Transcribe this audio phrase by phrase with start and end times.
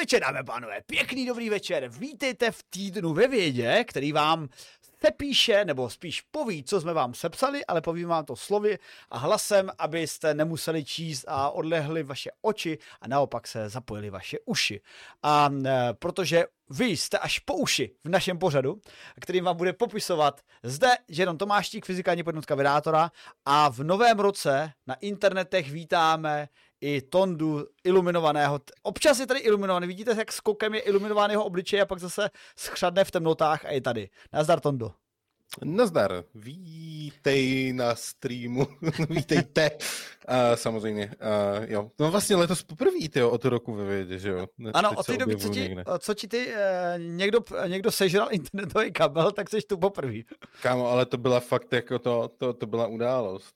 [0.00, 1.88] Večer, dáme pánové, pěkný dobrý večer.
[1.88, 4.48] Vítejte v týdnu ve vědě, který vám
[5.04, 8.78] se píše, nebo spíš poví, co jsme vám sepsali, ale povím vám to slovy
[9.10, 14.80] a hlasem, abyste nemuseli číst a odlehli vaše oči a naopak se zapojili vaše uši.
[15.22, 18.80] A e, protože vy jste až po uši v našem pořadu,
[19.20, 23.10] který vám bude popisovat zde Žeron Tomáštík, fyzikální podnotka vydátora
[23.44, 26.48] a v novém roce na internetech vítáme
[26.80, 28.60] i Tondu iluminovaného.
[28.82, 33.10] Občas je tady iluminovaný, vidíte, jak skokem je iluminovaného obličeje a pak zase schřadne v
[33.10, 34.08] temnotách a je tady.
[34.32, 34.92] Nazdar, Tondo.
[35.64, 38.66] Nazdar, vítej na streamu,
[39.10, 39.70] vítejte.
[39.70, 41.90] Uh, samozřejmě, uh, jo.
[41.98, 44.46] No vlastně letos poprvé, ty od roku ve vědě, že jo.
[44.74, 46.54] Ano, od té doby, co ti, co ti ty, uh,
[46.98, 50.18] někdo, někdo sežral internetový kabel, tak jsi tu poprvé.
[50.62, 53.54] Kámo, ale to byla fakt jako to, to, to byla událost.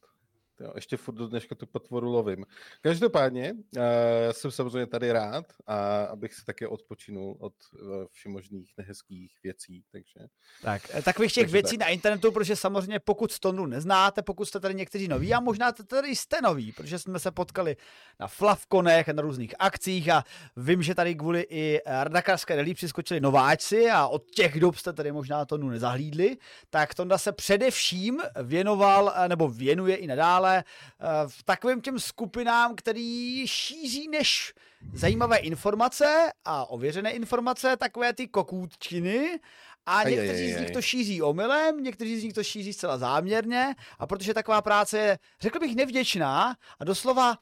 [0.60, 2.44] Jo, ještě furt do dneška tu potvoru lovím.
[2.80, 3.83] Každopádně uh,
[4.30, 9.84] jsem samozřejmě tady rád, a abych se také odpočinul od uh, všemožných nehezkých věcí.
[9.92, 10.28] Takže,
[10.62, 11.86] tak, eh, takových těch takže věcí tak.
[11.86, 16.16] na internetu, protože samozřejmě pokud Stonu neznáte, pokud jste tady někteří noví, a možná tady
[16.16, 17.77] jste noví, protože jsme se potkali
[18.20, 20.24] na Flavkonech, na různých akcích a
[20.56, 25.12] vím, že tady kvůli i Radakarské rally přiskočili nováčci a od těch dob jste tady
[25.12, 26.36] možná Tonu nezahlídli,
[26.70, 32.74] tak Tonda se především věnoval, nebo věnuje i nadále ale eh, v takovým těm skupinám,
[32.74, 34.54] který šíří než
[34.92, 39.40] zajímavé informace a ověřené informace, takové ty kokůtčiny
[39.86, 43.74] a někteří z nich to šíří omylem, někteří z nich to šíří zcela záměrně.
[43.98, 47.34] A protože taková práce je, řekl bych, nevděčná a doslova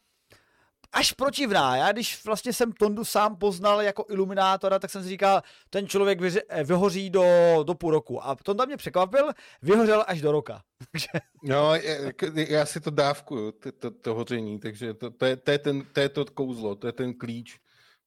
[0.93, 1.77] až protivná.
[1.77, 6.19] Já když vlastně jsem Tondu sám poznal jako iluminátora, tak jsem si říkal, ten člověk
[6.23, 7.25] eh, vyhoří do,
[7.63, 8.25] do půl roku.
[8.25, 9.31] A Tonda mě překvapil,
[9.63, 10.63] vyhořel až do roka.
[11.43, 11.75] no,
[12.35, 15.85] já si to dávkuju, to, to, to hoření, takže to, to, je, to, je ten,
[15.93, 17.59] to je to kouzlo, to je ten klíč.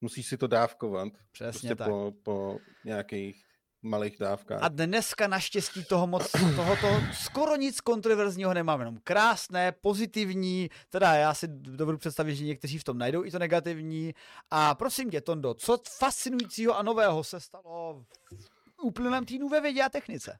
[0.01, 1.07] Musíš si to dávkovat.
[1.31, 1.87] Přesně prostě tak.
[1.87, 3.44] Po, po nějakých
[3.85, 4.63] malých dávkách.
[4.63, 11.33] A dneska naštěstí toho moc, tohoto skoro nic kontroverzního nemám, jenom krásné, pozitivní, teda já
[11.33, 14.13] si dovedu představit, že někteří v tom najdou i to negativní.
[14.51, 18.05] A prosím tě, Tondo, co fascinujícího a nového se stalo
[18.77, 20.37] v uplynulém týdnu ve vědě a technice?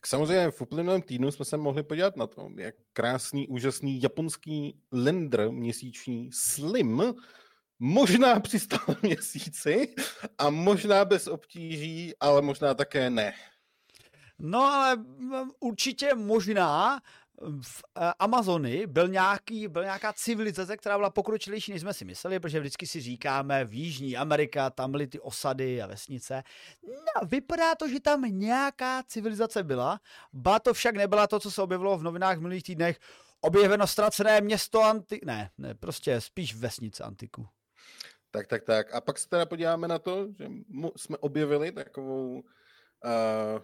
[0.00, 4.80] Tak samozřejmě v uplynulém týdnu jsme se mohli podívat na to, jak krásný, úžasný japonský
[4.92, 7.14] lender měsíční Slim
[7.78, 9.94] možná přistál měsíci
[10.38, 13.34] a možná bez obtíží, ale možná také ne.
[14.38, 15.04] No ale
[15.60, 17.00] určitě možná
[17.62, 22.40] v eh, Amazony byl, nějaký, byl nějaká civilizace, která byla pokročilejší, než jsme si mysleli,
[22.40, 26.42] protože vždycky si říkáme v Jižní Amerika, tam byly ty osady a vesnice.
[26.86, 30.00] No, vypadá to, že tam nějaká civilizace byla,
[30.32, 32.98] ba to však nebyla to, co se objevilo v novinách v minulých týdnech,
[33.40, 35.20] objeveno ztracené město anti...
[35.24, 37.46] Ne, ne, prostě spíš vesnice antiku.
[38.30, 38.94] Tak, tak, tak.
[38.94, 40.48] A pak se teda podíváme na to, že
[40.96, 42.42] jsme objevili takovou...
[43.04, 43.60] Uh,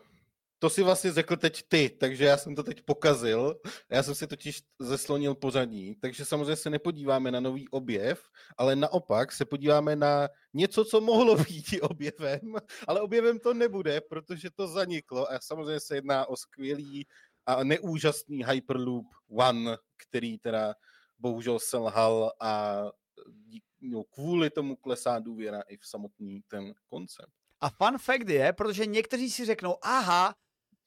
[0.62, 3.60] to si vlastně řekl teď ty, takže já jsem to teď pokazil.
[3.90, 8.24] Já jsem si totiž zeslonil pořadí, takže samozřejmě se nepodíváme na nový objev,
[8.56, 12.40] ale naopak se podíváme na něco, co mohlo být objevem,
[12.88, 17.06] ale objevem to nebude, protože to zaniklo a samozřejmě se jedná o skvělý
[17.46, 20.74] a neúžasný Hyperloop One, který teda
[21.18, 22.82] bohužel selhal a
[23.32, 27.32] dík, no, kvůli tomu klesá důvěra i v samotný ten koncept.
[27.60, 30.34] A fun fact je, protože někteří si řeknou, aha,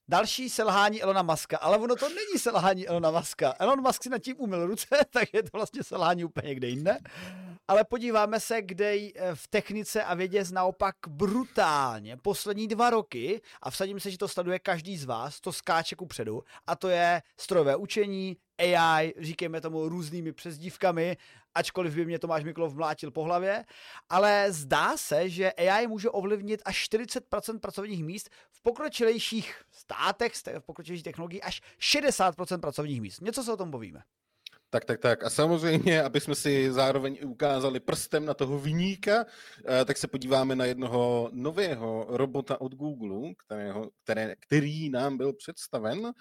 [0.07, 3.53] další selhání Elona Muska, ale ono to není selhání Elona Muska.
[3.59, 6.97] Elon Musk si nad tím umyl ruce, tak je to vlastně selhání úplně někde jinde.
[7.67, 8.97] Ale podíváme se, kde
[9.33, 14.59] v technice a vědě naopak brutálně poslední dva roky, a vsadím se, že to sleduje
[14.59, 19.89] každý z vás, to skáče ku předu, a to je strojové učení, AI, říkejme tomu
[19.89, 21.17] různými přezdívkami,
[21.55, 23.65] ačkoliv by mě Tomáš Miklov mlátil po hlavě,
[24.09, 30.65] ale zdá se, že AI může ovlivnit až 40% pracovních míst v pokročilejších státech, v
[30.65, 33.21] pokročilejších technologií až 60% pracovních míst.
[33.21, 34.03] Něco se o tom povíme.
[34.75, 35.23] Tak, tak, tak.
[35.23, 39.25] A samozřejmě, aby jsme si zároveň ukázali prstem na toho vyníka,
[39.65, 45.33] eh, tak se podíváme na jednoho nového robota od Google, kterého, které, který nám byl
[45.33, 46.11] představen,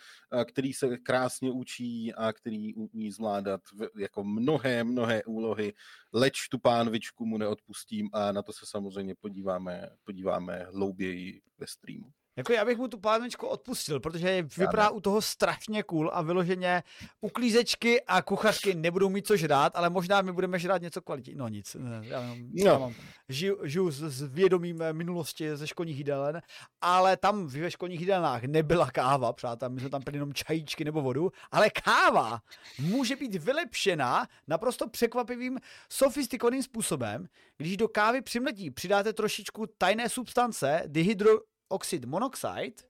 [0.41, 3.61] eh, který se krásně učí a který umí zvládat
[3.99, 5.73] jako mnohé, mnohé úlohy,
[6.13, 12.24] leč tu pánvičku mu neodpustím a na to se samozřejmě podíváme, podíváme hlouběji ve streamu.
[12.37, 16.83] Jako já bych mu tu pánečku odpustil, protože vypadá u toho strašně cool a vyloženě
[17.21, 21.35] uklízečky a kuchařky nebudou mít co žrát, ale možná my budeme žrát něco kvalitní.
[21.35, 22.65] No nic, já, jenom, no.
[22.65, 22.95] já mám,
[23.29, 26.43] žiju, žiju s, s vědomím minulosti ze školních jídelen,
[26.81, 31.03] ale tam ve školních jídelnách nebyla káva, přátelé, my jsme tam pili jenom čajíčky nebo
[31.03, 32.41] vodu, ale káva
[32.79, 35.59] může být vylepšena naprosto překvapivým,
[35.89, 37.27] sofistikovaným způsobem,
[37.57, 41.31] když do kávy přimletí přidáte trošičku tajné substance, dihydro,
[41.69, 42.89] oxid monoxid,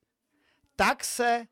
[0.76, 1.44] tak se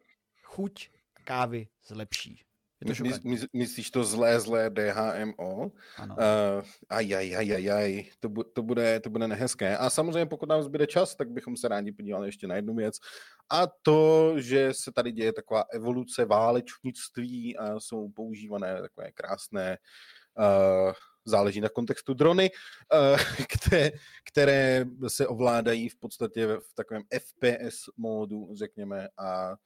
[0.43, 0.91] chuť
[1.25, 2.43] kávy zlepší.
[2.85, 5.71] Je to My, my, myslíš to zlé, zlé DHMO?
[5.97, 6.15] Ano.
[6.19, 7.91] Uh, aj, aj, aj, aj, aj.
[8.21, 9.77] To, bu, to, bude, to bude nehezké.
[9.77, 12.99] A samozřejmě pokud nám zbyde čas, tak bychom se rádi podívali ještě na jednu věc.
[13.51, 19.79] A to, že se tady děje taková evoluce válečnictví a jsou používané takové krásné
[20.39, 20.93] uh,
[21.25, 22.51] záleží na kontextu drony,
[22.93, 23.17] eh,
[23.59, 23.91] které,
[24.33, 29.57] které se ovládají v podstatě v takovém FPS módu, řekněme, a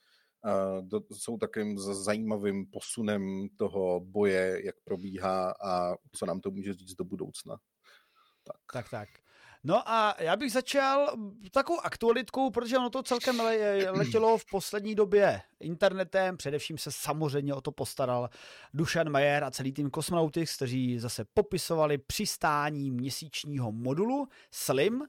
[0.80, 6.94] do, jsou takovým zajímavým posunem toho boje, jak probíhá a co nám to může říct
[6.94, 7.56] do budoucna.
[8.44, 8.90] Tak, tak.
[8.90, 9.08] tak.
[9.68, 11.16] No a já bych začal
[11.50, 13.40] takovou aktualitkou, protože ono to celkem
[13.90, 18.30] letělo v poslední době internetem, především se samozřejmě o to postaral
[18.74, 25.02] Dušan Majer a celý tým Cosmonautics, kteří zase popisovali přistání měsíčního modulu SLIM,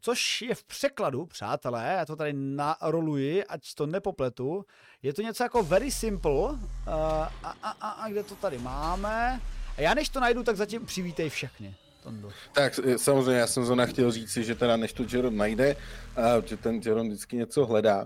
[0.00, 4.64] což je v překladu, přátelé, já to tady naroluji, ať to nepopletu,
[5.02, 9.40] je to něco jako very simple, uh, a, a, a, a kde to tady máme,
[9.76, 11.76] a já než to najdu, tak zatím přivítej všechny.
[12.02, 12.30] Tondo.
[12.52, 15.76] Tak eh, samozřejmě já jsem zrovna chtěl říct si, že teda než to Jeron najde,
[16.18, 18.04] uh, že ten Jeron vždycky něco hledá.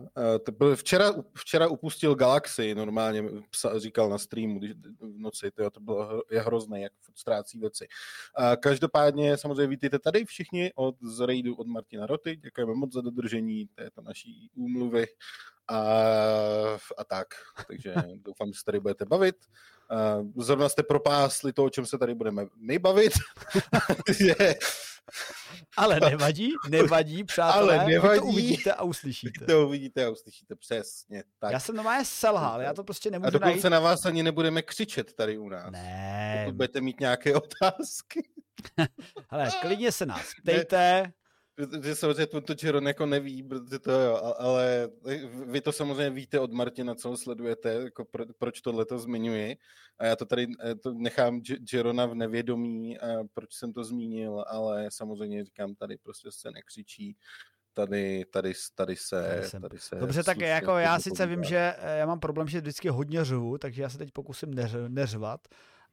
[0.61, 5.81] Uh, včera, včera upustil Galaxy, normálně psa, říkal na streamu když, v noci, to, to
[5.81, 7.87] bylo je hrozné, jak ztrácí věci.
[8.39, 13.01] Uh, každopádně samozřejmě vítejte tady všichni od z raidu od Martina Roty, děkujeme moc za
[13.01, 15.07] dodržení této naší úmluvy
[15.69, 15.79] a,
[16.99, 17.27] a tak.
[17.69, 17.95] Takže
[18.25, 19.37] doufám, že se tady budete bavit.
[19.91, 23.13] Uh, zrovna jste propásli to, o čem se tady budeme my bavit.
[25.77, 27.79] Ale nevadí, nevadí, přátelé.
[27.79, 28.21] Ale nevadí.
[28.21, 29.45] to uvidíte a uslyšíte.
[29.47, 31.25] To uvidíte a uslyšíte, přesně.
[31.39, 31.53] Tak.
[31.53, 33.73] Já jsem normálně selhal, já to prostě nemůžu A dokonce najít.
[33.73, 35.71] na vás ani nebudeme křičet tady u nás.
[35.73, 36.43] Ne.
[36.45, 38.29] Pokud budete mít nějaké otázky.
[39.31, 41.03] Ale klidně se nás ptejte.
[41.03, 41.13] Ne
[41.55, 44.89] protože samozřejmě to, to Chiron jako neví, protože to jo, ale
[45.47, 49.57] vy to samozřejmě víte od Martina, co ho sledujete, jako pro, proč tohle to zmiňuji.
[49.99, 51.41] A já to tady eh, to nechám
[51.73, 57.17] Jirona v nevědomí, a proč jsem to zmínil, ale samozřejmě říkám, tady prostě se nekřičí,
[57.73, 62.07] tady, tady, tady se, tady se Dobře, tak jako já sice vím, že eh, já
[62.07, 65.41] mám problém, že vždycky hodně řvu, takže já se teď pokusím neř, neřvat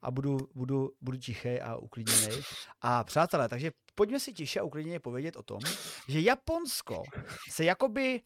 [0.02, 2.42] a budu, budu, budu tichý a uklidněný.
[2.82, 5.60] A přátelé, takže pojďme si tiše a uklidněně povědět o tom,
[6.08, 7.04] že Japonsko
[7.50, 8.22] se jakoby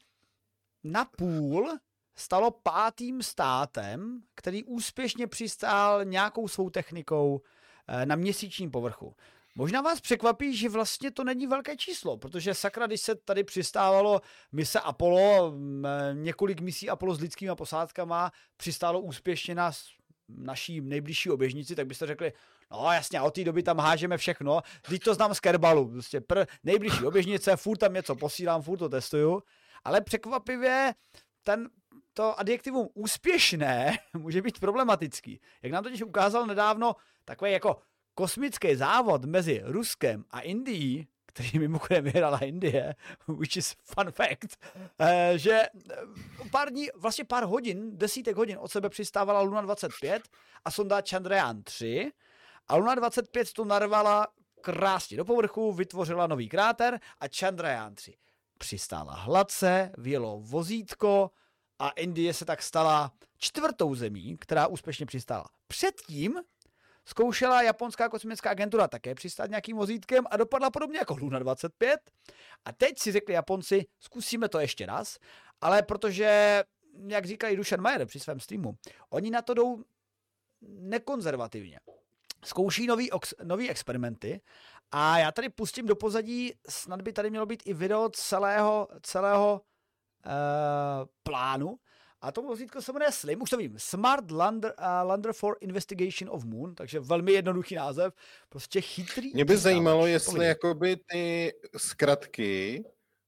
[0.83, 1.77] napůl
[2.15, 7.41] stalo pátým státem, který úspěšně přistál nějakou svou technikou
[7.87, 9.15] eh, na měsíčním povrchu.
[9.57, 14.21] Možná vás překvapí, že vlastně to není velké číslo, protože sakra, když se tady přistávalo
[14.51, 15.53] mise Apollo,
[16.13, 19.71] několik misí Apollo s lidskými posádkama přistálo úspěšně na
[20.29, 22.33] naší nejbližší oběžnici, tak byste řekli,
[22.71, 26.45] no jasně, od té doby tam hážeme všechno, teď to znám z Kerbalu, prostě pr,
[26.63, 29.43] nejbližší oběžnice, furt tam něco posílám, furt to testuju,
[29.83, 30.93] ale překvapivě
[31.43, 31.69] ten,
[32.13, 35.41] to adjektivum úspěšné může být problematický.
[35.61, 36.95] Jak nám totiž ukázal nedávno
[37.25, 37.77] takový jako
[38.15, 42.95] kosmický závod mezi Ruskem a Indií, který mimochodem vyhrala Indie,
[43.27, 44.57] which is fun fact,
[44.99, 45.95] eh, že eh,
[46.51, 50.23] pár dní, vlastně pár hodin, desítek hodin od sebe přistávala Luna 25
[50.65, 52.11] a sonda Chandrayaan 3
[52.67, 54.27] a Luna 25 to narvala
[54.61, 58.17] krásně do povrchu, vytvořila nový kráter a Chandrayaan 3
[58.57, 61.31] přistála hladce, vyjelo vozítko
[61.79, 65.45] a Indie se tak stala čtvrtou zemí, která úspěšně přistála.
[65.67, 66.39] Předtím
[67.07, 71.99] Zkoušela japonská kosmická agentura také přistát nějakým vozítkem a dopadla podobně jako Luna 25.
[72.65, 75.17] A teď si řekli Japonci, zkusíme to ještě raz,
[75.61, 76.63] ale protože,
[77.07, 78.75] jak říkali Dušan Mayer při svém streamu,
[79.09, 79.83] oni na to jdou
[80.61, 81.79] nekonzervativně.
[82.45, 84.41] Zkouší nový, ox, nový experimenty
[84.91, 89.61] a já tady pustím do pozadí, snad by tady mělo být i video celého, celého
[90.25, 90.31] uh,
[91.23, 91.77] plánu,
[92.25, 96.29] a to vozítko se jmenuje SLIM, už to vím, Smart Lander, uh, Lander for Investigation
[96.31, 98.13] of Moon, takže velmi jednoduchý název,
[98.49, 99.33] prostě chytrý.
[99.33, 102.83] Mě by zajímalo, jestli jakoby ty zkratky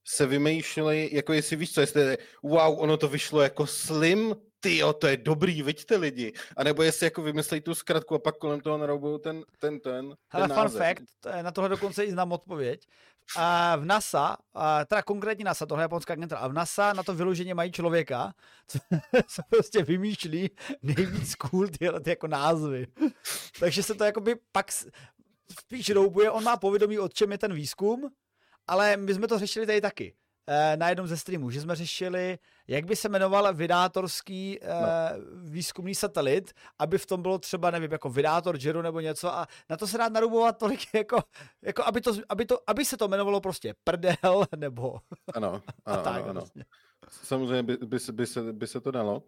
[0.07, 4.93] se vymýšlely, jako jestli víš co, jestli wow, ono to vyšlo jako Slim, ty jo,
[4.93, 6.33] to je dobrý, vidíte lidi.
[6.57, 10.15] A nebo jestli jako vymyslejí tu zkratku a pak kolem toho naroubou ten, ten, ten,
[10.29, 10.81] Hele, ten fun název.
[10.81, 12.87] fact, na tohle dokonce i znám odpověď.
[13.77, 14.37] V NASA,
[14.85, 18.33] teda konkrétně NASA, tohle je japonská agentura, a v NASA na to vyloženě mají člověka,
[18.67, 18.79] co,
[19.27, 20.49] co prostě vymýšlí
[20.81, 22.87] nejvíc cool tyhle ty jako názvy.
[23.59, 24.71] Takže se to jakoby pak
[25.59, 28.09] spíš roubuje, on má povědomí, od čem je ten výzkum,
[28.67, 30.15] ale my jsme to řešili tady taky
[30.75, 35.23] na jednom ze streamů, že jsme řešili, jak by se jmenoval vydátorský eh, no.
[35.35, 39.77] výzkumný satelit, aby v tom bylo třeba, nevím, jako vydátor JERu nebo něco a na
[39.77, 41.23] to se dá narubovat tolik, jako,
[41.61, 44.99] jako aby, to, aby, to, aby se to jmenovalo prostě prdel, nebo
[45.33, 46.33] ano, ano, tak, ano, ano.
[46.33, 46.65] Vlastně.
[47.09, 49.23] Samozřejmě by, by, se, by, se, by se to dalo.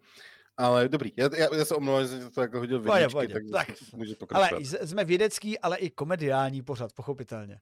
[0.58, 4.16] Ale dobrý, já, já, já se omlouvám, že to jako hodil vidíčky, tak, tak může
[4.16, 4.52] pokračovat.
[4.52, 7.60] Ale jsme vědecký, ale i komediální pořad, pochopitelně.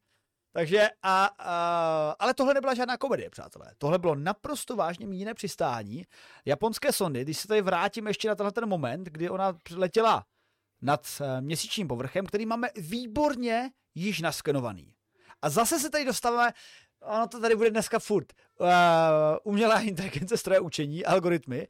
[0.58, 3.72] Takže, a, a, ale tohle nebyla žádná komedie, přátelé.
[3.78, 6.06] Tohle bylo naprosto vážně míněné přistání
[6.46, 7.22] japonské sondy.
[7.22, 10.26] Když se tady vrátím ještě na tenhle ten moment, kdy ona letěla
[10.82, 14.94] nad eh, měsíčním povrchem, který máme výborně již naskenovaný.
[15.42, 16.54] A zase se tady dostáváme,
[17.02, 18.68] ono to tady bude dneska furt, uh,
[19.44, 21.68] umělá inteligence, stroje učení, algoritmy.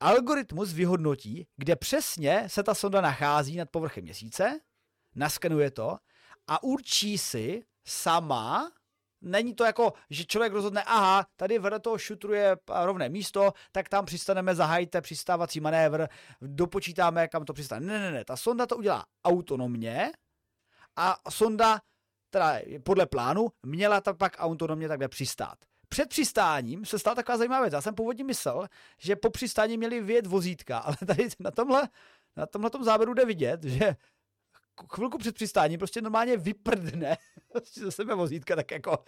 [0.00, 4.60] Algoritmus vyhodnotí, kde přesně se ta sonda nachází nad povrchem měsíce,
[5.14, 5.98] naskenuje to
[6.46, 8.72] a určí si, sama,
[9.22, 14.04] Není to jako, že člověk rozhodne, aha, tady vedle toho šutruje rovné místo, tak tam
[14.04, 16.06] přistaneme, zahajte přistávací manévr,
[16.40, 17.86] dopočítáme, kam to přistane.
[17.86, 20.10] Ne, ne, ne, ta sonda to udělá autonomně
[20.96, 21.80] a sonda,
[22.30, 25.58] teda podle plánu, měla tam pak autonomně takhle přistát.
[25.88, 27.74] Před přistáním se stala taková zajímavá věc.
[27.74, 31.88] Já jsem původně myslel, že po přistání měli vyjet vozítka, ale tady na tomhle,
[32.36, 33.96] na tomhle tom záběru jde vidět, že
[34.92, 37.16] chvilku před přistáním prostě normálně vyprdne
[37.74, 39.04] ze sebe vozítka, tak jako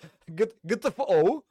[0.62, 1.42] GTFO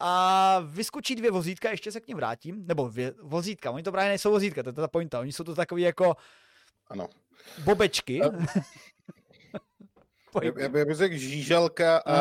[0.00, 4.08] a vyskočí dvě vozítka, ještě se k ním vrátím, nebo dvě vozítka, oni to právě
[4.08, 6.16] nejsou vozítka, to je ta pointa, oni jsou to takový jako
[6.88, 7.08] ano.
[7.64, 8.20] bobečky.
[10.42, 12.20] já, já bych řekl žížalka a,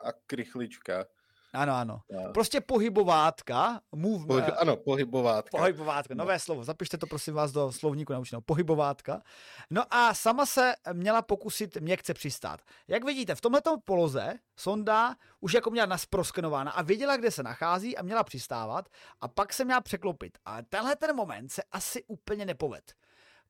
[0.00, 1.06] a krychlička.
[1.54, 2.00] Ano, ano.
[2.10, 2.32] No.
[2.32, 3.80] Prostě pohybovátka.
[3.92, 5.58] Move, Pohyb, ano, pohybovátka.
[5.58, 6.38] Pohybovátka, nové no.
[6.38, 6.64] slovo.
[6.64, 8.42] Zapište to prosím vás do slovníku naučeného.
[8.42, 9.22] Pohybovátka.
[9.70, 12.60] No a sama se měla pokusit měkce přistát.
[12.88, 17.96] Jak vidíte, v tomto poloze sonda už jako měla nasproskenována a věděla, kde se nachází
[17.96, 18.88] a měla přistávat
[19.20, 20.38] a pak se měla překlopit.
[20.44, 22.92] A tenhle ten moment se asi úplně nepoved.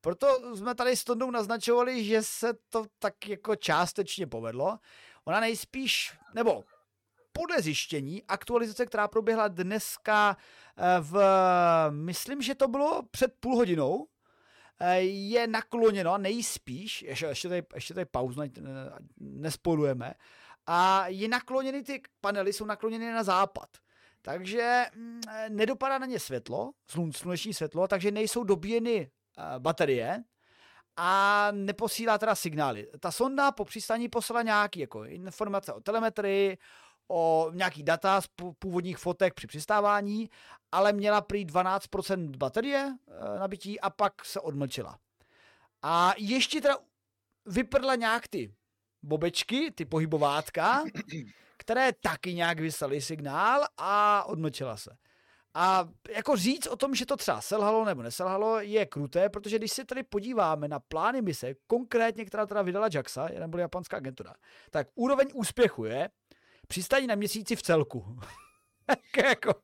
[0.00, 4.78] Proto jsme tady s Tondou naznačovali, že se to tak jako částečně povedlo.
[5.25, 6.64] Ona nejspíš, nebo
[7.38, 10.37] podle zjištění aktualizace, která proběhla dneska
[10.76, 11.19] eh, v,
[11.91, 14.07] myslím, že to bylo před půl hodinou,
[14.81, 18.41] eh, je nakloněno nejspíš, ještě, ještě tady, ještě tady pauzu,
[19.21, 20.14] nespolujeme,
[20.67, 23.69] a je nakloněny, ty panely jsou nakloněny na západ.
[24.23, 26.73] Takže mm, nedopadá na ně světlo,
[27.11, 30.25] sluneční světlo, takže nejsou dobíjeny eh, baterie
[30.97, 32.87] a neposílá teda signály.
[33.00, 36.59] Ta sonda po přistání poslala nějaké jako informace o telemetrii,
[37.08, 40.30] o nějaký data z původních fotek při přistávání,
[40.73, 44.99] ale měla prý 12% baterie e, nabití a pak se odmlčela.
[45.82, 46.76] A ještě teda
[47.46, 48.54] vyprdla nějak ty
[49.02, 50.84] bobečky, ty pohybovátka,
[51.56, 54.96] které taky nějak vyslali signál a odmlčela se.
[55.56, 59.73] A jako říct o tom, že to třeba selhalo nebo neselhalo, je kruté, protože když
[59.73, 64.34] se tady podíváme na plány mise, konkrétně, která teda vydala JAXA, jeden byl japonská agentura,
[64.70, 66.11] tak úroveň úspěchu je
[66.68, 68.18] přistání na měsíci v celku.
[69.25, 69.54] jako.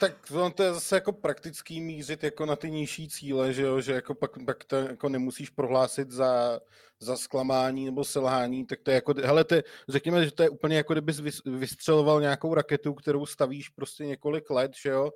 [0.00, 3.92] Tak to je zase jako praktický mířit jako na ty nižší cíle, že jo, že
[3.92, 6.60] jako pak, pak to jako nemusíš prohlásit za,
[7.00, 9.56] za zklamání nebo selhání, tak to je jako, hele, to,
[9.88, 14.72] řekněme, že to je úplně jako kdybys vystřeloval nějakou raketu, kterou stavíš prostě několik let,
[14.82, 15.10] že jo,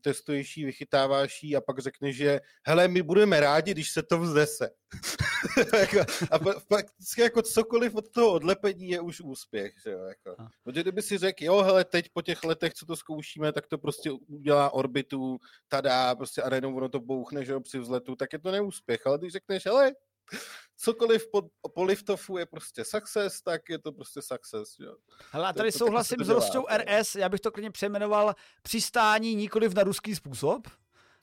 [0.00, 4.18] testuješ ji, vychytáváš ji a pak řekneš, že hele, my budeme rádi, když se to
[4.18, 4.70] vznese.
[5.78, 6.00] Jako,
[6.30, 6.38] a
[6.68, 6.86] pak
[7.18, 9.74] jako cokoliv od toho odlepení je už úspěch.
[9.84, 10.36] Že jo, jako.
[10.64, 13.78] Protože kdyby si řekl, jo, hele, teď po těch letech, co to zkoušíme, tak to
[13.78, 15.38] prostě udělá orbitu,
[15.68, 19.06] tada, prostě a najednou ono to bouchne, že jo, při vzletu, tak je to neúspěch.
[19.06, 19.92] Ale když řekneš, hele,
[20.76, 21.42] cokoliv po,
[21.74, 24.78] po liftofu je prostě success, tak je to prostě success.
[24.78, 24.96] Jo.
[25.30, 29.74] Hele, a tady to, souhlasím s Rostou RS, já bych to klidně přejmenoval přistání nikoliv
[29.74, 30.68] na ruský způsob.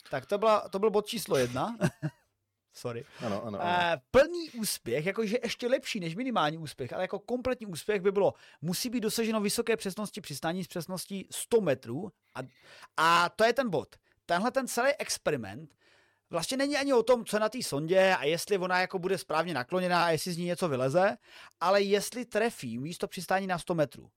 [0.10, 1.78] Tak to, byla, to byl bod číslo jedna.
[2.74, 3.06] Sorry.
[3.26, 3.94] Ano, ano, ano.
[3.94, 8.34] Uh, plný úspěch, jakože ještě lepší než minimální úspěch, ale jako kompletní úspěch by bylo,
[8.62, 12.40] musí být dosaženo vysoké přesnosti přistání s přesností 100 metrů a,
[12.98, 13.96] a to je ten bod.
[14.26, 15.76] Tenhle ten celý experiment
[16.30, 19.54] vlastně není ani o tom, co na té sondě a jestli ona jako bude správně
[19.54, 21.18] nakloněná a jestli z ní něco vyleze,
[21.60, 24.10] ale jestli trefí místo přistání na 100 metrů.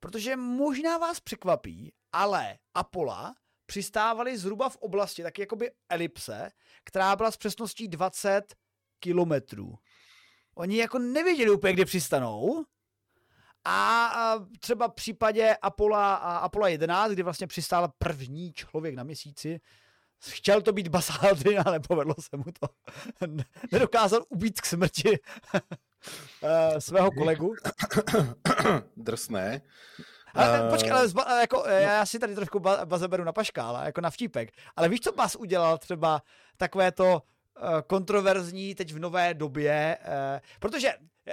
[0.00, 3.34] Protože možná vás překvapí, ale Apollo
[3.66, 6.50] přistávali zhruba v oblasti taky jakoby elipse,
[6.84, 8.54] která byla s přesností 20
[9.00, 9.74] kilometrů.
[10.54, 12.64] Oni jako nevěděli úplně, kde přistanou,
[13.68, 19.60] A třeba v případě Apollo, Apollo 11, kdy vlastně přistál první člověk na měsíci,
[20.28, 22.68] chtěl to být Aldrin, ale povedlo se mu to.
[23.72, 25.18] Nedokázal ubít k smrti
[26.42, 27.54] eh, svého kolegu.
[28.96, 29.60] Drsné.
[30.34, 31.72] Ale, uh, počkej, ale zba, jako, no.
[31.72, 34.50] já si tady trošku baze beru na paškála, jako na vtípek.
[34.76, 36.22] Ale víš, co Bas udělal třeba
[36.56, 37.22] takové to
[37.86, 39.98] kontroverzní teď v nové době?
[40.60, 40.92] Protože,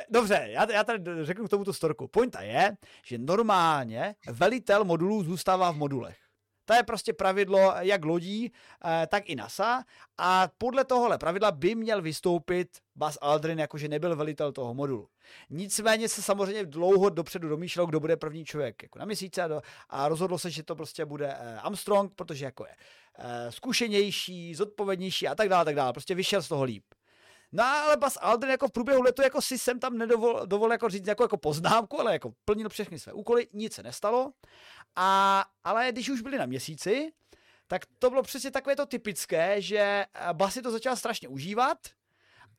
[0.10, 2.08] dobře, já, já tady řeknu k tomuto storku.
[2.08, 6.18] Pointa je, že normálně velitel modulů zůstává v modulech.
[6.65, 8.51] To je prostě pravidlo jak lodí,
[8.86, 9.84] eh, tak i NASA
[10.17, 15.08] a podle tohohle pravidla by měl vystoupit Buzz Aldrin, jakože nebyl velitel toho modulu.
[15.50, 19.62] Nicméně se samozřejmě dlouho dopředu domýšlelo, kdo bude první člověk jako na měsíce a, do,
[19.89, 22.75] a rozhodlo se, že to prostě bude eh, Armstrong, protože jako je
[23.17, 25.93] eh, zkušenější, zodpovědnější a tak dále, tak dále.
[25.93, 26.84] Prostě vyšel z toho líp.
[27.53, 30.89] No ale Bas Aldrin jako v průběhu letu jako si jsem tam nedovol dovol jako
[30.89, 34.33] říct jako, jako poznámku, ale jako plnil všechny své úkoly, nic se nestalo.
[34.95, 37.12] A, ale když už byli na měsíci,
[37.67, 41.77] tak to bylo přesně takové to typické, že Bas si to začal strašně užívat,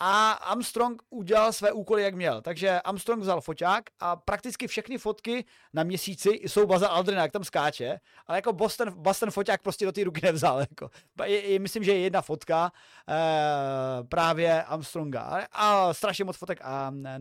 [0.00, 2.42] a Armstrong udělal své úkoly, jak měl.
[2.42, 7.44] Takže Armstrong vzal foťák a prakticky všechny fotky na měsíci jsou Baza Aldrina, jak tam
[7.44, 10.60] skáče, ale jako Boston, Boston foťák prostě do té ruky nevzal.
[10.60, 10.90] Jako.
[11.24, 12.72] Je, je, myslím, že je jedna fotka
[13.08, 17.20] e, právě Armstronga a, a strašně moc fotek a, e,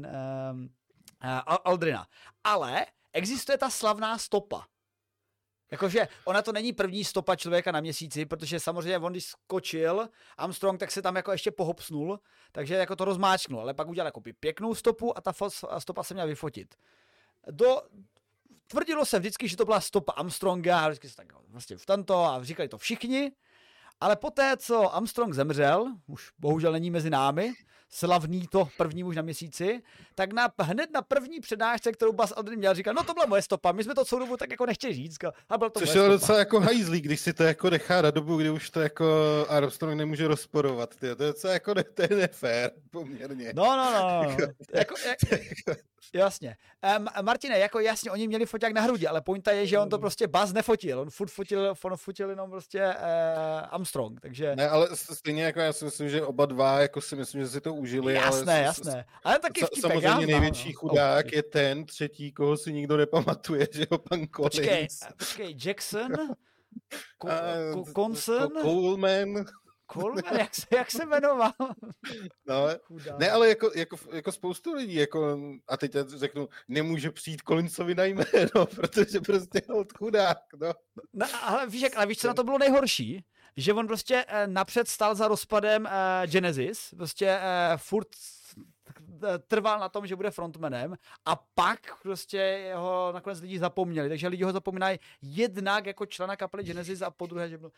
[1.23, 2.07] e, Aldrina.
[2.43, 4.65] Ale existuje ta slavná stopa
[5.73, 10.79] Jakože ona to není první stopa člověka na měsíci, protože samozřejmě on, když skočil Armstrong,
[10.79, 12.19] tak se tam jako ještě pohopsnul,
[12.51, 15.33] takže jako to rozmáčknul, ale pak udělal jako pěknou stopu a ta
[15.79, 16.75] stopa se měla vyfotit.
[17.51, 17.81] Do,
[18.67, 22.25] tvrdilo se vždycky, že to byla stopa Armstronga, a vždycky se tak vlastně v tento
[22.25, 23.31] a říkali to všichni,
[24.01, 27.53] ale poté, co Armstrong zemřel, už bohužel není mezi námi,
[27.93, 29.81] slavný to první muž na měsíci,
[30.15, 33.41] tak na, hned na první přednášce, kterou Bas Aldrin měl, říkal, no to byla moje
[33.41, 35.17] stopa, my jsme to celou dobu tak jako nechtěli říct.
[35.49, 38.37] A byl to Což je docela jako hajzlí, když si to jako nechá na dobu,
[38.37, 39.05] kdy už to jako
[39.49, 40.95] Armstrong nemůže rozporovat.
[40.95, 41.15] Tyjo.
[41.15, 43.53] To je docela jako ne, to je nefér, poměrně.
[43.55, 44.23] No, no, no.
[44.23, 44.37] no.
[44.73, 45.17] jako, jak,
[46.13, 46.57] jasně.
[46.97, 49.99] Um, Martine, jako jasně, oni měli foťák na hrudi, ale pointa je, že on to
[49.99, 52.93] prostě Bas nefotil, on furt fotil, on fotil jenom prostě uh,
[53.71, 54.55] Armstrong, takže...
[54.55, 57.61] Ne, ale stejně jako já si myslím, že oba dva, jako si myslím, že si
[57.61, 58.13] to užili.
[58.13, 59.05] Jasné, ale jasné.
[59.23, 60.79] Ale taky vtipek, Samozřejmě já největší no.
[60.79, 61.37] chudák okay.
[61.37, 64.55] je ten třetí, koho si nikdo nepamatuje, že jo, pan Collins.
[64.55, 66.11] Počkej, počkej Jackson?
[67.95, 68.49] Conson?
[68.61, 69.45] Coleman?
[69.93, 71.51] Coleman, jak se, jak se jmenoval?
[72.47, 72.67] No,
[73.17, 78.05] ne, ale jako, jako, jako spoustu lidí, jako, a teď řeknu, nemůže přijít Collinsovi na
[78.05, 80.73] jméno, protože prostě je chudák, no.
[81.13, 83.25] no ale víš, jak, ale víš, co na to bylo nejhorší?
[83.57, 88.07] že on prostě eh, napřed stal za rozpadem eh, Genesis, prostě eh, furt
[89.47, 94.43] trval na tom, že bude frontmanem a pak prostě jeho nakonec lidi zapomněli, takže lidi
[94.43, 97.71] ho zapomínají jednak jako člena kapely Genesis a po druhé, že byl,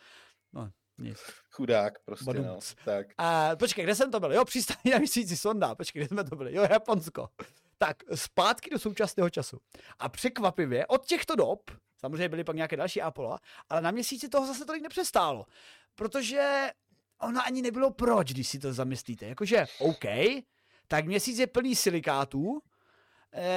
[0.54, 1.18] no, nic.
[1.52, 2.46] Chudák prostě, Badum.
[2.46, 2.60] no.
[2.86, 3.08] Tak.
[3.18, 4.34] A, počkej, kde jsem to byl?
[4.34, 5.76] Jo, přistání na měsíci sonda.
[5.76, 6.56] Počkej, kde jsme to byli?
[6.56, 7.30] Jo, Japonsko.
[7.78, 9.60] Tak, zpátky do současného času.
[10.00, 11.72] A překvapivě, od těchto dob
[12.06, 13.38] Samozřejmě byly pak nějaké další Apollo,
[13.70, 15.46] ale na měsíci toho zase tolik nepřestálo.
[15.96, 16.70] Protože
[17.22, 19.26] ona ani nebylo proč, když si to zamyslíte.
[19.26, 20.06] Jakože, OK,
[20.88, 22.62] tak měsíc je plný silikátů,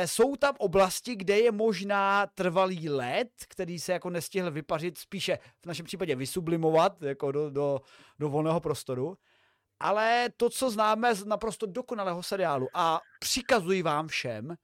[0.07, 5.67] jsou tam oblasti, kde je možná trvalý led, který se jako nestihl vypařit, spíše v
[5.67, 7.81] našem případě vysublimovat jako do, do,
[8.19, 9.19] do volného prostoru.
[9.81, 14.55] Ale to, co známe z naprosto dokonalého seriálu a přikazuji vám všem,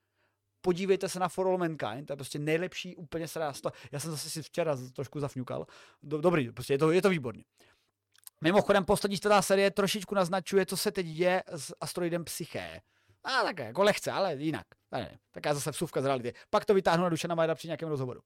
[0.61, 3.53] podívejte se na For All Mankind, to je prostě nejlepší úplně se dá
[3.93, 5.67] Já jsem zase si včera trošku zafňukal.
[6.03, 7.45] Dobrý, prostě je to, je to výborně.
[8.41, 12.81] Mimochodem, poslední čtvrtá série trošičku naznačuje, co se teď děje s asteroidem Psyché.
[13.25, 14.67] A tak jako lehce, ale jinak.
[14.93, 16.33] Ne, taká zase vsuvka z reality.
[16.51, 18.21] Pak to vytáhnu na Dušana Majda při nějakém rozhovoru.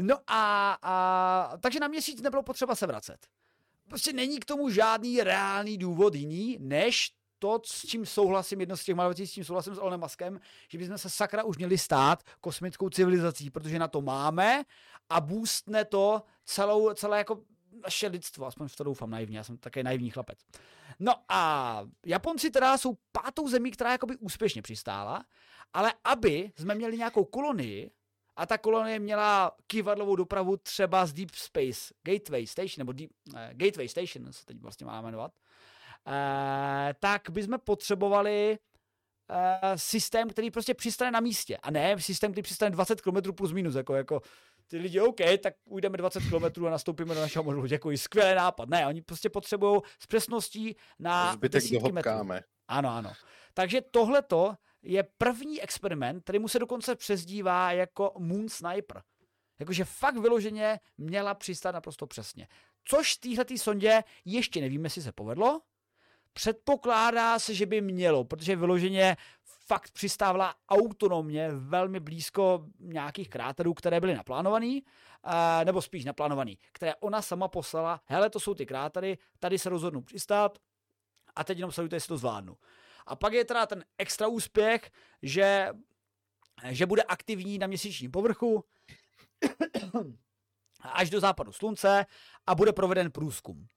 [0.00, 3.26] No a, a, takže na měsíc nebylo potřeba se vracet.
[3.88, 8.84] Prostě není k tomu žádný reálný důvod jiný, než to, s čím souhlasím, jedno z
[8.84, 12.22] těch malých, s čím souhlasím s Olenem Maskem, že bychom se sakra už měli stát
[12.40, 14.62] kosmickou civilizací, protože na to máme
[15.08, 17.40] a boostne to celou, celé jako
[17.82, 20.38] naše lidstvo, aspoň v to doufám naivně, já jsem také naivní chlapec.
[20.98, 25.24] No a Japonci teda jsou pátou zemí, která jakoby úspěšně přistála,
[25.72, 27.90] ale aby jsme měli nějakou kolonii,
[28.36, 33.50] a ta kolonie měla kývadlovou dopravu třeba z Deep Space Gateway Station, nebo Deep, eh,
[33.52, 35.32] Gateway Station se teď vlastně má jmenovat,
[36.06, 38.58] eh, tak bychom potřebovali
[39.30, 41.56] eh, systém, který prostě přistane na místě.
[41.56, 43.74] A ne systém, který přistane 20 km plus minus.
[43.74, 44.20] Jako, jako
[44.72, 47.66] ty lidi, OK, tak ujdeme 20 km a nastoupíme do našeho modulu.
[47.66, 48.68] Děkuji, skvělý nápad.
[48.68, 52.12] Ne, oni prostě potřebují s přesností na Zbytek desítky metrů.
[52.68, 53.12] Ano, ano.
[53.54, 59.02] Takže tohleto je první experiment, který mu se dokonce přezdívá jako Moon Sniper.
[59.60, 62.48] Jakože fakt vyloženě měla přistát naprosto přesně.
[62.84, 65.60] Což téhletý sondě ještě nevíme, jestli se povedlo.
[66.32, 69.16] Předpokládá se, že by mělo, protože vyloženě
[69.66, 74.80] fakt přistávala autonomně velmi blízko nějakých kráterů, které byly naplánované,
[75.64, 78.00] nebo spíš naplánované, které ona sama poslala.
[78.04, 80.58] Hele, to jsou ty krátery, tady se rozhodnu přistát
[81.36, 82.56] a teď jenom sledujte, jestli to zvládnu.
[83.06, 84.90] A pak je teda ten extra úspěch,
[85.22, 85.68] že,
[86.68, 88.64] že bude aktivní na měsíčním povrchu
[90.80, 92.06] až do západu slunce
[92.46, 93.68] a bude proveden průzkum.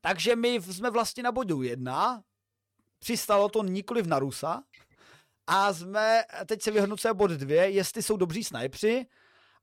[0.00, 2.22] Takže my jsme vlastně na bodu jedna,
[2.98, 4.62] přistalo to nikoli na Rusa.
[5.46, 9.06] A jsme, teď se vyhodnocuje bod dvě, jestli jsou dobří snajpři.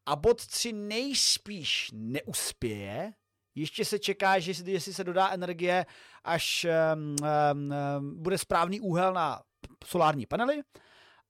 [0.06, 3.14] A bod tři nejspíš neuspěje,
[3.56, 5.86] ještě se čeká, že jestli se dodá energie,
[6.24, 7.16] až um,
[7.54, 9.42] um, bude správný úhel na
[9.86, 10.62] solární panely.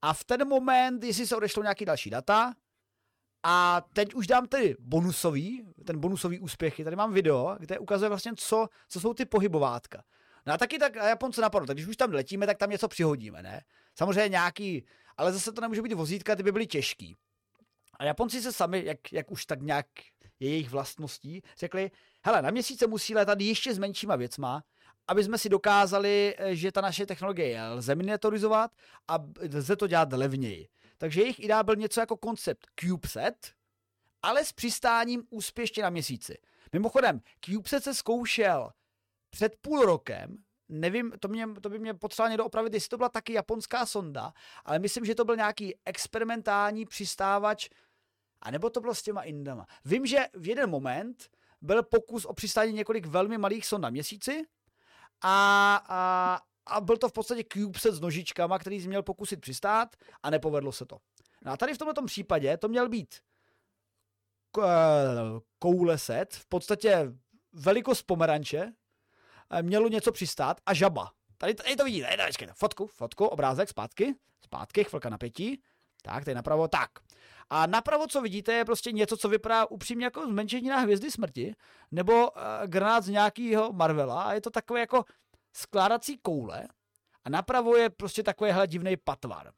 [0.02, 2.54] A v ten moment, jestli se odešlo nějaký další data,
[3.50, 6.84] a teď už dám tedy bonusový, ten bonusový úspěchy.
[6.84, 10.04] Tady mám video, kde ukazuje vlastně, co, co jsou ty pohybovátka.
[10.46, 13.44] No a taky tak Japonce napadlo, tak když už tam letíme, tak tam něco přihodíme,
[13.44, 13.62] ne?
[13.96, 14.86] Samozřejmě nějaký,
[15.18, 17.16] ale zase to nemůže být vozítka, ty by byly těžký.
[18.00, 19.88] A Japonci se sami, jak, jak už tak nějak
[20.40, 21.92] je jejich vlastností, řekli,
[22.26, 24.64] hele, na měsíce musí letat ještě s menšíma věcma,
[25.08, 28.72] aby jsme si dokázali, že ta naše technologie lze miniaturizovat
[29.08, 29.18] a
[29.54, 30.68] lze to dělat levněji.
[30.98, 33.36] Takže jejich idea byl něco jako koncept CubeSat,
[34.22, 36.38] ale s přistáním úspěšně na měsíci.
[36.74, 38.72] Mimochodem, CubeSat se zkoušel
[39.30, 40.38] před půl rokem,
[40.70, 44.34] nevím, to, mě, to by mě potřeboval někdo opravit, jestli to byla taky japonská sonda,
[44.66, 47.70] ale myslím, že to byl nějaký experimentální přistávač,
[48.42, 49.66] anebo to bylo s těma Indama.
[49.86, 51.30] Vím, že v jeden moment
[51.62, 54.44] byl pokus o přistání několik velmi malých sond na měsíci
[55.22, 59.96] a, a, a byl to v podstatě CubeSat s nožičkama, který jsi měl pokusit přistát
[60.24, 60.98] a nepovedlo se to.
[61.46, 63.16] No a tady v tomto případě to měl být
[65.60, 67.14] koule set, v podstatě
[67.54, 68.74] velikost pomeranče,
[69.50, 71.12] eh, mělo něco přistát a žaba.
[71.38, 75.62] Tady, tady to vidíte, tady, tady, fotku, fotku, obrázek, zpátky, zpátky, chvilka napětí,
[76.02, 76.90] tak, tady napravo, tak.
[77.50, 81.56] A napravo, co vidíte, je prostě něco, co vypadá upřímně jako zmenšení na hvězdy smrti,
[81.92, 85.06] nebo uh, granát z nějakého Marvela a je to takové jako
[85.58, 86.68] skládací koule
[87.24, 89.52] a napravo je prostě takovýhle divný patvar.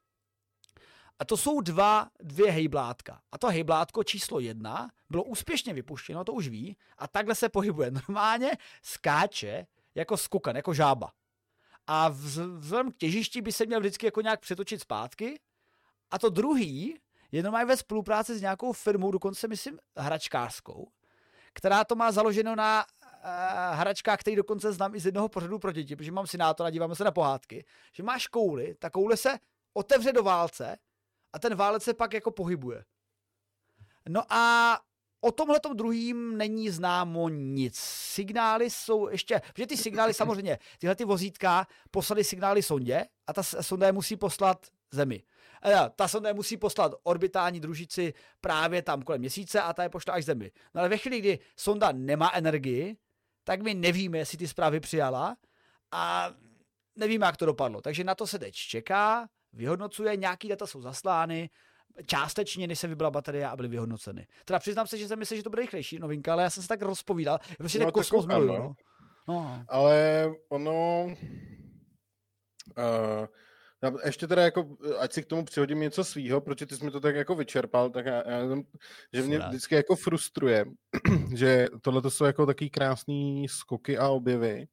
[1.19, 3.21] A to jsou dva, dvě hejblátka.
[3.31, 7.91] A to hejblátko číslo jedna bylo úspěšně vypuštěno, to už ví, a takhle se pohybuje.
[8.07, 8.51] Normálně
[8.83, 11.11] skáče jako skukan, jako žába.
[11.87, 15.39] A vzhledem k těžišti by se měl vždycky jako nějak přetočit zpátky.
[16.11, 16.99] A to druhý
[17.31, 20.91] je normálně ve spolupráci s nějakou firmou, dokonce myslím hračkářskou,
[21.53, 22.85] která to má založeno na
[23.23, 26.95] uh, hračka, který dokonce znám i z jednoho pořadu pro děti, protože mám synátora, díváme
[26.95, 29.39] se na pohádky, že máš kouli, ta koule se
[29.73, 30.77] otevře do válce
[31.33, 32.83] a ten válec se pak jako pohybuje.
[34.09, 34.79] No a
[35.21, 37.75] o tomhle druhým není známo nic.
[37.79, 43.43] Signály jsou ještě, protože ty signály samozřejmě, tyhle ty vozítka poslali signály sondě a ta
[43.43, 45.23] sonda je musí poslat Zemi.
[45.61, 49.89] A ta sonda je musí poslat orbitální družici právě tam kolem měsíce a ta je
[49.89, 50.51] pošle až Zemi.
[50.73, 52.97] No ale ve chvíli, kdy sonda nemá energii,
[53.49, 55.37] tak my nevíme, jestli ty zprávy přijala
[55.91, 56.31] a
[56.95, 57.81] nevíme, jak to dopadlo.
[57.81, 61.49] Takže na to se teď čeká, vyhodnocuje, nějaký data jsou zaslány,
[62.05, 64.27] částečně, než se vybrala baterie a byly vyhodnoceny.
[64.45, 66.69] Teda přiznám se, že jsem myslel, že to bude rychlejší novinka, ale já jsem se
[66.69, 67.39] tak rozpovídal.
[67.57, 68.75] Prostě no, kosmos miluju, no.
[69.27, 69.65] no.
[69.67, 71.05] Ale ono...
[72.77, 73.27] Uh,
[74.05, 76.99] ještě teda jako, ať si k tomu přihodím něco svýho, protože ty jsi mi to
[76.99, 78.55] tak jako vyčerpal, tak já, já
[79.13, 80.65] že mě vždycky jako frustruje,
[81.35, 84.67] že tohle to jsou jako takový krásný skoky a objevy,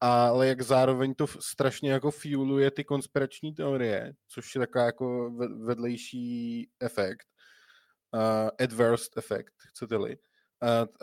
[0.00, 5.30] ale jak zároveň to strašně jako fueluje ty konspirační teorie, což je taková jako
[5.66, 7.26] vedlejší efekt,
[8.14, 10.16] uh, adverse efekt, chcete-li.
[10.16, 10.22] Uh,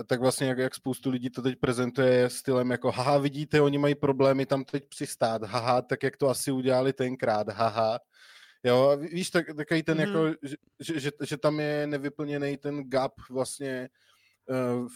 [0.07, 3.95] tak vlastně jak, jak spoustu lidí to teď prezentuje stylem jako haha, vidíte, oni mají
[3.95, 7.99] problémy tam teď přistát, haha, tak jak to asi udělali tenkrát, haha.
[8.63, 10.03] Jo, víš, tak, takový ten mm.
[10.03, 13.89] jako, že, že, že, že tam je nevyplněný ten gap vlastně
[14.49, 14.87] uh,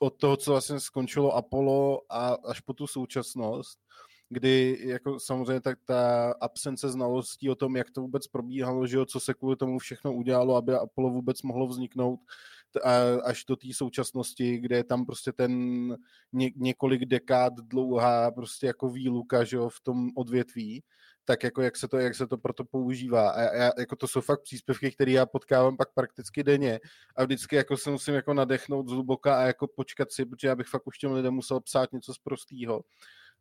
[0.00, 3.78] od toho, co vlastně skončilo Apollo a až po tu současnost,
[4.28, 9.04] kdy jako samozřejmě tak ta absence znalostí o tom, jak to vůbec probíhalo, že jo,
[9.04, 12.20] co se kvůli tomu všechno udělalo, aby Apollo vůbec mohlo vzniknout,
[13.24, 15.52] až do té současnosti, kde je tam prostě ten
[16.32, 20.82] ně, několik dekád dlouhá prostě jako výluka, že jo, v tom odvětví,
[21.24, 23.30] tak jako jak se to, jak se to proto používá.
[23.30, 26.80] A já, jako to jsou fakt příspěvky, které já potkávám pak prakticky denně
[27.16, 30.66] a vždycky jako se musím jako nadechnout zhluboka a jako počkat si, protože já bych
[30.66, 32.82] fakt už těm lidem musel psát něco z prostýho.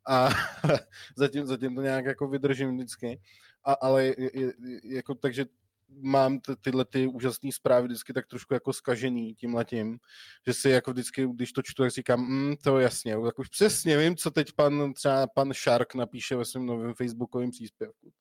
[0.08, 0.30] a
[1.18, 3.22] zatím, zatím to nějak jako vydržím vždycky.
[3.64, 5.46] A, ale je, je, jako, takže
[6.02, 9.98] mám ty, tyhle ty úžasné zprávy vždycky tak trošku jako skažený tím letím,
[10.48, 13.98] že si jako vždycky, když to čtu, tak říkám, mm, to jasně, tak už přesně
[13.98, 18.14] vím, co teď pan, třeba pan Shark napíše ve svém novém facebookovém příspěvku.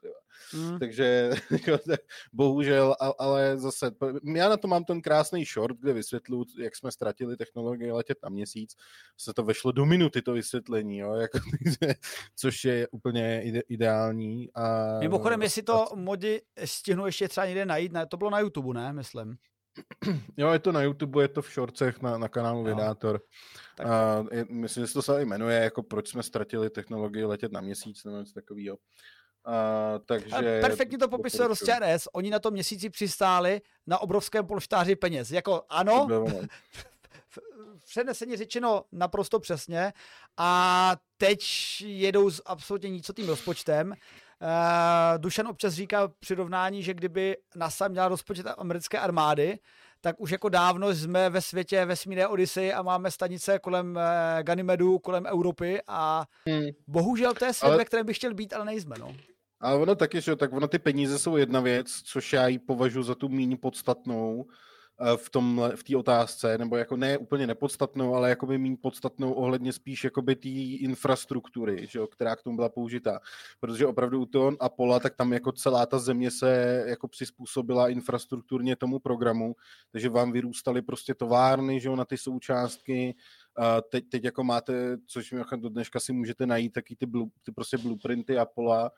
[0.54, 0.78] Mm.
[0.78, 1.84] Takže jako,
[2.32, 3.90] bohužel, ale zase,
[4.34, 8.28] já na to mám ten krásný short, kde vysvětlu, jak jsme ztratili technologie letět na
[8.28, 8.76] měsíc,
[9.16, 11.38] se to vešlo do minuty to vysvětlení, jo, jako,
[12.36, 14.52] což je úplně ide, ideální.
[14.54, 18.80] A, Mimochodem, jestli to modi stihnu ještě třeba někde najít, ne, to bylo na YouTube,
[18.80, 19.36] ne, myslím.
[20.36, 22.64] Jo, je to na YouTube, je to v shortcech na, na kanálu.
[22.64, 23.20] Vydátor.
[23.84, 27.60] A je, myslím, že se to se jmenuje, jako proč jsme ztratili technologii letět na
[27.60, 28.78] měsíc nebo něco takového.
[29.44, 30.36] A, takže...
[30.36, 32.08] A perfektně to popisuje RS.
[32.12, 35.30] Oni na tom měsíci přistáli na obrovském polštáři peněz.
[35.30, 36.08] Jako ano,
[37.84, 39.92] přeneseně řečeno naprosto přesně
[40.36, 41.40] a teď
[41.80, 43.94] jedou s absolutně nicotým rozpočtem.
[44.42, 49.58] Uh, Dušan občas říká přirovnání, že kdyby NASA měla rozpočet americké armády,
[50.00, 54.98] tak už jako dávno jsme ve světě vesmírné Odyssey a máme stanice kolem uh, Ganymedu,
[54.98, 56.68] kolem Evropy a hmm.
[56.86, 57.78] bohužel to je svět, ale...
[57.78, 59.14] ve kterém bych chtěl být, ale nejsme, no.
[59.60, 63.02] Ale ono taky, že tak ono ty peníze jsou jedna věc, což já ji považuji
[63.02, 64.71] za tu méně podstatnou eh,
[65.16, 69.32] v tom v té otázce, nebo jako ne úplně nepodstatnou, ale jako by méně podstatnou
[69.32, 70.48] ohledně spíš jakoby té
[70.84, 73.20] infrastruktury, že jo, která k tomu byla použitá.
[73.60, 78.76] Protože opravdu u toho Apollo, tak tam jako celá ta země se jako přizpůsobila infrastrukturně
[78.76, 79.56] tomu programu,
[79.92, 83.14] takže vám vyrůstaly prostě továrny, že jo, na ty součástky,
[83.90, 87.78] teď, teď jako máte, což do dneška si můžete najít, taky ty, blue, ty prostě
[87.78, 88.90] blueprinty Apollo,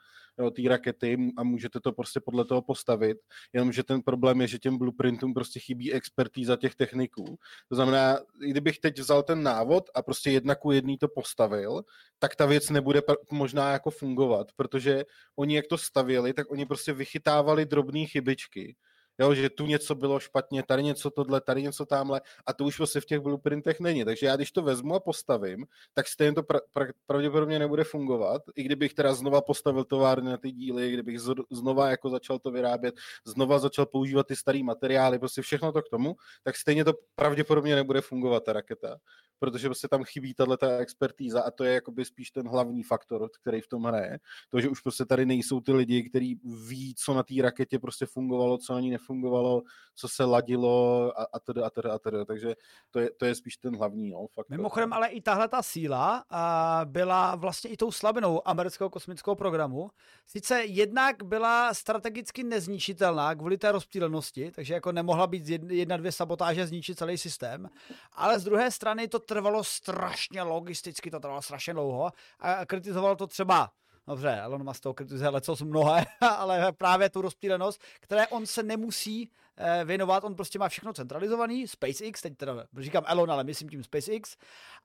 [0.57, 3.19] té rakety a můžete to prostě podle toho postavit,
[3.53, 7.39] jenomže ten problém je, že těm blueprintům prostě chybí expertíza těch techniků.
[7.69, 11.83] To znamená, kdybych teď vzal ten návod a prostě jedna ku jedný to postavil,
[12.19, 15.05] tak ta věc nebude možná jako fungovat, protože
[15.37, 18.77] oni jak to stavěli, tak oni prostě vychytávali drobné chybičky
[19.19, 22.79] jo, že tu něco bylo špatně, tady něco tohle, tady něco tamhle a to už
[22.79, 24.05] vlastně v těch blueprintech není.
[24.05, 28.43] Takže já když to vezmu a postavím, tak stejně to pra, pra, pravděpodobně nebude fungovat,
[28.57, 32.51] i kdybych teda znova postavil továrny na ty díly, kdybych z, znova jako začal to
[32.51, 36.93] vyrábět, znova začal používat ty staré materiály, prostě všechno to k tomu, tak stejně to
[37.15, 38.99] pravděpodobně nebude fungovat ta raketa
[39.39, 43.29] protože prostě tam chybí tahle ta expertíza a to je jakoby spíš ten hlavní faktor,
[43.41, 44.19] který v tom hraje.
[44.49, 48.07] To, že už prostě tady nejsou ty lidi, kteří ví, co na té raketě prostě
[48.07, 49.63] fungovalo, co na ní nefungovalo,
[49.95, 52.25] co se ladilo a, a tedy a tedy a tedy.
[52.27, 52.55] Takže
[52.91, 54.57] to je, to je spíš ten hlavní no, faktor.
[54.57, 59.91] Mimochodem, ale i tahle ta síla a byla vlastně i tou slabinou amerického kosmického programu.
[60.27, 66.67] Sice jednak byla strategicky nezničitelná kvůli té rozptýlenosti, takže jako nemohla být jedna, dvě sabotáže
[66.67, 67.69] zničit celý systém,
[68.13, 73.27] ale z druhé strany to trvalo strašně logisticky, to trvalo strašně dlouho a kritizoval to
[73.27, 73.71] třeba
[74.07, 76.05] Dobře, Elon Musk to kritizuje leco mnohé,
[76.37, 81.69] ale právě tu rozptýlenost, které on se nemusí eh, věnovat, on prostě má všechno centralizovaný,
[81.69, 84.37] SpaceX, teď teda říkám Elon, ale myslím tím SpaceX.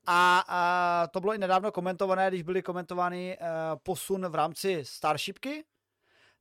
[0.06, 3.46] A, a to bylo i nedávno komentované, když byly komentovány uh,
[3.82, 5.64] posun v rámci Starshipky,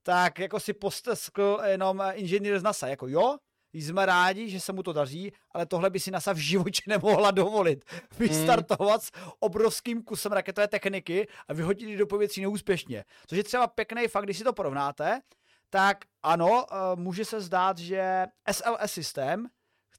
[0.03, 3.37] tak jako si posteskl jenom inženýr z NASA, jako jo,
[3.73, 7.31] jsme rádi, že se mu to daří, ale tohle by si NASA v životě nemohla
[7.31, 7.85] dovolit.
[8.19, 13.05] Vystartovat s obrovským kusem raketové techniky a vyhodit ji do povětří neúspěšně.
[13.27, 15.21] Což je třeba pěkný fakt, když si to porovnáte,
[15.69, 19.47] tak ano, eh, může se zdát, že SLS systém,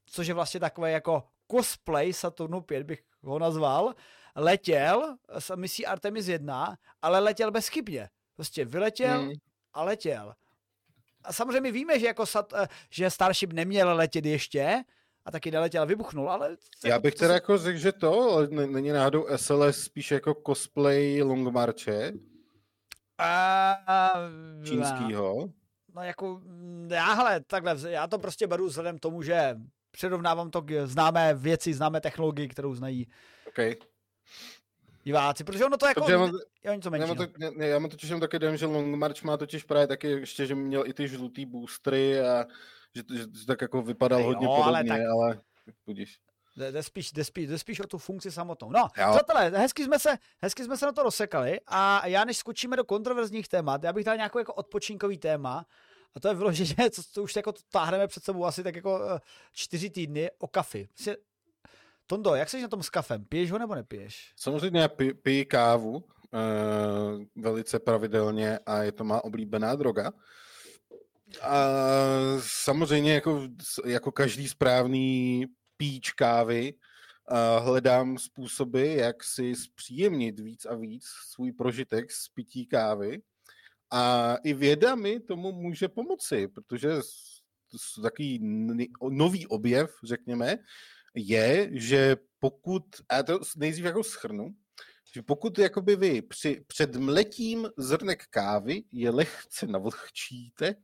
[0.06, 3.94] což je vlastně takové jako cosplay Saturnu 5 bych ho nazval,
[4.36, 8.08] letěl s misí Artemis 1, ale letěl bezchybně.
[8.36, 9.32] Prostě vyletěl hmm.
[9.72, 10.34] a letěl
[11.24, 14.84] a samozřejmě víme, že, jako sat, eh, že Starship neměl letět ještě,
[15.24, 16.56] a taky neletěl, vybuchnul, ale...
[16.84, 21.48] Já bych teda jako řekl, že to, ale není náhodou SLS spíš jako cosplay Long
[21.48, 22.12] Marche?
[23.18, 24.12] A,
[24.64, 25.48] Čínskýho?
[25.94, 26.40] No jako,
[26.88, 29.56] já hele, takhle, já to prostě beru vzhledem tomu, že
[29.90, 33.08] přirovnávám to k známé věci, známé technologii, kterou znají.
[33.48, 33.74] Okay
[35.02, 36.32] diváci, protože ono to jako protože mám,
[36.64, 37.14] je něco menšího.
[37.14, 39.86] Já mám, to, ne, já mám totiž taky dojem, že Long March má totiž právě
[39.86, 42.46] taky ještě, že měl i ty žlutý boostry a
[42.94, 45.00] že, že, že tak jako vypadal jo, hodně podobně, ale, tak...
[45.00, 45.40] ale
[45.86, 46.18] budíš.
[46.56, 48.70] Jde, spíš, jde, spíš, jde spíš o tu funkci samotnou.
[48.70, 49.10] No, jo.
[49.10, 52.84] přátelé, hezky jsme, se, hezky jsme se na to rozsekali a já než skočíme do
[52.84, 55.66] kontroverzních témat, já bych dal nějakou jako odpočinkový téma,
[56.14, 59.18] a to je vyloženě, co, co už jako táhneme před sebou asi tak jako uh,
[59.52, 60.88] čtyři týdny o kafy.
[60.94, 61.16] Prostě
[62.10, 63.24] Tondo, jak jsi na tom s kafem?
[63.24, 64.32] Piješ ho nebo nepiješ?
[64.36, 66.02] Samozřejmě pij, pij kávu uh,
[67.36, 70.12] velice pravidelně a je to má oblíbená droga.
[71.42, 71.66] A
[72.38, 73.48] samozřejmě jako,
[73.84, 75.46] jako každý správný
[75.76, 76.74] píč kávy
[77.58, 83.22] hledám způsoby, jak si zpříjemnit víc a víc svůj prožitek z pití kávy.
[83.90, 86.88] A i věda mi tomu může pomoci, protože
[88.02, 88.38] takový
[89.10, 90.56] nový objev, řekněme,
[91.14, 94.54] je, že pokud, a to nejdřív jako schrnu,
[95.14, 100.74] že pokud jakoby vy při, před mletím zrnek kávy je lehce navlhčíte,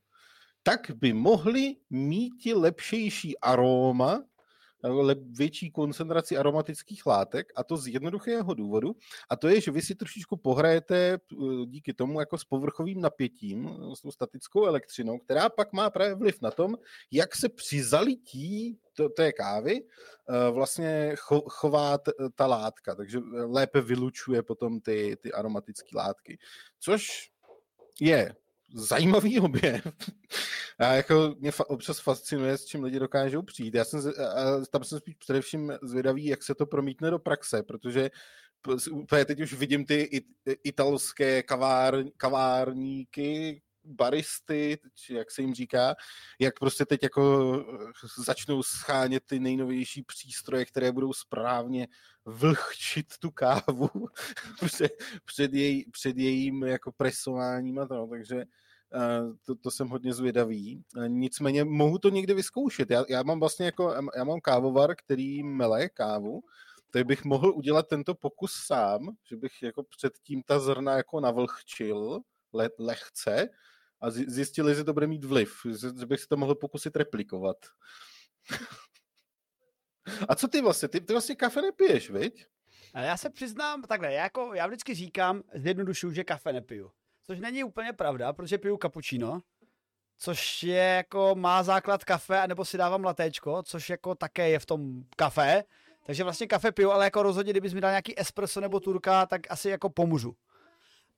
[0.62, 4.25] tak by mohli mít lepšejší aróma
[5.31, 8.97] větší koncentraci aromatických látek a to z jednoduchého důvodu
[9.31, 11.37] a to je, že vy si trošičku pohrajete eh,
[11.67, 16.43] díky tomu jako s povrchovým napětím, s tou statickou elektřinou, která pak má právě vliv
[16.43, 16.77] na tom,
[17.11, 18.79] jak se při zalití
[19.17, 21.99] té kávy eh, vlastně cho, chová
[22.35, 26.39] ta látka, takže lépe vylučuje potom ty, ty aromatické látky.
[26.81, 27.31] Což
[28.01, 28.35] je
[28.77, 29.87] zajímavý objev.
[30.79, 33.75] A jako mě fa- občas fascinuje, s čím lidi dokážou přijít.
[33.75, 34.01] Já jsem,
[34.37, 38.11] a tam jsem spíš především zvědavý, jak se to promítne do praxe, protože
[38.91, 40.27] úplně teď už vidím ty it,
[40.65, 45.95] italské kavár, kavárníky, baristy, či jak se jim říká,
[46.41, 47.65] jak prostě teď jako
[48.25, 51.89] začnou schánět ty nejnovější přístroje, které budou správně
[52.25, 53.89] vlhčit tu kávu
[54.67, 54.93] před,
[55.25, 58.45] před, jej, před jejím jako presováním a to, takže
[59.46, 60.83] to, to jsem hodně zvědavý.
[61.07, 62.90] Nicméně mohu to někdy vyzkoušet.
[62.90, 66.42] Já, já mám vlastně jako, já mám kávovar, který mele kávu,
[66.90, 72.20] tak bych mohl udělat tento pokus sám, že bych jako předtím ta zrna jako navlhčil
[72.53, 73.49] le, lehce
[74.01, 75.66] a zjistil, že to bude mít vliv,
[75.99, 77.57] že bych si to mohl pokusit replikovat.
[80.29, 80.88] a co ty vlastně?
[80.88, 82.46] Ty, ty vlastně kafe nepiješ, viď?
[82.94, 86.92] Já se přiznám, takhle, já, jako, já vždycky říkám, zjednodušuju, že kafe nepiju.
[87.27, 89.41] Což není úplně pravda, protože piju cappuccino,
[90.19, 94.67] což je jako má základ kafe, nebo si dávám latéčko, což jako také je v
[94.67, 95.65] tom kafe.
[96.07, 99.41] Takže vlastně kafe piju, ale jako rozhodně, kdybys mi dal nějaký espresso nebo turka, tak
[99.51, 100.37] asi jako pomůžu.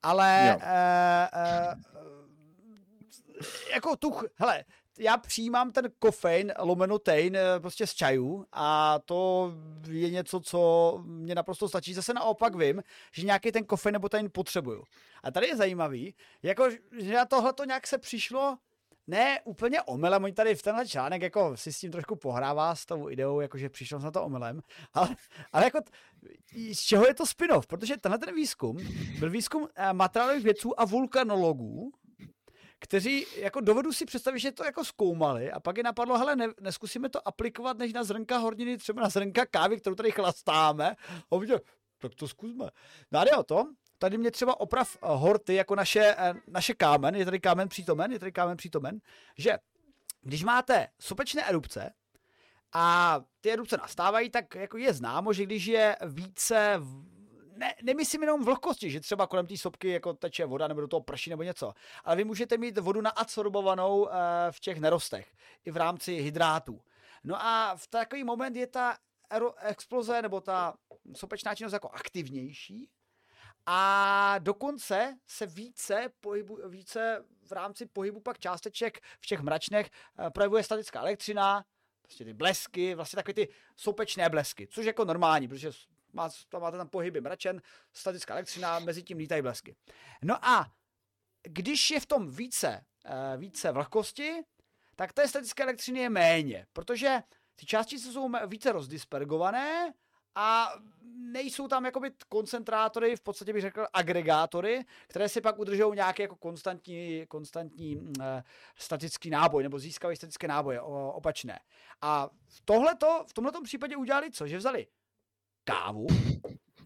[0.03, 1.75] Ale eh, eh,
[3.75, 4.65] jako tu, hele,
[4.99, 9.53] já přijímám ten kofein, lomeno tein, eh, prostě z čajů a to
[9.89, 11.95] je něco, co mě naprosto stačí.
[11.95, 12.83] Zase naopak vím,
[13.13, 14.85] že nějaký ten kofein nebo tein potřebuju.
[15.23, 18.59] A tady je zajímavý, jako, že na tohle to nějak se přišlo,
[19.07, 22.87] ne úplně omylem, oni tady v tenhle článek jako si s tím trošku pohrává s
[22.87, 24.61] tou ideou, jakože přišlo na to omylem,
[24.95, 25.09] ale,
[25.53, 25.79] ale jako
[26.73, 27.67] z čeho je to spin-off?
[27.67, 28.79] Protože tenhle ten výzkum
[29.19, 31.93] byl výzkum eh, materiálových vědců a vulkanologů,
[32.79, 36.49] kteří jako dovedu si představit, že to jako zkoumali a pak je napadlo, hele, ne,
[36.61, 40.97] neskusíme to aplikovat než na zrnka horniny, třeba na zrnka kávy, kterou tady chlastáme.
[41.31, 41.61] A viděl,
[41.99, 42.69] tak to zkusme.
[43.13, 43.65] No a jde o to,
[43.99, 48.13] tady mě třeba oprav eh, horty jako naše, eh, naše kámen, je tady kámen přítomen,
[48.13, 49.01] je tady kámen přítomen,
[49.39, 49.59] že
[50.23, 51.93] když máte sopečné erupce,
[52.73, 56.81] a ty erupce nastávají, tak jako je známo, že když je více
[57.59, 61.01] ne, nemyslím jenom vlhkosti, že třeba kolem té sopky jako teče voda nebo do toho
[61.01, 64.11] prší nebo něco, ale vy můžete mít vodu naadsorbovanou uh,
[64.51, 65.33] v těch nerostech,
[65.65, 66.81] i v rámci hydrátů.
[67.25, 68.97] No a v takový moment je ta
[69.63, 70.75] exploze nebo ta
[71.17, 72.91] sopečná činnost jako aktivnější
[73.67, 80.31] a dokonce se více, pohybu, více v rámci pohybu pak částeček v těch mračnech uh,
[80.31, 81.65] projevuje statická elektřina,
[82.03, 85.71] prostě ty blesky, vlastně takové ty sopečné blesky, což je jako normální, protože
[86.13, 89.77] má, tam máte tam pohyby mračen, statická elektřina, mezi tím lítají blesky.
[90.23, 90.67] No a
[91.43, 94.43] když je v tom více, eh, více vlhkosti,
[94.97, 97.23] tak té statické elektřiny je méně, protože
[97.57, 99.93] ty částice jsou více rozdispergované
[100.35, 100.73] a
[101.33, 106.37] nejsou tam jakoby koncentrátory, v podstatě bych řekl agregátory, které si pak udržují nějaký jako
[106.37, 108.25] konstantní, konstantní uh,
[108.77, 111.61] statický náboj, nebo získávají statické náboje, o, opačné.
[112.03, 112.31] A
[112.65, 114.47] tohleto, v tomto případě udělali co?
[114.47, 114.87] Že vzali
[115.69, 116.07] kávu,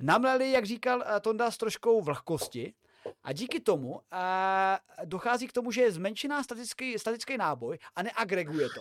[0.01, 2.75] namleli, jak říkal eh, Tonda, s troškou vlhkosti
[3.25, 8.03] a díky tomu a eh, dochází k tomu, že je zmenšená statický, statický náboj a
[8.03, 8.81] neagreguje to.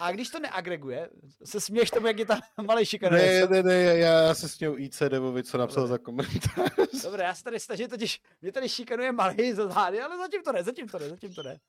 [0.00, 1.10] A když to neagreguje,
[1.44, 3.48] se směješ tomu, jak je ta malý šikanuje.
[3.48, 5.90] Ne, ne, ne, já se směju IC Devovi, co napsal Dobre.
[5.90, 7.02] za komentář.
[7.02, 10.52] Dobré, já se tady snažím, totiž mě tady šikanuje malý za zády, ale zatím to
[10.52, 11.60] ne, zatím to ne, zatím to ne.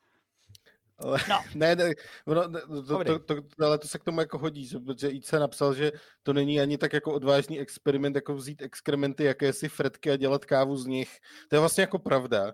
[0.97, 1.43] Ale, no.
[1.55, 1.91] ne, ne,
[2.25, 5.31] ono, to, to, to, to, ale to se k tomu jako hodí, že, protože IC
[5.31, 5.91] napsal, že
[6.23, 10.77] to není ani tak jako odvážný experiment, jako vzít exkrementy jakési fretky a dělat kávu
[10.77, 11.19] z nich.
[11.49, 12.53] To je vlastně jako pravda.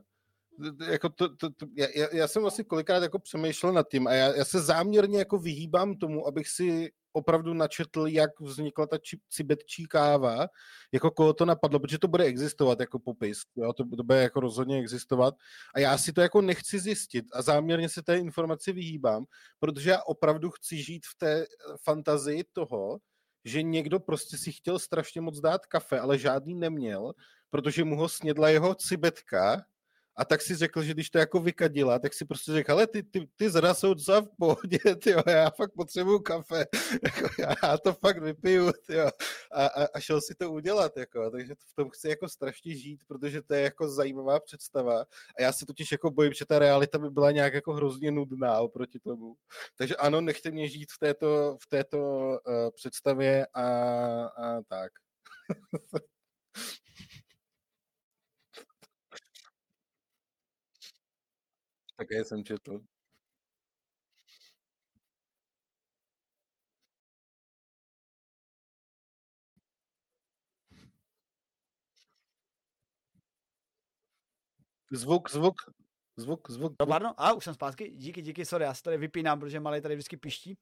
[0.88, 4.36] Jako to, to, to, já, já, jsem vlastně kolikrát jako přemýšlel nad tím a já,
[4.36, 9.86] já se záměrně jako vyhýbám tomu, abych si opravdu načetl, jak vznikla ta či, cibetčí
[9.86, 10.48] káva,
[10.92, 13.74] jako koho to napadlo, protože to bude existovat jako popis, jo?
[13.74, 15.36] To, to bude jako rozhodně existovat
[15.76, 19.26] a já si to jako nechci zjistit a záměrně se té informaci vyhýbám,
[19.60, 21.46] protože já opravdu chci žít v té
[21.84, 23.00] fantazii toho,
[23.46, 27.14] že někdo prostě si chtěl strašně moc dát kafe, ale žádný neměl,
[27.50, 29.66] protože mu ho snědla jeho cibetka
[30.16, 33.04] a tak si řekl, že když to jako vykadila, tak si prostě řekl, ale ty,
[33.04, 36.66] ty, ty zra jsou docela v pohodě, tyjo, já fakt potřebuju kafe,
[37.04, 37.30] jako,
[37.64, 39.08] já to fakt vypiju, tyjo,
[39.52, 43.04] a, a, a, šel si to udělat, jako, takže v tom chci jako strašně žít,
[43.08, 45.02] protože to je jako zajímavá představa
[45.38, 48.60] a já se totiž jako bojím, že ta realita by byla nějak jako hrozně nudná
[48.60, 49.36] oproti tomu.
[49.76, 52.38] Takže ano, nechte mě žít v této, v této uh,
[52.76, 53.66] představě a,
[54.26, 54.92] a tak.
[62.02, 62.82] Také jsem četl.
[74.92, 75.56] Zvuk, zvuk,
[76.18, 76.74] zvuk, zvuk.
[76.80, 79.82] No, pardon, a už jsem zpátky, díky, díky, sorry, já se tady vypínám, protože malý
[79.82, 80.58] tady vždycky piští.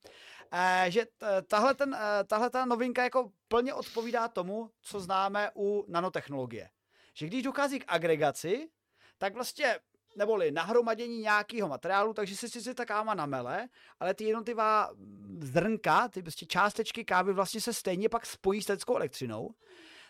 [0.52, 1.06] E, že
[1.48, 6.70] tahle, ten, eh, tahle ta novinka jako plně odpovídá tomu, co známe u nanotechnologie.
[7.14, 8.70] Že když dochází k agregaci,
[9.18, 9.80] tak vlastně
[10.20, 13.68] neboli nahromadění nějakého materiálu, takže si si ta káva namele,
[14.00, 14.90] ale ty jednotlivá
[15.40, 19.50] zrnka, ty prostě částečky kávy vlastně se stejně pak spojí s leteckou elektřinou,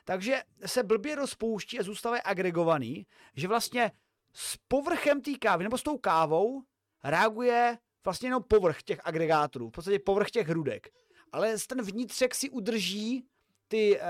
[0.06, 3.06] takže se blbě rozpouští a zůstávají agregovaný,
[3.36, 3.92] že vlastně
[4.34, 6.62] s povrchem té kávy nebo s tou kávou
[7.04, 10.88] reaguje vlastně jenom povrch těch agregátorů, v podstatě povrch těch hrudek.
[11.32, 13.26] Ale ten vnitřek si udrží
[13.68, 14.06] ty uh,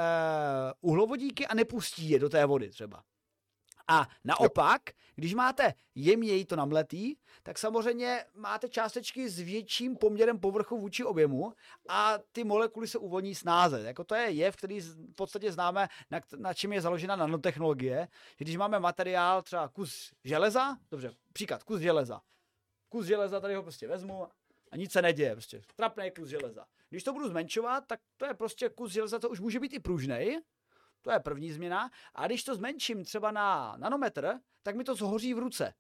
[0.82, 3.04] uhlovodíky a nepustí je do té vody třeba.
[3.90, 4.82] A naopak,
[5.16, 11.54] když máte jemněji to namletý, tak samozřejmě máte částečky s větším poměrem povrchu vůči objemu
[11.88, 13.82] a ty molekuly se uvolní snáze.
[13.82, 18.08] Jako to je jev, který v podstatě známe, na, na čem je založena nanotechnologie.
[18.38, 22.22] Když máme materiál, třeba kus železa, dobře, příklad, kus železa.
[22.90, 24.28] Kus železa, tady ho prostě vezmu
[24.72, 26.66] a nic se neděje, prostě trapný kus železa.
[26.90, 29.80] Když to budu zmenšovat, tak to je prostě kus železa, to už může být i
[29.80, 30.40] pružnej,
[31.02, 31.92] to je první změna.
[32.16, 35.74] A když to zmenším třeba na nanometr, tak mi to zhoří v ruce.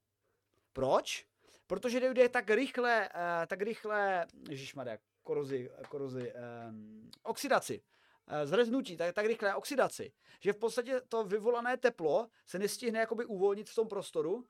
[0.73, 1.25] Proč?
[1.67, 6.33] Protože dojde tak rychle, uh, tak rychle, ježišmarja, korozi, korozi,
[6.69, 12.59] um, oxidaci, uh, zreznutí, tak, tak rychlé oxidaci, že v podstatě to vyvolané teplo se
[12.59, 14.45] nestihne jakoby uvolnit v tom prostoru, uh,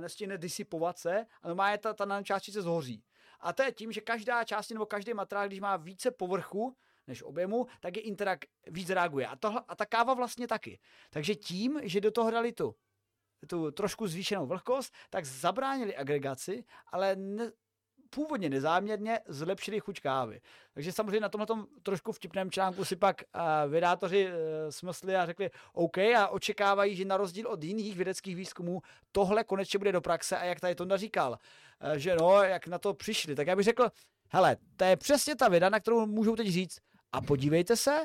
[0.00, 3.04] nestihne disipovat se a normálně ta, ta nanočástice zhoří.
[3.40, 6.76] A to je tím, že každá část nebo každý materiál, když má více povrchu,
[7.06, 9.26] než objemu, tak je interak víc reaguje.
[9.26, 10.78] A, tohle, a ta káva vlastně taky.
[11.10, 12.74] Takže tím, že do toho dali tu,
[13.46, 17.52] tu trošku zvýšenou vlhkost, tak zabránili agregaci, ale ne,
[18.14, 20.40] původně nezáměrně zlepšili chuť kávy.
[20.74, 21.46] Takže samozřejmě na tomhle
[21.82, 24.32] trošku vtipném článku si pak uh, vydátoři uh,
[24.70, 28.80] smysli a řekli OK a očekávají, že na rozdíl od jiných vědeckých výzkumů
[29.12, 32.78] tohle konečně bude do praxe a jak tady to říkal, uh, že no, jak na
[32.78, 33.90] to přišli, tak já bych řekl,
[34.30, 36.78] hele, to je přesně ta věda, na kterou můžou teď říct,
[37.14, 38.04] a podívejte se,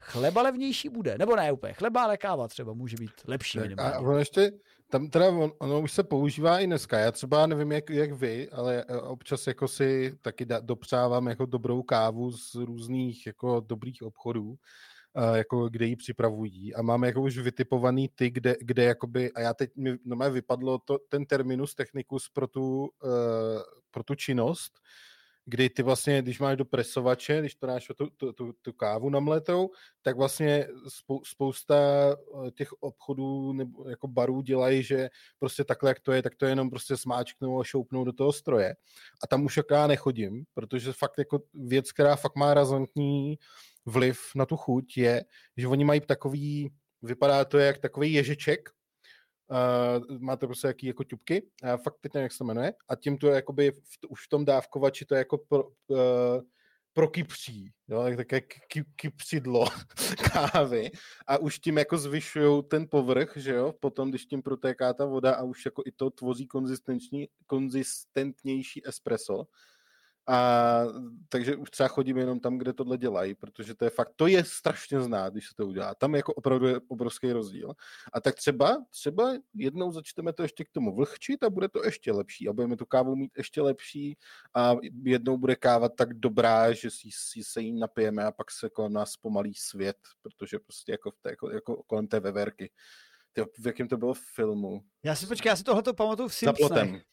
[0.00, 1.18] chleba levnější bude.
[1.18, 3.58] Nebo ne úplně chleba, ale káva třeba může být lepší.
[3.58, 4.52] Tak a ono ještě,
[4.90, 6.98] tam teda on, ono už se používá i dneska.
[6.98, 11.46] Já třeba nevím, jak, jak vy, ale eh, občas jako si taky da, dopřávám jako
[11.46, 16.74] dobrou kávu z různých jako dobrých obchodů, uh, jako kde ji připravují.
[16.74, 20.78] A máme jako už vytipovaný ty, kde, kde jakoby, a já teď mi no, vypadlo
[20.78, 24.80] to, ten terminus technicus pro tu, uh, pro tu činnost,
[25.46, 29.10] kdy ty vlastně, když máš do presovače, když to dáš tu, tu, tu, tu kávu
[29.10, 29.70] namletou,
[30.02, 31.76] tak vlastně spou, spousta
[32.46, 36.44] eh, těch obchodů nebo jako barů dělají, že prostě takhle, jak to je, tak to
[36.44, 38.74] je jenom prostě smáčknou a šoupnou do toho stroje.
[39.22, 43.38] A tam už já nechodím, protože fakt jako věc, která fakt má razantní
[43.86, 45.24] vliv na tu chuť je,
[45.56, 46.72] že oni mají takový,
[47.02, 48.70] vypadá to jak takový ježeček,
[49.50, 52.96] Uh, máte prostě jaký jako tubky, uh, fakt teď nevím, jak se to jmenuje, a
[52.96, 55.98] tím to je jakoby v, už v tom dávkovači to je jako pro, uh,
[56.94, 59.66] prokypří, jo, tak také ky, kypřidlo
[60.32, 60.90] kávy.
[61.26, 65.34] A už tím jako zvyšují ten povrch, že jo, potom, když tím protéká ta voda
[65.34, 66.48] a už jako i to tvoří
[67.46, 69.44] konzistentnější espresso,
[70.26, 70.80] a
[71.28, 74.44] takže už třeba chodím jenom tam, kde tohle dělají, protože to je fakt, to je
[74.44, 75.94] strašně znát, když se to udělá.
[75.94, 77.72] Tam jako opravdu je obrovský rozdíl.
[78.12, 82.12] A tak třeba, třeba jednou začneme to ještě k tomu vlhčit a bude to ještě
[82.12, 84.16] lepší a budeme tu kávu mít ještě lepší
[84.54, 88.70] a jednou bude káva tak dobrá, že si, si se jí napijeme a pak se
[88.70, 92.70] kolem nás pomalí svět, protože prostě jako, v té, jako, jako kolem té veverky.
[93.32, 94.84] Ty, v jakém to bylo filmu?
[95.02, 97.04] Já si počkej, já si tohle pamatuju v Simpsonech.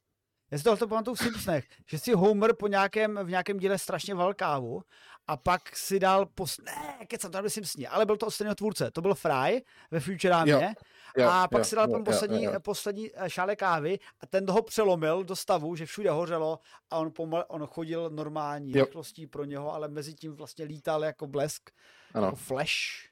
[0.51, 4.15] Já si tohle pamatuju v Simpsonech, že si Homer po nějakém, v nějakém díle strašně
[4.15, 4.81] val kávu
[5.27, 6.57] a pak si dal, pos...
[6.65, 9.99] ne, kecam, to nebyl Simpsoni, ale byl to od stejného tvůrce, to byl Fry ve
[9.99, 10.75] Futurámě
[11.17, 12.59] Jo, a pak jo, si dal jo, poslední, jo, jo.
[12.59, 17.11] poslední eh, šále kávy a ten ho přelomil do stavu, že všude hořelo a on,
[17.11, 18.85] pomal, on chodil normální jo.
[18.85, 21.69] rychlostí pro něho, ale mezi tím vlastně lítal jako blesk,
[22.13, 22.25] ano.
[22.25, 23.11] jako flash.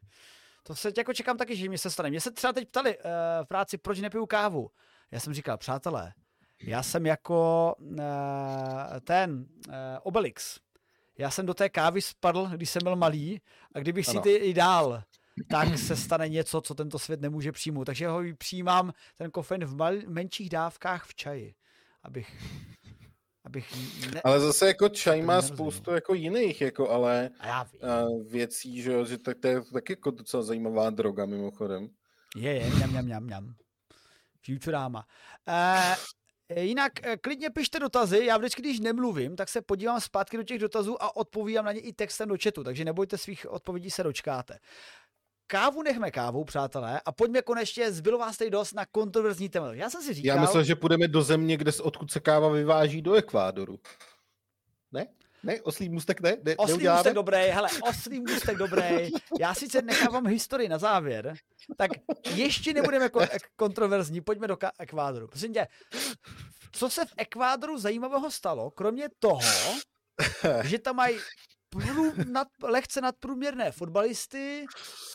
[0.64, 2.10] To se jako čekám taky, že mi se stane.
[2.10, 3.04] Mě se třeba teď ptali uh,
[3.44, 4.72] v práci, proč nepiju kávu.
[5.12, 6.14] Já jsem říkal, přátelé,
[6.64, 7.98] já jsem jako uh,
[9.02, 10.60] ten uh, Obelix.
[11.18, 13.42] Já jsem do té kávy spadl, když jsem byl malý
[13.76, 14.20] a kdybych ano.
[14.20, 15.04] si ty i dál,
[15.50, 17.86] tak se stane něco, co tento svět nemůže přijmout.
[17.86, 21.54] Takže ho přijímám ten kofein v mal, menších dávkách v čaji,
[22.04, 22.38] abych
[23.46, 23.76] abych
[24.14, 24.22] ne...
[24.22, 27.30] Ale zase jako čaj má spoustu jako jiných, jako ale
[27.84, 31.90] uh, věcí, že, že to, to je taky jako docela zajímavá droga mimochodem.
[32.36, 33.56] Je, je, mňam, mňam, mňam, mňam.
[34.46, 35.06] Futurama.
[35.48, 35.96] Uh,
[36.56, 36.92] Jinak
[37.22, 41.16] klidně pište dotazy, já vždycky, když nemluvím, tak se podívám zpátky do těch dotazů a
[41.16, 44.60] odpovídám na ně i textem do chatu, takže nebojte svých odpovědí se dočkáte
[45.52, 49.74] kávu nechme kávu, přátelé, a pojďme konečně, zbylo vás tady dost na kontroverzní téma.
[49.74, 50.36] Já jsem si říkal...
[50.36, 53.80] Já myslel, že půjdeme do země, kde, odkud se káva vyváží do Ekvádoru.
[54.92, 55.08] Ne?
[55.44, 56.38] Ne, oslý můstek ne?
[56.44, 57.00] ne oslý neuděláme?
[57.00, 59.10] můstek dobrý, hele, oslý můstek dobrý.
[59.40, 61.34] Já sice nechávám historii na závěr,
[61.78, 61.92] tak
[62.36, 63.22] ještě nebudeme jako
[63.56, 65.28] kontroverzní, pojďme do Ekvádoru.
[65.28, 65.68] Prosím tě,
[66.72, 69.42] co se v Ekvádoru zajímavého stalo, kromě toho,
[70.64, 71.20] že tam mají
[71.70, 74.66] prů, nad, lehce nadprůměrné fotbalisty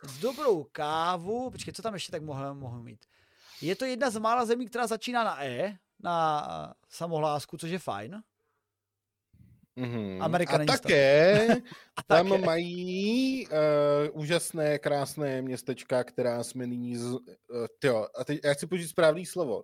[0.05, 1.51] s dobrou kávu.
[1.51, 3.01] Počkej, co tam ještě tak mohl, mohl mít?
[3.61, 8.23] Je to jedna z mála zemí, která začíná na E, na samohlásku, což je fajn.
[9.79, 10.23] Mm-hmm.
[10.23, 11.49] Amerika a také
[11.97, 12.45] a tam také.
[12.45, 16.97] mají uh, úžasné, krásné městečka, která jsme nyní...
[16.97, 17.19] Z, uh,
[17.79, 19.63] tyjo, a teď já chci použít správný slovo.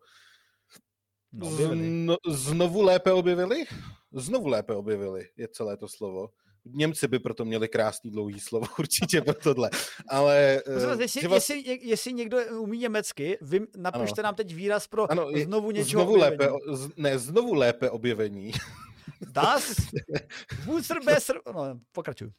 [1.33, 3.65] No, Zno, znovu lépe objevili?
[4.13, 6.29] Znovu lépe objevili je celé to slovo.
[6.65, 9.71] Němci by proto měli krásný dlouhý slovo určitě pro tohle.
[10.09, 10.63] Ale...
[10.87, 11.51] Vás, jestli, vás...
[11.51, 14.27] jestli, jestli, někdo umí německy, vy napište ano.
[14.27, 16.49] nám teď výraz pro ano, znovu něčeho znovu lépe,
[16.97, 18.53] Ne, znovu lépe objevení.
[19.21, 19.75] Das
[20.67, 21.41] Booster besser...
[21.55, 22.31] No, pokračuj.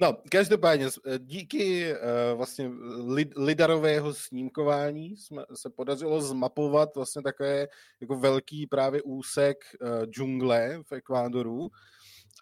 [0.00, 0.86] No, každopádně
[1.18, 1.98] díky uh,
[2.36, 2.70] vlastně
[3.06, 7.68] lid, lidarového snímkování jsme, se podařilo zmapovat vlastně takové
[8.00, 11.70] jako velký právě úsek uh, džungle v Ekvádoru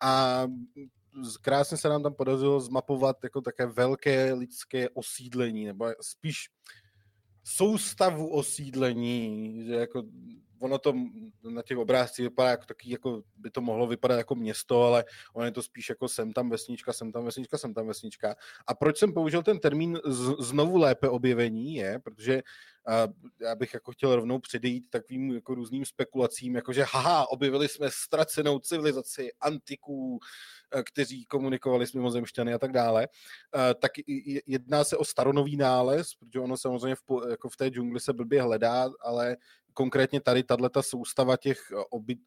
[0.02, 0.44] a
[1.40, 6.48] krásně se nám tam podařilo zmapovat jako také velké lidské osídlení, nebo spíš
[7.44, 10.02] soustavu osídlení, že jako
[10.64, 10.94] ono to
[11.50, 15.04] na těch obrázcích vypadá jako taky, jako by to mohlo vypadat jako město, ale
[15.34, 18.34] ono je to spíš jako sem tam vesnička, sem tam vesnička, sem tam vesnička.
[18.66, 22.42] A proč jsem použil ten termín z, znovu lépe objevení je, protože
[22.88, 23.12] uh,
[23.46, 28.58] já bych jako chtěl rovnou předejít takovým jako různým spekulacím, jakože haha, objevili jsme ztracenou
[28.58, 30.20] civilizaci antiků,
[30.74, 33.08] Eh, kteří komunikovali s mimozemšťany a tak dále,
[33.56, 33.92] eh, tak
[34.46, 38.42] jedná se o staronový nález, protože ono samozřejmě v, jako v té džungli se blbě
[38.42, 39.36] hledá, ale
[39.74, 42.18] konkrétně tady tato soustava těch eh, obyt,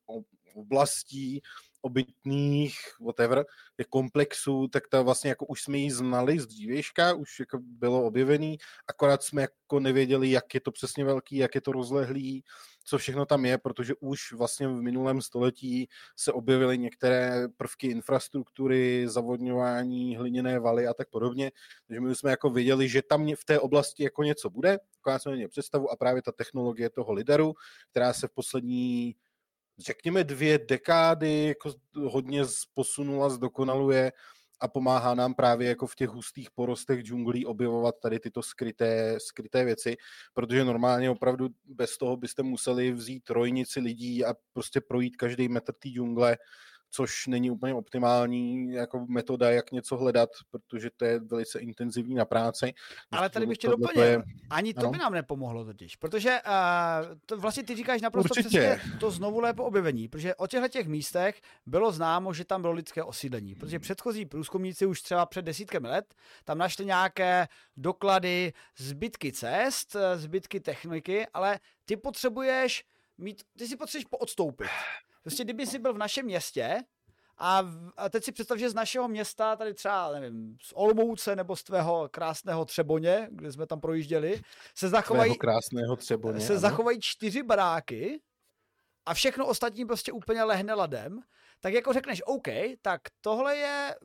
[0.55, 1.41] oblastí
[1.87, 3.45] obytných, whatever,
[3.89, 8.57] komplexů, tak ta vlastně jako už jsme ji znali z dřívějška, už jako bylo objevený,
[8.87, 12.43] akorát jsme jako nevěděli, jak je to přesně velký, jak je to rozlehlý,
[12.83, 19.05] co všechno tam je, protože už vlastně v minulém století se objevily některé prvky infrastruktury,
[19.07, 21.51] zavodňování, hliněné valy a tak podobně.
[21.87, 25.31] Takže my jsme jako viděli, že tam v té oblasti jako něco bude, akorát jsme
[25.35, 27.53] měli představu a právě ta technologie toho lidaru,
[27.91, 29.15] která se v poslední
[29.79, 34.11] řekněme dvě dekády jako hodně posunula, zdokonaluje
[34.59, 39.65] a pomáhá nám právě jako v těch hustých porostech džunglí objevovat tady tyto skryté, skryté
[39.65, 39.97] věci,
[40.33, 45.73] protože normálně opravdu bez toho byste museli vzít trojnici lidí a prostě projít každý metr
[45.73, 46.37] té džungle
[46.89, 52.25] což není úplně optimální jako metoda, jak něco hledat, protože to je velice intenzivní na
[52.25, 52.73] práci.
[53.11, 54.23] Ale tady bych tě doplnil, je...
[54.49, 54.91] ani to ano?
[54.91, 58.47] by nám nepomohlo totiž, protože uh, to vlastně ty říkáš naprosto Určitě.
[58.49, 62.73] přesně to znovu lépe objevení, protože o těchto těch místech bylo známo, že tam bylo
[62.73, 69.31] lidské osídlení, protože předchozí průzkumníci už třeba před desítkami let tam našli nějaké doklady, zbytky
[69.31, 72.83] cest, zbytky techniky, ale ty potřebuješ
[73.17, 74.67] mít, ty si potřebuješ poodstoupit.
[75.27, 76.83] Prostě kdyby jsi byl v našem městě
[77.37, 77.63] a,
[77.97, 81.63] a teď si představ, že z našeho města, tady třeba, nevím, z Olmouce nebo z
[81.63, 84.41] tvého krásného Třeboně, kde jsme tam projížděli,
[84.75, 86.59] se zachovají, krásného Třeboně, se ano.
[86.59, 88.21] zachovají čtyři baráky
[89.05, 91.19] a všechno ostatní prostě úplně lehne ladem,
[91.59, 92.47] tak jako řekneš, OK,
[92.81, 93.95] tak tohle je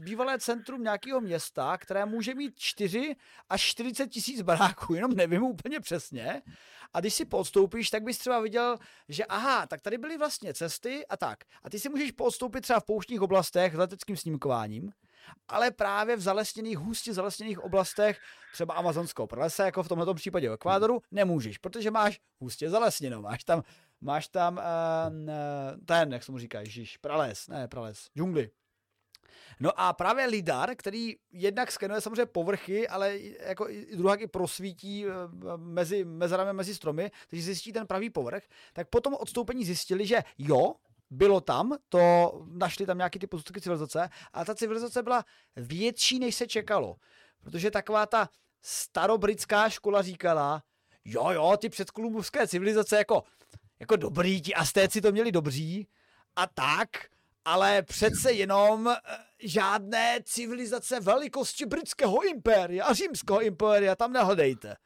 [0.00, 3.16] bývalé centrum nějakého města, které může mít 4
[3.48, 6.42] až 40 tisíc baráků, jenom nevím úplně přesně.
[6.92, 8.78] A když si podstoupíš, tak bys třeba viděl,
[9.08, 11.38] že aha, tak tady byly vlastně cesty a tak.
[11.62, 14.92] A ty si můžeš podstoupit třeba v pouštních oblastech s leteckým snímkováním,
[15.48, 18.20] ale právě v zalesněných, hustě zalesněných oblastech,
[18.52, 23.44] třeba amazonského pralesa, jako v tomto případě v Ekvádoru, nemůžeš, protože máš hustě zalesněno, máš
[23.44, 23.62] tam,
[24.02, 24.62] máš tam uh,
[25.84, 28.50] ten, jak se mu říká, ježiš, prales, ne prales, džungli.
[29.60, 35.06] No a právě lidar, který jednak skenuje samozřejmě povrchy, ale jako i druhá i prosvítí
[35.06, 35.10] eh,
[35.56, 38.42] mezi mezerami mezi stromy, takže zjistí ten pravý povrch,
[38.72, 40.74] tak potom odstoupení zjistili, že jo,
[41.10, 45.24] bylo tam, to našli tam nějaký ty pozůstatky civilizace, a ta civilizace byla
[45.56, 46.96] větší, než se čekalo.
[47.40, 48.28] Protože taková ta
[48.62, 50.62] starobritská škola říkala,
[51.04, 53.22] jo, jo, ty předkolumbovské civilizace jako,
[53.82, 55.88] jako dobrý, ti astéci to měli dobří
[56.36, 56.88] a tak,
[57.44, 58.96] ale přece jenom eh,
[59.38, 64.76] žádné civilizace velikosti britského impéria a římského impéria tam nehledejte.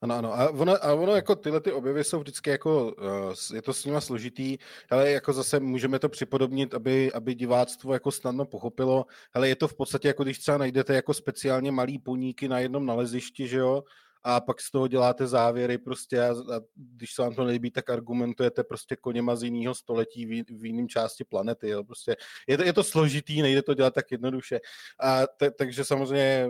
[0.00, 0.32] Ano, ano.
[0.34, 3.84] A ono, a ono jako tyhle ty objevy jsou vždycky jako, uh, je to s
[3.84, 4.58] nima složitý,
[4.90, 9.68] ale jako zase můžeme to připodobnit, aby, aby diváctvo jako snadno pochopilo, ale je to
[9.68, 13.82] v podstatě jako když třeba najdete jako speciálně malý poníky na jednom nalezišti, že jo,
[14.24, 17.90] a pak z toho děláte závěry prostě a, a když se vám to nelíbí, tak
[17.90, 21.68] argumentujete prostě koněma z jiného století v, v jiném části planety.
[21.68, 21.84] Jo.
[21.84, 22.16] Prostě
[22.48, 24.60] je, to, je to složitý, nejde to dělat tak jednoduše.
[25.00, 26.48] A te, takže samozřejmě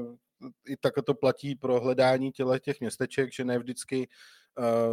[0.68, 4.09] i tak to platí pro hledání těle těch městeček, že ne vždycky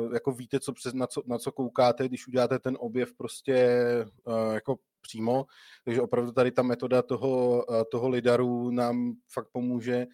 [0.05, 3.77] uh, jako víte, co přes, na, co, na co koukáte, když uděláte ten objev prostě
[4.23, 5.45] uh, jako přímo.
[5.85, 10.07] Takže opravdu tady ta metoda toho, uh, toho lidaru nám fakt pomůže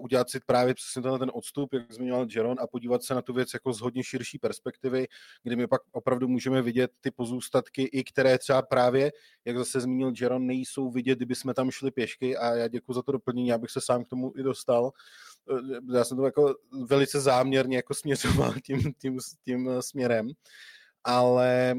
[0.00, 3.32] udělat si právě přesně tenhle ten odstup, jak zmiňoval Jeron, a podívat se na tu
[3.32, 5.06] věc jako z hodně širší perspektivy,
[5.42, 9.12] kdy my pak opravdu můžeme vidět ty pozůstatky, i které třeba právě,
[9.44, 13.02] jak zase zmínil Jeron, nejsou vidět, kdyby jsme tam šli pěšky a já děkuji za
[13.02, 14.90] to doplnění, abych se sám k tomu i dostal.
[15.50, 16.54] Eh, já jsem to jako
[16.86, 20.30] velice záměrně jako směřoval tím, tím, tím směrem
[21.04, 21.74] ale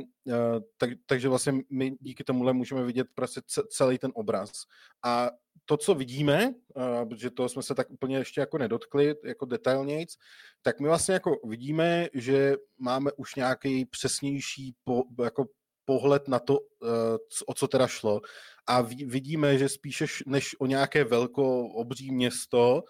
[0.78, 4.52] tak, takže vlastně my díky tomuhle můžeme vidět prostě celý ten obraz.
[5.04, 5.32] A
[5.66, 10.14] to, co vidíme, uh, protože to jsme se tak úplně ještě jako nedotkli, jako detailnějc,
[10.62, 15.46] tak my vlastně jako vidíme, že máme už nějaký přesnější po, jako
[15.86, 16.90] pohled na to, uh,
[17.48, 18.22] o co teda šlo.
[18.68, 22.84] A vidíme, že spíše než o nějaké velko obří město,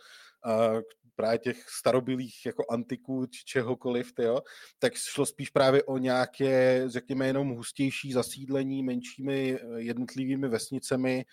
[1.15, 4.41] právě těch starobilých jako antiků či čehokoliv, tyjo,
[4.79, 11.25] tak šlo spíš právě o nějaké, řekněme, jenom hustější zasídlení menšími jednotlivými vesnicemi,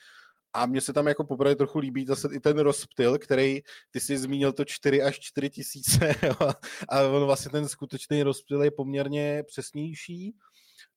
[0.54, 3.60] a mně se tam jako poprvé trochu líbí zase i ten rozptyl, který
[3.90, 6.14] ty si zmínil to 4 až 4 tisíce
[6.88, 10.34] a on vlastně ten skutečný rozptyl je poměrně přesnější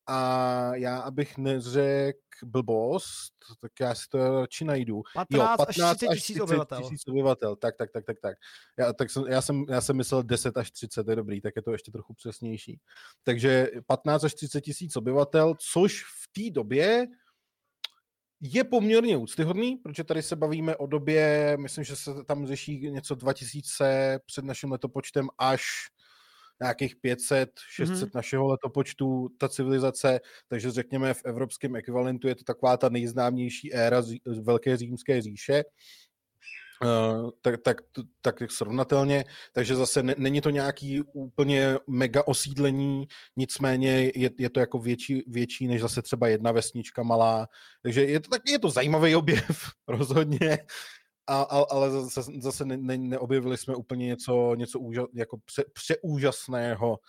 [0.08, 5.02] a já abych neřekl blbost, tak já si to radši najdu.
[5.14, 6.82] 15, jo, 15 až 30 obyvatel.
[6.82, 7.56] tisíc obyvatel.
[7.56, 8.38] Tak, tak, tak, tak, tak.
[8.80, 11.54] Já, tak jsem, já, jsem, já jsem myslel 10 až 30, to je dobrý, tak
[11.56, 12.80] je to ještě trochu přesnější.
[13.24, 17.08] Takže 15 až 30 tisíc obyvatel, což v té době
[18.42, 23.16] je poměrně úctyhodný, protože tady se bavíme o době, myslím, že se tam řeší něco
[23.16, 25.64] 2000 před naším letopočtem až
[26.62, 28.12] nějakých 500, 600 mm-hmm.
[28.16, 34.02] našeho letopočtu ta civilizace, takže řekněme v evropském ekvivalentu je to taková ta nejznámější éra
[34.02, 35.64] z, z Velké římské říše.
[36.84, 37.78] Uh, tak, tak,
[38.22, 44.60] tak srovnatelně, takže zase ne, není to nějaký úplně mega osídlení, nicméně je, je to
[44.60, 47.48] jako větší, větší než zase třeba jedna vesnička malá,
[47.82, 50.58] takže je to, tak, je to zajímavý objev, rozhodně,
[51.28, 55.64] a, a, ale zase, zase ne, ne, neobjevili jsme úplně něco, něco úža, jako pře,
[55.74, 57.00] přeúžasného,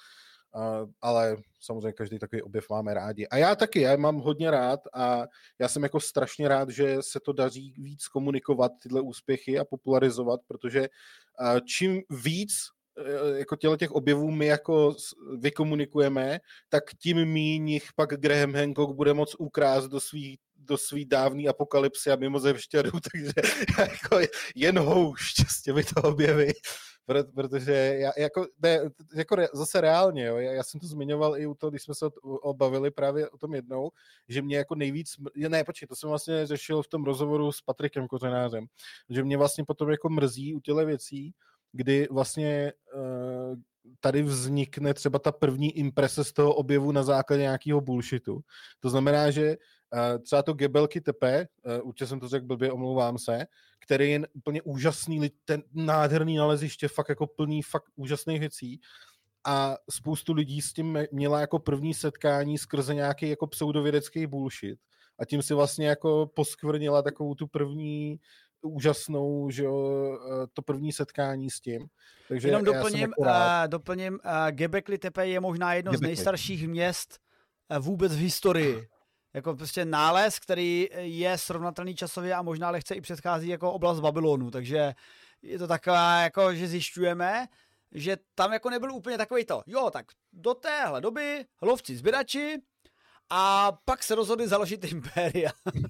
[0.57, 3.29] Uh, ale samozřejmě každý takový objev máme rádi.
[3.29, 5.27] A já taky, já mám hodně rád a
[5.59, 10.41] já jsem jako strašně rád, že se to daří víc komunikovat tyhle úspěchy a popularizovat,
[10.47, 12.53] protože uh, čím víc
[12.99, 14.95] uh, jako těle těch objevů my jako
[15.39, 21.05] vykomunikujeme, tak tím míň jich pak Graham Hancock bude moc ukrást do svých do svý
[21.05, 23.33] dávný apokalypsy a mimo vštěru, takže
[23.79, 24.19] jako
[24.55, 26.53] jen houšť s těmi to objevy,
[27.35, 28.81] protože já, jako, ne,
[29.15, 32.07] jako zase reálně, jo, já, já, jsem to zmiňoval i u toho, když jsme se
[32.23, 33.91] obavili právě o tom jednou,
[34.29, 35.15] že mě jako nejvíc,
[35.49, 38.67] ne, počkej, to jsem vlastně řešil v tom rozhovoru s Patrikem Kořenářem,
[39.11, 41.35] že mě vlastně potom jako mrzí u těle věcí,
[41.73, 43.57] kdy vlastně uh,
[44.01, 48.41] tady vznikne třeba ta první imprese z toho objevu na základě nějakého bullshitu.
[48.81, 49.57] To znamená, že
[50.23, 53.47] třeba to Gebelky tepe, uh, určitě jsem to řekl blbě, omlouvám se,
[53.81, 58.81] který je úplně úžasný, ten nádherný naleziště, fakt jako plný fakt úžasných věcí
[59.47, 64.79] a spoustu lidí s tím měla jako první setkání skrze nějaký jako pseudovědecký bullshit
[65.19, 68.21] a tím si vlastně jako poskvrnila takovou tu první
[68.63, 71.87] úžasnou, že jo, eh, to první setkání s tím.
[72.29, 73.29] Takže Jenom doplním, jako uh,
[73.67, 76.07] doplním uh, Gebekli Tepe je možná jedno Gebekli.
[76.07, 77.19] z nejstarších měst
[77.79, 78.89] vůbec v historii.
[79.37, 84.51] Jako prostě nález, který je srovnatelný časově a možná lehce i předchází jako oblast Babylonu,
[84.51, 84.95] takže
[85.43, 87.47] je to taková, jako, že zjišťujeme,
[87.93, 92.59] že tam jako nebyl úplně takový to, jo, tak do téhle doby lovci sběrači,
[93.31, 95.51] a pak se rozhodli založit impéria.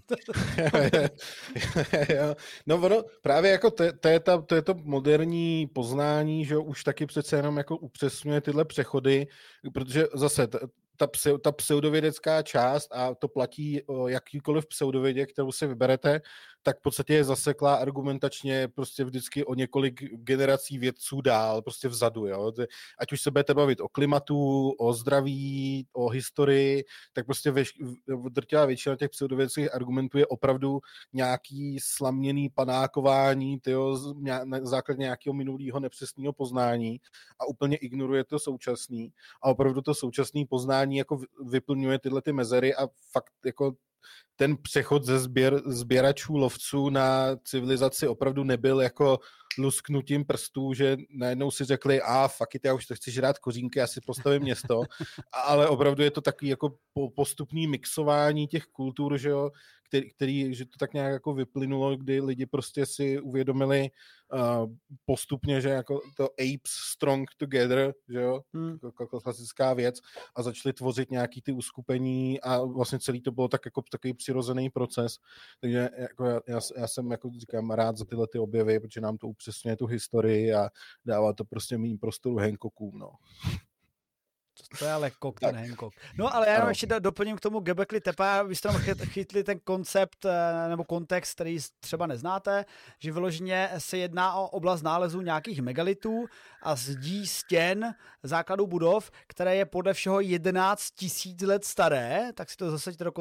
[2.67, 6.85] no ono, právě jako to, to, je ta, to je to moderní poznání, že už
[6.85, 9.27] taky přece jenom jako upřesňuje tyhle přechody,
[9.73, 10.49] protože zase
[10.97, 16.21] ta, pse, ta pseudovědecká část, a to platí o jakýkoliv pseudovědě, kterou si vyberete,
[16.67, 22.27] tak v podstatě je zaseklá argumentačně prostě vždycky o několik generací vědců dál, prostě vzadu.
[22.27, 22.53] Jo?
[22.99, 27.73] Ať už se budete bavit o klimatu, o zdraví, o historii, tak prostě veš,
[28.29, 30.81] drtivá většina těch pseudovědeckých argumentů je opravdu
[31.13, 34.15] nějaký slaměný panákování tyjo,
[34.45, 37.01] na základě nějakého minulého nepřesného poznání
[37.39, 39.13] a úplně ignoruje to současný
[39.43, 43.75] a opravdu to současné poznání jako vyplňuje tyhle ty mezery a fakt jako
[44.37, 49.19] ten přechod ze sběr, sběračů lovců na civilizaci opravdu nebyl jako
[49.59, 53.79] lusknutím prstů, že najednou si řekli, a fuck it, já už to chci žrát kořínky,
[53.79, 54.83] já si postavím město,
[55.33, 56.75] ale opravdu je to takový jako
[57.15, 59.51] postupný mixování těch kultur, že jo,
[59.89, 63.91] který, který, že to tak nějak jako vyplynulo, kdy lidi prostě si uvědomili
[64.33, 64.71] uh,
[65.05, 68.79] postupně, že jako to apes strong together, že jo, hmm.
[69.01, 70.01] jako klasická věc
[70.37, 74.71] a začali tvořit nějaký ty uskupení a vlastně celý to bylo tak jako takový přirozený
[74.71, 75.17] proces,
[75.61, 79.19] takže jako já, já, já jsem jako říkám rád za tyhle ty objevy, protože nám
[79.19, 80.71] to upřesňuje tu historii a
[81.05, 83.11] dává to prostě méně prostoru Hancockům, no.
[84.79, 85.95] To je ale kok, ten Hancock.
[86.19, 89.59] No ale já jenom ještě doplním k tomu Gebekli Tepa, vy jste tam chytli ten
[89.65, 92.65] koncept eh, nebo kontext, který třeba neznáte,
[92.99, 96.27] že vyloženě se jedná o oblast nálezu nějakých megalitů
[96.63, 102.57] a zdí stěn základů budov, které je podle všeho 11 tisíc let staré, tak si
[102.57, 103.13] to zasaďte do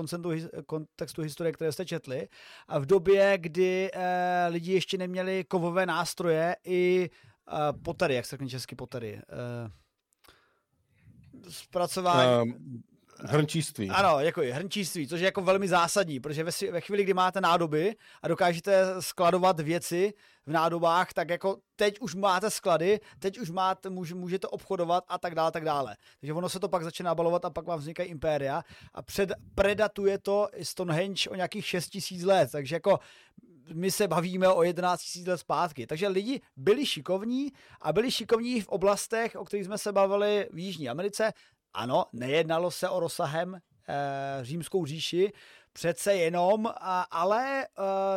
[0.66, 2.28] kontextu historie, které jste četli.
[2.68, 7.10] A v době, kdy eh, lidi ještě neměli kovové nástroje i
[7.48, 9.85] eh, potary, jak se řekne česky potary, eh,
[11.50, 12.52] zpracování...
[12.52, 12.84] Um,
[13.28, 13.90] hrnčíství.
[13.90, 17.42] Ano, jako je hrnčíství, což je jako velmi zásadní, protože ve, ve chvíli, kdy máte
[17.42, 20.14] nádoby a dokážete skladovat věci
[20.46, 25.18] v nádobách, tak jako teď už máte sklady, teď už máte, můž, můžete obchodovat a
[25.18, 25.96] tak dále, tak dále.
[26.20, 28.64] Takže ono se to pak začíná balovat a pak vám vznikají impéria
[28.94, 33.00] a před, predatuje to Stonehenge o nějakých 6 tisíc let, takže jako
[33.74, 35.88] my se bavíme o 11 000 let zpátky.
[35.88, 37.52] Takže lidi byli šikovní
[37.82, 41.34] a byli šikovní v oblastech, o kterých jsme se bavili v Jižní Americe.
[41.76, 43.60] Ano, nejednalo se o rozsahem e,
[44.42, 45.34] římskou říši,
[45.74, 46.74] přece jenom,
[47.12, 47.68] ale e,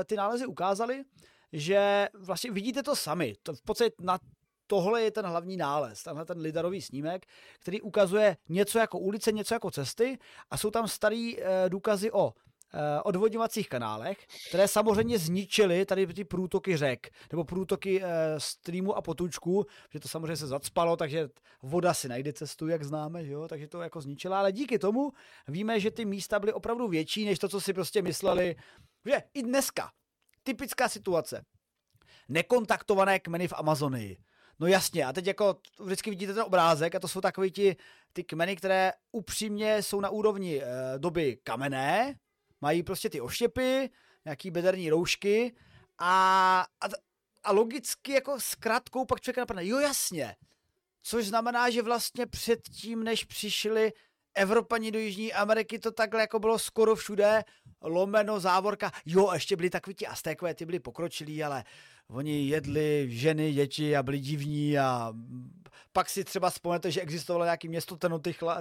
[0.04, 1.04] ty nálezy ukázaly,
[1.52, 3.34] že vlastně vidíte to sami.
[3.42, 4.18] To v podstatě na
[4.66, 7.26] tohle je ten hlavní nález, tenhle ten lidarový snímek,
[7.60, 10.18] který ukazuje něco jako ulice, něco jako cesty
[10.50, 12.47] a jsou tam starý e, důkazy o Eh,
[13.02, 18.08] odvodňovacích kanálech, které samozřejmě zničily tady ty průtoky řek, nebo průtoky eh,
[18.38, 21.28] streamu a potůčků, že to samozřejmě se zacpalo, takže
[21.62, 23.48] voda si najde cestu, jak známe, že jo?
[23.48, 25.12] takže to jako zničila, ale díky tomu
[25.48, 28.56] víme, že ty místa byly opravdu větší, než to, co si prostě mysleli,
[29.04, 29.90] že i dneska,
[30.42, 31.44] typická situace,
[32.28, 34.18] nekontaktované kmeny v Amazonii,
[34.60, 37.76] No jasně, a teď jako vždycky vidíte ten obrázek a to jsou takový ti,
[38.12, 40.64] ty kmeny, které upřímně jsou na úrovni e,
[40.98, 42.14] doby kamenné,
[42.60, 43.90] mají prostě ty oštěpy,
[44.24, 45.54] nějaký bederní roušky
[45.98, 46.86] a, a,
[47.44, 50.36] a logicky jako s krátkou pak člověk napadne, jo jasně,
[51.02, 53.92] což znamená, že vlastně předtím, než přišli
[54.34, 57.44] Evropani do Jižní Ameriky, to takhle jako bylo skoro všude,
[57.82, 61.64] lomeno, závorka, jo, ještě byli takový ti Aztékové, ty byli pokročilí, ale
[62.10, 65.12] oni jedli ženy, děti a byli divní a
[65.92, 67.96] pak si třeba vzpomenete, že existovalo nějaké město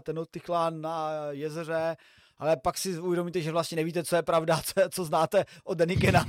[0.02, 1.98] Tenochtitlan na jezeře
[2.40, 6.26] ale pak si uvědomíte, že vlastně nevíte, co je pravda, co, co znáte od Denikena.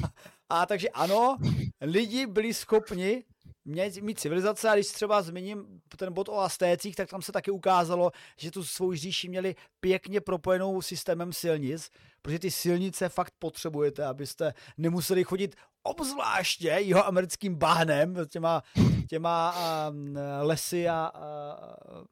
[0.49, 1.37] A takže ano,
[1.81, 3.25] lidi byli schopni
[3.65, 7.51] mít, mít civilizace a když třeba zmíním ten bod o Astécích, tak tam se taky
[7.51, 11.91] ukázalo, že tu svou říši měli pěkně propojenou systémem silnic,
[12.23, 18.63] protože ty silnice fakt potřebujete, abyste nemuseli chodit obzvláště jeho americkým bahnem, těma,
[19.09, 19.55] těma
[19.91, 21.13] um, lesy a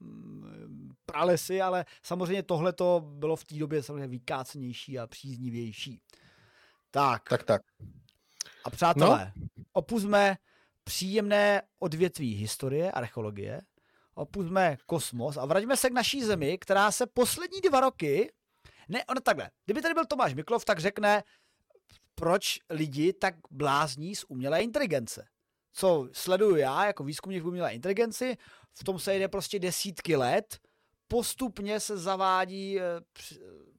[0.00, 6.00] um, pralesy, ale samozřejmě tohle to bylo v té době samozřejmě vykácenější a příznivější.
[6.90, 7.28] Tak.
[7.28, 7.62] Tak, tak.
[8.64, 9.46] A přátelé, no?
[9.72, 10.36] opuzme
[10.84, 13.60] příjemné odvětví historie, archeologie,
[14.14, 18.32] opuzme kosmos a vraťme se k naší zemi, která se poslední dva roky
[18.88, 19.50] Ne, ono takhle.
[19.64, 21.22] Kdyby tady byl Tomáš Miklov, tak řekne,
[22.14, 25.26] proč lidi tak blázní z umělé inteligence.
[25.72, 28.36] Co sleduju já jako výzkumník v umělé inteligenci,
[28.72, 30.58] v tom se jde prostě desítky let,
[31.08, 32.82] postupně se zavádí eh,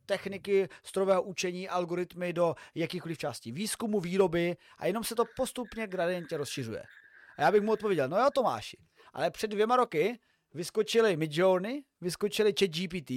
[0.05, 6.37] techniky strojového učení, algoritmy do jakýchkoliv částí výzkumu, výroby a jenom se to postupně gradientně
[6.37, 6.83] rozšiřuje.
[7.37, 8.77] A já bych mu odpověděl, no jo Tomáši,
[9.13, 10.19] ale před dvěma roky
[10.53, 13.11] vyskočili Midjourney, vyskočili ChatGPT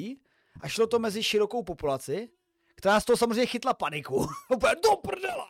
[0.61, 2.29] a šlo to mezi širokou populaci,
[2.75, 4.27] která z toho samozřejmě chytla paniku.
[4.49, 5.45] Úplně do prdele!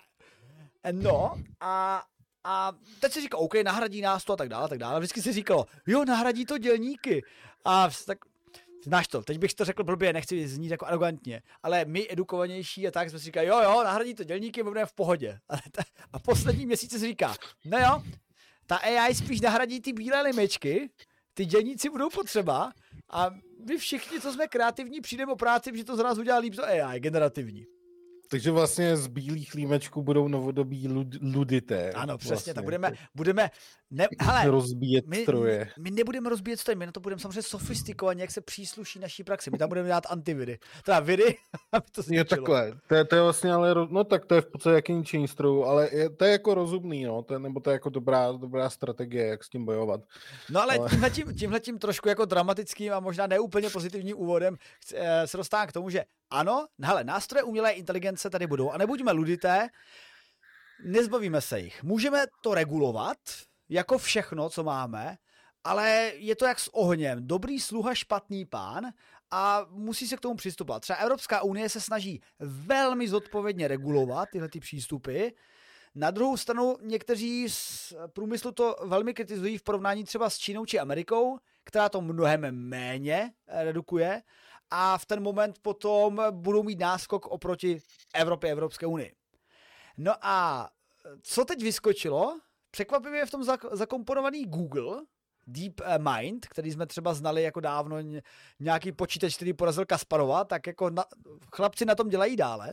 [0.92, 2.04] No a,
[2.44, 5.00] a teď si říká, OK, nahradí nás to a tak dále, a tak dále.
[5.00, 7.22] Vždycky si říkalo, jo, nahradí to dělníky.
[7.64, 8.18] A tak
[8.84, 12.90] Znáš to, teď bych to řekl blbě, nechci znít jako arrogantně, ale my edukovanější a
[12.90, 15.38] tak jsme si říkali, jo, jo, nahradí to dělníky, budeme v pohodě.
[16.12, 18.02] A poslední měsíce si říká, no jo,
[18.66, 20.90] ta AI spíš nahradí ty bílé limečky,
[21.34, 22.72] ty dělníci budou potřeba
[23.10, 23.30] a
[23.68, 26.64] my všichni, co jsme kreativní, přijdeme o práci, že to z nás udělá líp to
[26.64, 27.66] AI, generativní.
[28.30, 31.92] Takže vlastně z bílých límečků budou novodobí lud, ludité.
[31.92, 32.54] Ano, přesně, vlastně.
[32.54, 33.50] tak budeme, budeme
[33.90, 35.68] ne, hele, rozbíjet my, stroje.
[35.78, 39.50] My nebudeme rozbíjet stroje, my na to budeme samozřejmě sofistikovaně, jak se přísluší naší praxi.
[39.50, 40.58] My tam budeme dát antiviry.
[40.84, 41.36] Teda viry,
[41.72, 44.46] aby to Je takhle, to je, to je vlastně ale, no tak to je v
[44.46, 47.70] podstatě jaký ničení strojů, ale je, to je jako rozumný, no, to je, nebo to
[47.70, 50.00] je jako dobrá, dobrá strategie, jak s tím bojovat.
[50.50, 50.90] No ale, ale...
[50.90, 54.56] Tímhletím, tímhletím trošku jako dramatickým a možná neúplně pozitivním úvodem
[54.94, 59.12] eh, se dostávám k tomu, že ano, hele, nástroje umělé inteligence tady budou a nebuďme
[59.12, 59.68] ludité,
[60.84, 61.82] nezbavíme se jich.
[61.82, 63.18] Můžeme to regulovat,
[63.70, 65.18] jako všechno, co máme,
[65.64, 67.26] ale je to jak s ohněm.
[67.26, 68.86] Dobrý sluha, špatný pán
[69.30, 70.82] a musí se k tomu přistupovat.
[70.82, 75.28] Třeba Evropská unie se snaží velmi zodpovědně regulovat tyhle ty přístupy.
[75.94, 80.78] Na druhou stranu někteří z průmyslu to velmi kritizují v porovnání třeba s Čínou či
[80.78, 84.22] Amerikou, která to mnohem méně redukuje
[84.70, 87.82] a v ten moment potom budou mít náskok oproti
[88.14, 89.14] Evropě, Evropské unii.
[89.96, 90.68] No a
[91.22, 92.40] co teď vyskočilo?
[92.70, 95.02] Překvapivě je v tom zakomponovaný Google,
[95.46, 97.96] Deep eh, Mind, který jsme třeba znali jako dávno
[98.60, 101.04] nějaký počítač, který porazil Kasparova, tak jako na,
[101.54, 102.72] chlapci na tom dělají dále.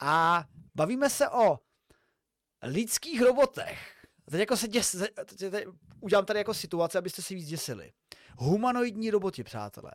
[0.00, 0.44] A
[0.74, 1.58] bavíme se o
[2.62, 4.06] lidských robotech.
[4.30, 4.96] Teď jako se děs,
[5.26, 5.66] teď, teď,
[6.00, 7.92] udělám tady jako situaci, abyste si víc děsili.
[8.36, 9.92] Humanoidní roboti, přátelé.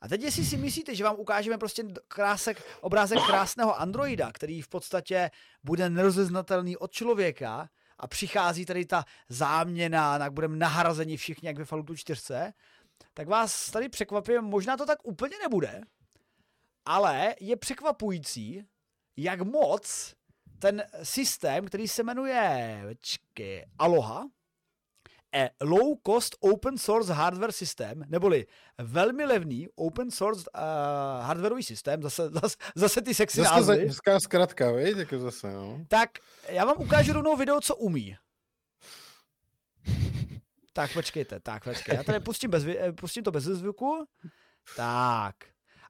[0.00, 4.68] A teď, jestli si myslíte, že vám ukážeme prostě krásek, obrázek krásného androida, který v
[4.68, 5.30] podstatě
[5.62, 7.68] bude nerozeznatelný od člověka
[7.98, 12.22] a přichází tady ta záměna, tak budeme nahrazeni všichni jak ve Falloutu 4,
[13.14, 15.80] tak vás tady překvapím, možná to tak úplně nebude,
[16.84, 18.66] ale je překvapující,
[19.16, 20.14] jak moc
[20.58, 24.24] ten systém, který se jmenuje počkej, Aloha,
[25.62, 28.46] low cost open source hardware systém, neboli
[28.78, 30.60] velmi levný open source uh,
[31.26, 33.86] hardwareový systém, zase, zase, zase ty sexy zase názvy.
[33.86, 35.84] Hezká zkratka, víš, jako zase, no.
[35.88, 36.10] Tak
[36.48, 38.16] já vám ukážu rovnou video, co umí.
[40.72, 44.04] Tak počkejte, tak počkej, já tady pustím, bez, eh, pustím to bez zvuku.
[44.76, 45.34] Tak.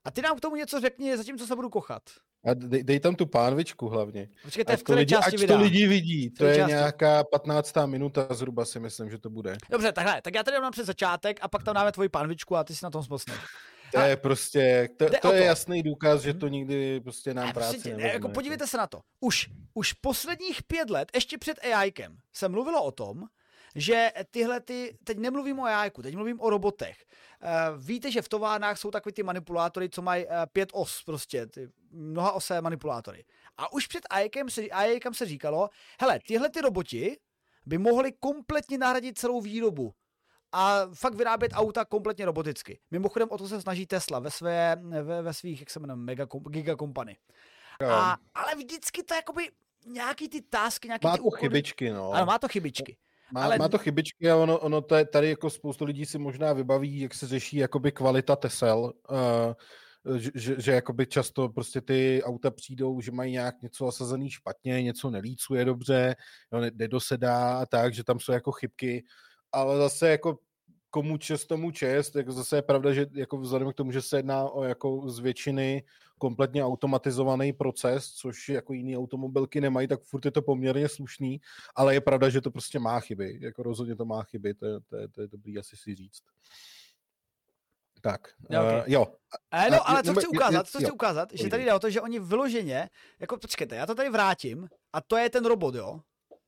[0.05, 2.03] A ty nám k tomu něco řekni, zatímco se budu kochat.
[2.45, 4.29] A dej, dej tam tu pánvičku hlavně.
[4.43, 6.31] Počkejte, v které lidi, části ať to lidi vidí.
[6.31, 6.73] To je části?
[6.73, 7.75] nějaká 15.
[7.87, 9.57] minuta zhruba si myslím, že to bude.
[9.71, 12.65] Dobře, takhle, tak já tady dám před začátek a pak tam dáme tvoji pánvičku a
[12.65, 13.39] ty si na tom zmocneš.
[13.93, 15.33] To je prostě, to, to je to.
[15.33, 18.13] jasný důkaz, že to nikdy prostě nám práci prostě, nevezme.
[18.13, 19.01] Jako podívejte se na to.
[19.21, 23.25] Už, už posledních pět let, ještě před AIkem, se mluvilo o tom,
[23.75, 27.05] že tyhle ty, teď nemluvím o AI, teď mluvím o robotech.
[27.43, 31.47] Uh, víte, že v továrnách jsou takový ty manipulátory, co mají uh, pět os, prostě,
[31.47, 33.25] ty mnoha osé manipulátory.
[33.57, 35.71] A už před AIkem se, AIkem se říkalo,
[36.01, 37.17] hele, tyhle ty roboti
[37.67, 39.95] by mohly kompletně nahradit celou výrobu
[40.53, 42.81] a fakt vyrábět auta kompletně roboticky.
[42.91, 46.27] Mimochodem o to se snaží Tesla ve, své, ve, ve svých, jak se jmenuje, mega,
[46.49, 47.17] gigakompany.
[47.91, 49.51] A, ale vždycky to jakoby
[49.87, 52.11] nějaký ty tasky, nějaký má ty to chybičky, no.
[52.11, 52.97] Ano, má to chybičky.
[53.35, 53.59] Má, ale...
[53.59, 57.01] má to chybičky a ono, ono to je, tady jako spoustu lidí si možná vybaví,
[57.01, 62.51] jak se řeší jakoby kvalita Tesel, uh, že, že, že jakoby často prostě ty auta
[62.51, 66.17] přijdou, že mají nějak něco zasazený špatně, něco nelícuje dobře,
[66.53, 69.05] jo, nedosedá a tak, že tam jsou jako chybky,
[69.53, 70.39] ale zase jako
[70.95, 74.17] komu čest, tomu čest, jako zase je pravda, že jako vzhledem k tomu, že se
[74.17, 75.83] jedná o jako z většiny
[76.19, 81.41] kompletně automatizovaný proces, což jako jiný automobilky nemají, tak furt je to poměrně slušný,
[81.75, 84.81] ale je pravda, že to prostě má chyby, jako rozhodně to má chyby, to je,
[84.81, 86.23] to je, to je dobrý asi si říct.
[88.01, 88.63] Tak, jo.
[88.63, 88.79] Okay.
[88.79, 89.07] Uh, jo.
[89.51, 92.01] E, no, ale co chci ukázat, co chci ukázat, že tady jde o to, že
[92.01, 92.91] oni vyloženě,
[93.21, 96.01] jako počkejte, já to tady vrátím, a to je ten robot, jo,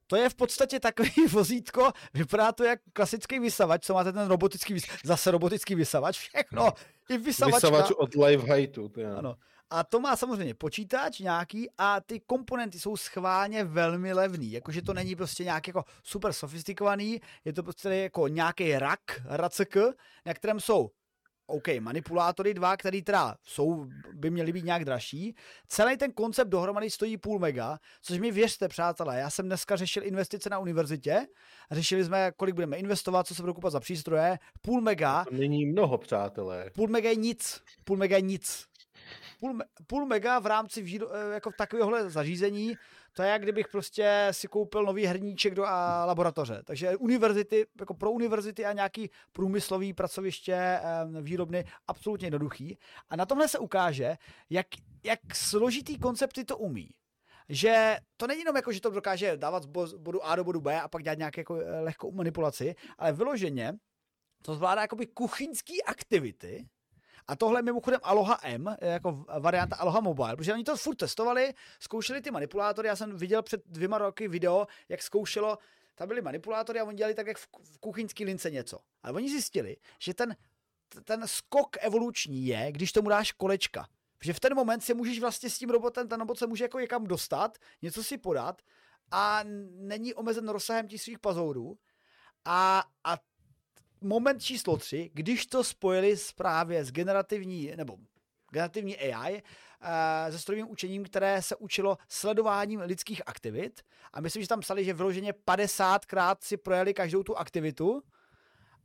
[0.07, 4.73] to je v podstatě takový vozítko, vypadá to jak klasický vysavač, co máte ten robotický
[4.73, 6.73] vysavač, zase robotický vysavač, všechno,
[7.09, 7.69] i vysavačka.
[7.69, 8.93] Vysavač od live heightu.
[9.19, 9.37] Ano.
[9.71, 14.53] A to má samozřejmě počítač nějaký a ty komponenty jsou schválně velmi levný.
[14.53, 19.77] Jakože to není prostě nějak jako super sofistikovaný, je to prostě jako nějaký rak, racek,
[20.27, 20.91] na kterém jsou
[21.47, 25.35] OK, manipulátory dva, který teda jsou, by měly být nějak dražší.
[25.69, 30.05] Celý ten koncept dohromady stojí půl mega, což mi věřte, přátelé, já jsem dneska řešil
[30.05, 31.27] investice na univerzitě,
[31.71, 35.25] řešili jsme, kolik budeme investovat, co se bude kupovat za přístroje, půl mega.
[35.25, 36.71] To není mnoho, přátelé.
[36.75, 38.67] Půl mega je nic, půl mega je nic.
[39.41, 42.77] Půl, půl mega v rámci výro, eh, jako takovéhohle zařízení
[43.17, 46.63] to je, jak kdybych prostě si koupil nový herníček do a, laboratoře.
[46.65, 50.81] Takže univerzity, jako pro univerzity a nějaký průmyslový pracoviště,
[51.23, 52.79] výrobny, absolutně jednoduchý.
[53.09, 54.17] A na tomhle se ukáže,
[54.51, 54.67] jak,
[55.05, 56.91] jak složitý koncepty to umí
[57.49, 60.81] že to není jenom jako, že to dokáže dávat z bodu A do bodu B
[60.81, 63.73] a pak dělat nějakou jako eh, lehkou manipulaci, ale vyloženě
[64.43, 66.67] to zvládá jakoby kuchyňský aktivity,
[67.29, 71.55] a tohle je mimochodem Aloha M, jako varianta Aloha Mobile, protože oni to furt testovali,
[71.81, 75.59] zkoušeli ty manipulátory, já jsem viděl před dvěma roky video, jak zkoušelo,
[75.95, 78.79] tam byly manipulátory a oni dělali tak, jak v kuchyňský lince něco.
[79.03, 80.37] Ale oni zjistili, že ten,
[81.05, 83.89] ten skok evoluční je, když tomu dáš kolečka.
[84.23, 86.81] Že v ten moment si můžeš vlastně s tím robotem, ten robot se může jako
[86.81, 88.63] někam dostat, něco si podat
[89.11, 91.79] a není omezen rozsahem těch svých pazourů.
[92.45, 93.17] A, a
[94.01, 97.97] moment číslo tři, když to spojili s právě s generativní, nebo
[98.51, 99.43] generativní AI,
[99.81, 103.83] eh, se strojovým učením, které se učilo sledováním lidských aktivit.
[104.13, 108.03] A myslím, že tam psali, že vyloženě 50krát si projeli každou tu aktivitu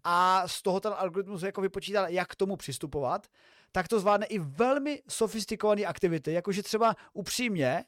[0.04, 3.28] a z toho ten algoritmus jako vypočítal, jak k tomu přistupovat,
[3.72, 7.86] tak to zvládne i velmi sofistikované aktivity, jakože třeba upřímně,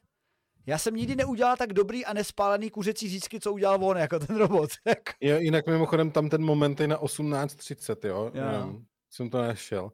[0.66, 4.36] já jsem nikdy neudělal tak dobrý a nespálený kuřecí získy, co udělal on, jako ten
[4.36, 4.70] robot.
[5.22, 8.32] je, jinak mimochodem tam ten moment je na 18.30, jo?
[8.34, 8.52] Já.
[8.52, 9.92] Jenom, jsem to nešel.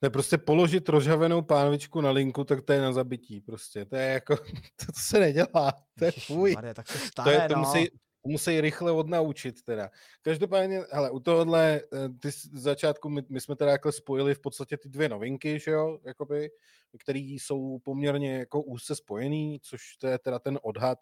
[0.00, 3.84] To je prostě položit rozhavenou pánvičku na linku, tak to je na zabití prostě.
[3.84, 4.42] To je jako, to,
[4.86, 5.72] to se nedělá.
[5.98, 6.56] To je fuj.
[6.74, 7.60] tak se stane, to je, to no.
[7.60, 7.88] musí,
[8.26, 9.90] musí rychle odnaučit teda.
[10.22, 14.76] Každopádně, hele, u tohohle, eh, ty začátku, my, my jsme teda jako spojili v podstatě
[14.76, 16.50] ty dvě novinky, že jo, jakoby,
[16.98, 20.98] které jsou poměrně jako úzce spojený, což to je teda ten odhad,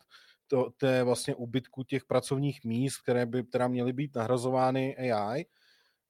[0.47, 5.45] to, to je vlastně ubytku těch pracovních míst, které by teda měly být nahrazovány AI,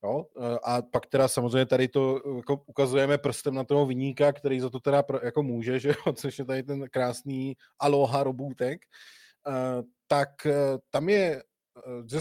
[0.04, 0.26] Jo?
[0.40, 4.70] Eh, a pak teda samozřejmě tady to jako ukazujeme prstem na toho vyníka, který za
[4.70, 6.12] to teda jako může, že jo?
[6.12, 8.80] což je tady ten krásný Aloha robůtek.
[10.06, 11.42] Tak eh, tam je,
[11.76, 12.20] eh, že,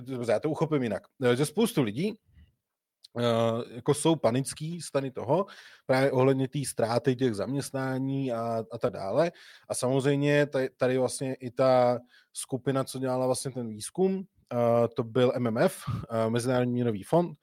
[0.00, 2.14] dobře, já to uchopím jinak, eh, že spoustu lidí
[3.70, 5.46] jako jsou panický stany toho,
[5.86, 9.32] právě ohledně té ztráty těch zaměstnání a, a tak dále.
[9.68, 11.98] A samozřejmě tady, tady vlastně i ta
[12.32, 14.24] skupina, co dělala vlastně ten výzkum,
[14.96, 15.84] to byl MMF,
[16.28, 17.38] Mezinárodní měnový fond,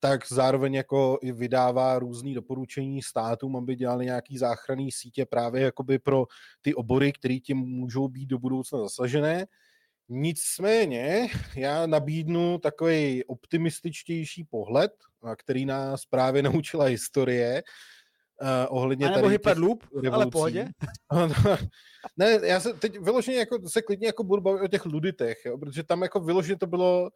[0.00, 5.98] tak zároveň jako i vydává různý doporučení státům, aby dělali nějaký záchranný sítě právě jakoby
[5.98, 6.24] pro
[6.60, 9.46] ty obory, které tím můžou být do budoucna zasažené.
[10.08, 14.92] Nicméně já nabídnu takový optimističtější pohled,
[15.36, 17.62] který nás právě naučila historie,
[18.42, 20.68] uh, ohledně A nebo tady Hyperloop, ale pohodě.
[22.16, 25.58] ne, já se teď vyloženě jako, se klidně jako budu bavit o těch luditech, jo,
[25.58, 27.10] protože tam jako vyloženě to bylo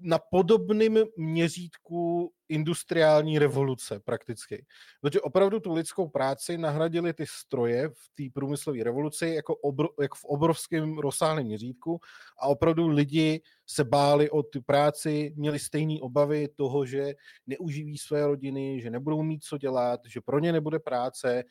[0.00, 4.66] na podobném měřítku industriální revoluce prakticky.
[5.00, 10.16] Protože opravdu tu lidskou práci nahradili ty stroje v té průmyslové revoluci jako, obro, jako
[10.16, 12.00] v obrovském rozsáhlém měřítku
[12.38, 17.14] a opravdu lidi se báli o tu práci, měli stejné obavy toho, že
[17.46, 21.44] neuživí své rodiny, že nebudou mít co dělat, že pro ně nebude práce,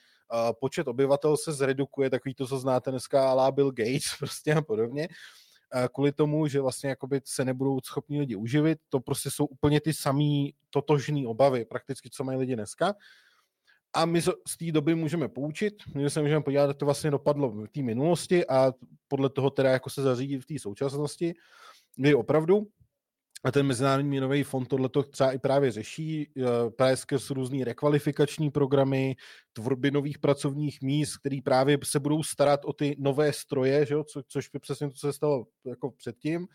[0.59, 5.07] počet obyvatel se zredukuje, takový to, co znáte dneska, alá Bill Gates prostě a podobně
[5.93, 8.79] kvůli tomu, že vlastně jakoby se nebudou schopni lidi uživit.
[8.89, 12.95] To prostě jsou úplně ty samé totožné obavy, prakticky, co mají lidi dneska.
[13.93, 17.49] A my z té doby můžeme poučit, my se můžeme podívat, jak to vlastně dopadlo
[17.49, 18.73] v té minulosti a
[19.07, 21.33] podle toho teda jako se zařídí v té současnosti,
[21.95, 22.67] kdy opravdu
[23.43, 28.51] a ten Mezinárodní měnový fond tohleto třeba i právě řeší, eh, právě skrz různý rekvalifikační
[28.51, 29.15] programy,
[29.53, 34.03] tvorby nových pracovních míst, který právě se budou starat o ty nové stroje, že jo,
[34.03, 36.47] co, což by přesně to se stalo jako předtím,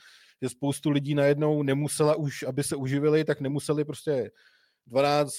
[0.43, 4.31] že spoustu lidí najednou nemusela už, aby se uživili, tak nemuseli prostě
[4.87, 5.35] 12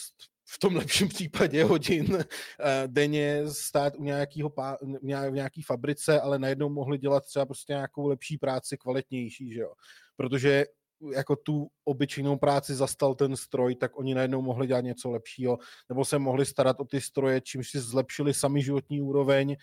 [0.47, 6.69] v tom lepším případě hodin eh, denně stát u nějakého v nějaký fabrice, ale najednou
[6.69, 9.73] mohli dělat třeba prostě nějakou lepší práci, kvalitnější, že jo.
[10.17, 10.65] Protože
[11.13, 15.57] jako tu obyčejnou práci zastal ten stroj, tak oni najednou mohli dělat něco lepšího,
[15.89, 19.55] nebo se mohli starat o ty stroje, čímž si zlepšili sami životní úroveň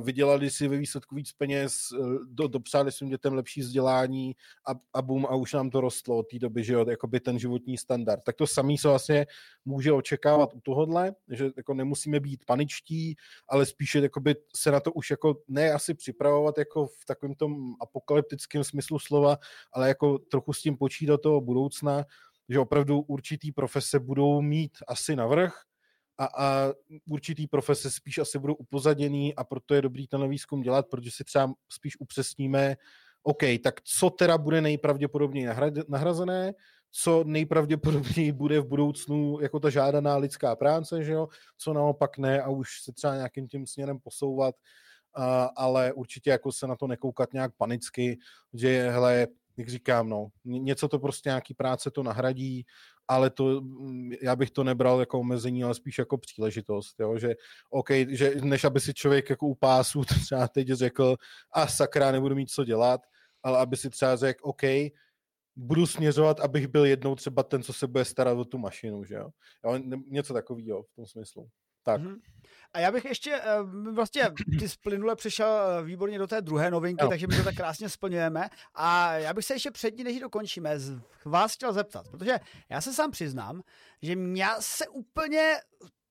[0.00, 5.02] vydělali si ve výsledku víc peněz, eh, do, dopřáli svým dětem lepší vzdělání a, a
[5.02, 8.24] boom, a už nám to rostlo od té doby, že jo, jakoby ten životní standard.
[8.24, 9.26] Tak to samý se vlastně
[9.64, 13.16] může očekávat u tohohle, že jako nemusíme být paničtí,
[13.48, 17.74] ale spíše jakoby se na to už jako ne asi připravovat jako v takovém tom
[17.80, 19.38] apokalyptickém smyslu slova,
[19.72, 22.04] ale jako trochu s tím počítat toho budoucna,
[22.48, 25.54] že opravdu určitý profese budou mít asi navrh,
[26.18, 26.72] a, a
[27.10, 31.24] určitý profese spíš asi budou upozaděný a proto je dobrý ten výzkum dělat, protože si
[31.24, 32.76] třeba spíš upřesníme,
[33.22, 35.48] OK, tak co teda bude nejpravděpodobněji
[35.88, 36.52] nahrazené,
[36.90, 41.28] co nejpravděpodobněji bude v budoucnu jako ta žádaná lidská práce, že jo?
[41.58, 44.54] co naopak ne a už se třeba nějakým tím směrem posouvat,
[45.14, 48.18] a, ale určitě jako se na to nekoukat nějak panicky,
[48.54, 52.64] že hele, jak říkám, no, něco to prostě nějaký práce to nahradí,
[53.08, 57.18] ale to, mm, já bych to nebral jako omezení, ale spíš jako příležitost, jo?
[57.18, 57.34] že
[57.70, 61.16] OK, že než aby si člověk jako u pásu třeba teď řekl,
[61.52, 63.00] a sakra, nebudu mít co dělat,
[63.42, 64.62] ale aby si třeba řekl, OK,
[65.56, 69.14] budu směřovat, abych byl jednou třeba ten, co se bude starat o tu mašinu, že
[69.14, 69.30] jo?
[69.64, 71.48] jo něco takového v tom smyslu.
[71.84, 72.00] Tak.
[72.00, 72.16] Mm-hmm.
[72.72, 73.62] A já bych ještě, eh,
[73.92, 74.22] vlastně
[74.58, 77.08] ty splynule přišel eh, výborně do té druhé novinky, no.
[77.08, 78.48] takže my to tak krásně splňujeme.
[78.74, 80.78] A já bych se ještě před ní, než dokončíme,
[81.24, 83.62] vás chtěl zeptat, protože já se sám přiznám,
[84.02, 85.56] že já se úplně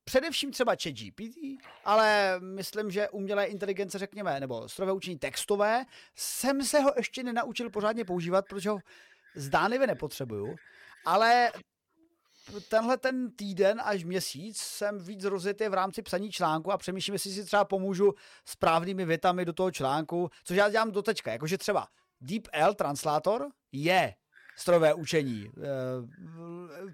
[0.03, 1.37] především třeba chat GPT,
[1.85, 7.69] ale myslím, že umělé inteligence, řekněme, nebo strojové učení textové, jsem se ho ještě nenaučil
[7.69, 8.79] pořádně používat, protože ho
[9.35, 10.55] zdánlivě nepotřebuju,
[11.05, 11.51] ale
[12.69, 17.31] tenhle ten týden až měsíc jsem víc rozjetý v rámci psaní článku a přemýšlím, jestli
[17.31, 18.13] si třeba pomůžu
[18.45, 21.87] správnými větami do toho článku, což já dělám do teďka, jakože třeba
[22.21, 24.15] DeepL translátor je
[24.55, 25.51] strojové učení.
[25.57, 25.63] Eh,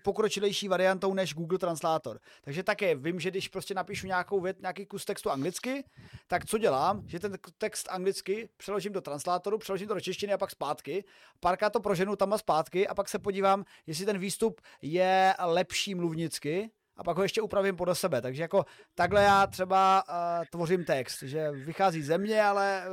[0.03, 2.19] pokročilejší variantou než Google Translator.
[2.41, 5.83] Takže také vím, že když prostě napíšu nějakou vět, nějaký kus textu anglicky,
[6.27, 7.03] tak co dělám?
[7.07, 11.03] Že ten text anglicky přeložím do translátoru, přeložím to do češtiny a pak zpátky.
[11.39, 15.95] Párkrát to proženu tam a zpátky a pak se podívám, jestli ten výstup je lepší
[15.95, 18.21] mluvnicky, a pak ho ještě upravím podle sebe.
[18.21, 22.83] Takže jako takhle já třeba uh, tvořím text, že vychází ze mě, ale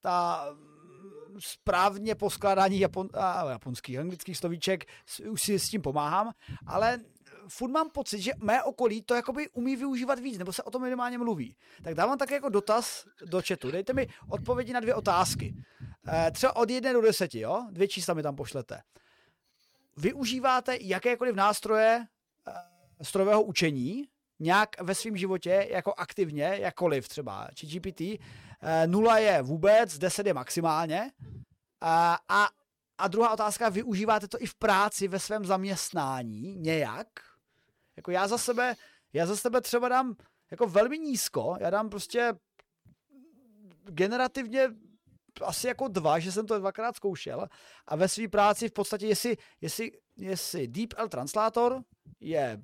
[0.00, 0.46] ta
[1.38, 4.84] správně poskládání japon, a, japonských, anglických slovíček,
[5.30, 6.32] už si s tím pomáhám,
[6.66, 7.00] ale
[7.48, 10.82] furt mám pocit, že mé okolí to jakoby umí využívat víc, nebo se o tom
[10.82, 11.56] minimálně mluví.
[11.82, 13.70] Tak dávám také jako dotaz do chatu.
[13.70, 15.54] Dejte mi odpovědi na dvě otázky.
[16.08, 17.66] E, třeba od jedné do deseti, jo?
[17.70, 18.82] Dvě čísla mi tam pošlete.
[19.96, 22.06] Využíváte jakékoliv nástroje
[22.48, 24.08] e, strojového učení
[24.40, 28.00] nějak ve svém životě jako aktivně, jakkoliv třeba, či GPT,
[28.86, 31.12] nula je vůbec, 10 je maximálně.
[31.80, 32.48] A, a,
[32.98, 37.08] a druhá otázka, využíváte to i v práci, ve svém zaměstnání nějak?
[37.96, 38.74] Jako já za sebe,
[39.12, 40.16] já za sebe třeba dám
[40.50, 42.32] jako velmi nízko, já dám prostě
[43.84, 44.68] generativně
[45.44, 47.48] asi jako dva, že jsem to dvakrát zkoušel
[47.86, 51.82] a ve své práci v podstatě, jestli, jestli, jestli DeepL Translator
[52.20, 52.62] je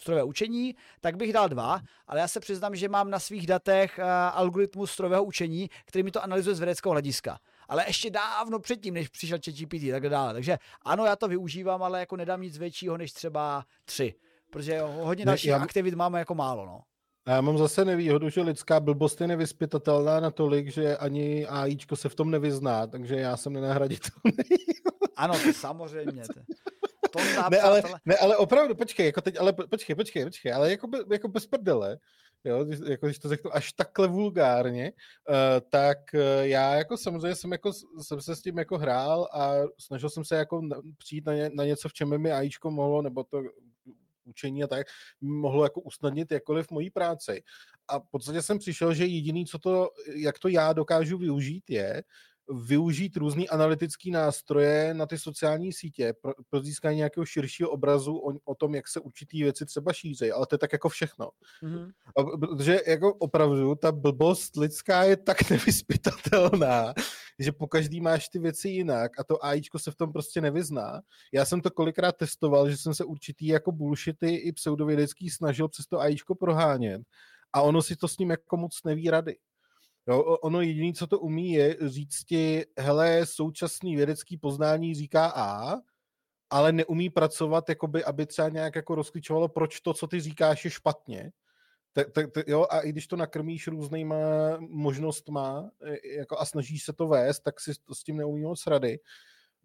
[0.00, 3.98] strojové učení, tak bych dal dva, ale já se přiznám, že mám na svých datech
[3.98, 4.04] uh,
[4.38, 7.38] algoritmus strojového učení, který mi to analyzuje z vědeckého hlediska.
[7.68, 10.32] Ale ještě dávno předtím, než přišel ChatGPT, tak dále.
[10.32, 14.14] Takže ano, já to využívám, ale jako nedám nic většího než třeba tři.
[14.50, 15.62] Protože hodně dalších já...
[15.62, 16.80] aktivit máme jako málo, no.
[17.26, 22.08] A já mám zase nevýhodu, že lidská blbost je nevyspytatelná natolik, že ani AIčko se
[22.08, 24.32] v tom nevyzná, takže já jsem nenahraditelný.
[25.16, 26.22] ano, samozřejmě.
[27.12, 27.18] To
[27.50, 31.28] ne, ale, ne, ale opravdu, počkej, jako teď, ale počkej, počkej, počkej, ale jako, jako
[31.28, 31.98] bez prdele,
[32.44, 35.36] jo, jako když to řeknu až takhle vulgárně, uh,
[35.70, 40.10] tak uh, já jako samozřejmě jsem, jako, jsem se s tím jako hrál a snažil
[40.10, 40.62] jsem se jako
[40.98, 43.42] přijít na, ně, na něco, v čem by mi AIčko mohlo, nebo to
[44.24, 44.86] učení a tak,
[45.20, 47.42] mohlo jako usnadnit jakkoliv mojí práci.
[47.88, 52.02] A v podstatě jsem přišel, že jediný, co to, jak to já dokážu využít, je,
[52.50, 58.32] využít různý analytický nástroje na ty sociální sítě pro, pro získání nějakého širšího obrazu o,
[58.44, 61.30] o tom, jak se určitý věci třeba šíří, ale to je tak jako všechno.
[61.62, 61.90] Mm-hmm.
[62.40, 66.94] Protože jako opravdu ta blbost lidská je tak nevyspytatelná,
[67.38, 71.00] že po každý máš ty věci jinak a to AIčko se v tom prostě nevyzná.
[71.32, 75.86] Já jsem to kolikrát testoval, že jsem se určitý jako bullshity i pseudovědecký snažil přes
[75.86, 77.02] to AIčko prohánět
[77.52, 79.36] a ono si to s ním jako moc neví rady.
[80.10, 85.76] Jo, ono jediné, co to umí, je říct ti, hele, současný vědecký poznání říká A,
[86.50, 90.70] ale neumí pracovat, jakoby, aby třeba nějak jako rozklíčovalo, proč to, co ty říkáš, je
[90.70, 91.32] špatně.
[91.92, 94.16] Te, te, te, jo, a i když to nakrmíš různýma
[94.60, 98.66] možnostma e, jako a snažíš se to vést, tak si to s tím neumí moc
[98.66, 98.98] rady.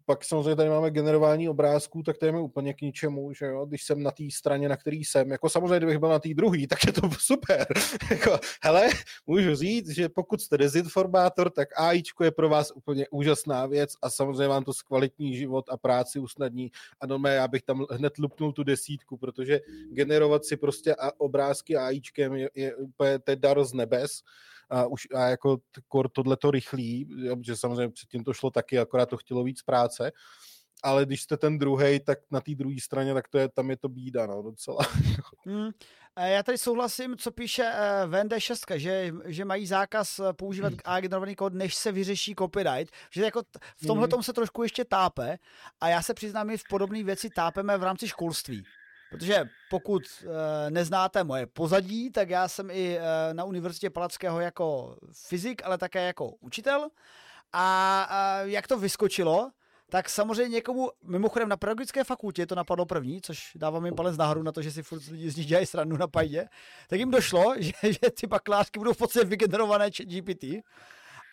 [0.06, 3.66] Pak samozřejmě tady máme generování obrázků, tak to je mi úplně k ničemu, že jo,
[3.66, 6.66] když jsem na té straně, na který jsem, jako samozřejmě, kdybych byl na té druhé,
[6.66, 7.66] tak je to super.
[8.10, 8.88] jako, hele,
[9.26, 14.10] můžu říct, že pokud jste dezinformátor, tak AIčko je pro vás úplně úžasná věc a
[14.10, 16.70] samozřejmě vám to zkvalitní život a práci usnadní.
[17.00, 19.60] A no já bych tam hned lupnul tu desítku, protože
[19.90, 24.22] generovat si prostě obrázky AIčkem je, je úplně dar z nebes
[24.70, 27.08] a už a jako kor tohle to rychlý,
[27.42, 30.12] že samozřejmě předtím to šlo taky, akorát to chtělo víc práce,
[30.82, 33.76] ale když jste ten druhý, tak na té druhé straně, tak to je, tam je
[33.76, 34.78] to bída, no, docela.
[35.46, 35.70] Hmm.
[36.20, 40.78] Já tady souhlasím, co píše uh, VND6, že, že mají zákaz eh, používat hmm.
[40.84, 42.94] A generovaný kód, než se vyřeší copyright.
[43.10, 43.42] Že jako
[43.82, 44.22] v tomhle hmm.
[44.22, 45.38] se trošku ještě tápe
[45.80, 48.62] a já se přiznám, my v podobné věci tápeme v rámci školství.
[49.10, 54.96] Protože pokud e, neznáte moje pozadí, tak já jsem i e, na Univerzitě Palackého jako
[55.12, 56.88] fyzik, ale také jako učitel.
[57.52, 59.50] A, a jak to vyskočilo,
[59.90, 64.42] tak samozřejmě někomu, mimochodem na pedagogické fakultě to napadlo první, což dávám jim palec nahoru
[64.42, 66.48] na to, že si furt lidi z nich dělají srandu na pajdě,
[66.88, 70.44] tak jim došlo, že, že ty bakalářky budou v podstatě vygenerované GPT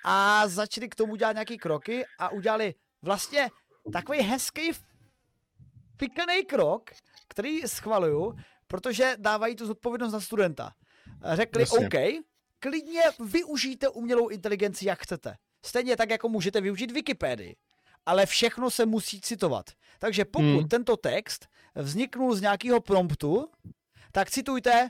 [0.05, 3.49] a začali k tomu dělat nějaké kroky a udělali vlastně
[3.93, 4.71] takový hezký
[5.97, 6.91] pikaný krok,
[7.27, 8.35] který schvaluju,
[8.67, 10.73] protože dávají tu zodpovědnost na studenta.
[11.33, 11.87] Řekli, Jasně.
[11.87, 12.23] OK,
[12.59, 15.35] klidně využijte umělou inteligenci, jak chcete.
[15.65, 17.55] Stejně tak, jako můžete využít Wikipedii.
[18.05, 19.65] Ale všechno se musí citovat.
[19.99, 20.67] Takže pokud hmm.
[20.67, 23.49] tento text vzniknul z nějakého promptu,
[24.11, 24.89] tak citujte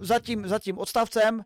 [0.00, 1.42] za tím, za tím odstavcem uh,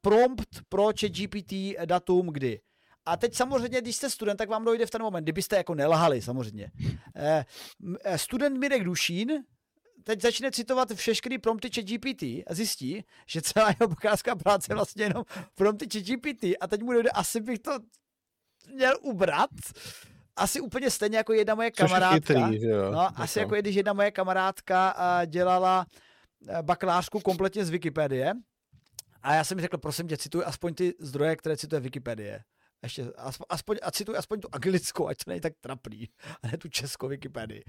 [0.00, 1.52] prompt pro GPT
[1.84, 2.60] datum kdy.
[3.06, 6.22] A teď samozřejmě, když jste student, tak vám dojde v ten moment, kdybyste jako nelhali
[6.22, 6.70] samozřejmě.
[7.16, 7.44] Eh,
[8.04, 9.44] eh, student Mirek Dušín
[10.04, 15.04] teď začne citovat všechny prompty GPT a zjistí, že celá jeho bakalářská práce je vlastně
[15.04, 15.24] jenom
[15.54, 17.72] prompty GPT a teď mu dojde, asi bych to
[18.74, 19.50] měl ubrat.
[20.36, 22.46] Asi úplně stejně jako jedna moje kamarádka.
[22.46, 24.94] Chytrý, jo, no, asi jako když jedna moje kamarádka
[25.26, 25.86] dělala
[26.48, 28.32] eh, bakalářku kompletně z Wikipedie.
[29.22, 32.44] A já jsem mi řekl, prosím tě, cituj aspoň ty zdroje, které cituje Wikipedie
[32.84, 36.08] ještě aspoň, aspoň, a cituji aspoň tu anglickou, ať to není tak trapný,
[36.42, 37.64] a ne tu českou Wikipedii.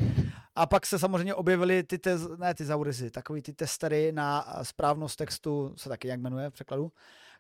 [0.56, 5.18] A pak se samozřejmě objevily ty, te, ne ty zaurisy, takový ty testery na správnost
[5.18, 6.92] textu, se taky jak jmenuje v překladu,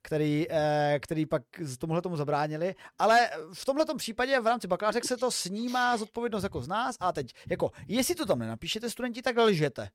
[0.01, 1.43] který, eh, který pak
[1.79, 2.75] tomuhle tomu zabránili.
[2.99, 7.11] Ale v tomhle případě v rámci bakalářek se to snímá zodpovědnost jako z nás a
[7.11, 9.89] teď, jako, jestli to tam nenapíšete studenti, tak lžete.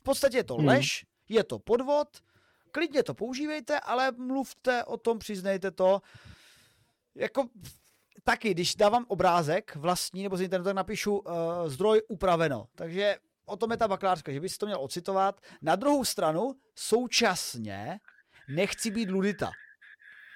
[0.00, 0.66] V podstatě je to hmm.
[0.66, 2.08] lež, je to podvod,
[2.70, 6.00] klidně to používejte, ale mluvte o tom, přiznejte to
[7.14, 7.48] jako
[8.24, 11.34] taky, když dávám obrázek vlastní nebo z internetu, tak napíšu uh,
[11.66, 12.66] zdroj upraveno.
[12.74, 13.16] Takže
[13.46, 15.40] o tom je ta bakalářka, že bys to měl ocitovat.
[15.62, 18.00] Na druhou stranu, současně
[18.48, 19.50] nechci být ludita.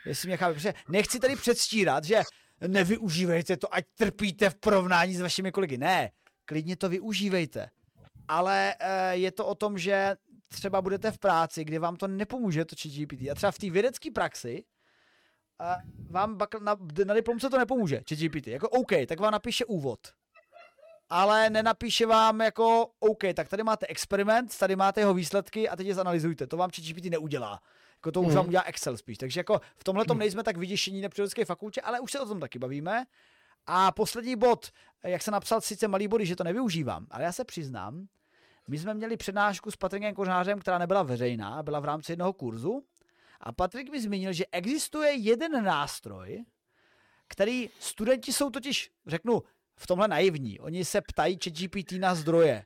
[0.06, 2.22] Jestli mě chápe, protože nechci tady předstírat, že
[2.66, 5.78] nevyužívejte to, ať trpíte v porovnání s vašimi kolegy.
[5.78, 6.10] Ne,
[6.44, 7.70] klidně to využívejte.
[8.28, 10.16] Ale uh, je to o tom, že
[10.48, 13.22] třeba budete v práci, kde vám to nepomůže to GPT.
[13.30, 14.64] A třeba v té vědecké praxi
[15.58, 15.76] a
[16.10, 18.46] vám bakl, na, na diplomce to nepomůže, ChatGPT.
[18.46, 20.00] Jako OK, tak vám napíše úvod.
[21.10, 25.86] Ale nenapíše vám jako OK, tak tady máte experiment, tady máte jeho výsledky a teď
[25.86, 26.46] je zanalizujte.
[26.46, 27.60] To vám ChatGPT neudělá.
[27.94, 28.34] Jako to už mm.
[28.34, 29.18] vám udělá Excel spíš.
[29.18, 30.18] Takže jako v tomhle tom mhm.
[30.18, 33.04] nejsme tak vyděšení na přírodocké fakultě, ale už se o tom taky bavíme.
[33.66, 34.70] A poslední bod,
[35.04, 38.06] jak se napsal sice malý body, že to nevyužívám, ale já se přiznám,
[38.68, 42.84] my jsme měli přednášku s Patrikem Kořářem, která nebyla veřejná, byla v rámci jednoho kurzu
[43.40, 46.44] a Patrik mi zmínil, že existuje jeden nástroj,
[47.28, 49.42] který studenti jsou totiž, řeknu,
[49.78, 50.60] v tomhle naivní.
[50.60, 52.64] Oni se ptají ChatGPT na zdroje,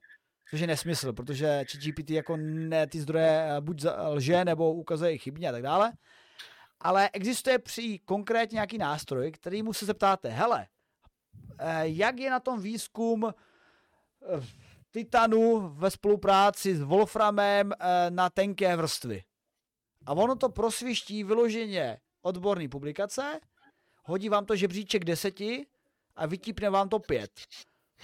[0.51, 5.49] což je nesmysl, protože ChatGPT jako ne, ty zdroje eh, buď lže, nebo ukazuje chybně
[5.49, 5.93] a tak dále.
[6.81, 10.67] Ale existuje při konkrétně nějaký nástroj, který mu se zeptáte, hele,
[11.59, 13.33] eh, jak je na tom výzkum eh,
[14.91, 17.73] titanu ve spolupráci s Wolframem
[18.11, 19.23] na tenké vrstvy.
[20.07, 23.41] A ono to prosviští vyloženě odborný publikace,
[24.05, 25.67] hodí vám to žebříček deseti
[26.17, 27.31] a vytípne vám to pět.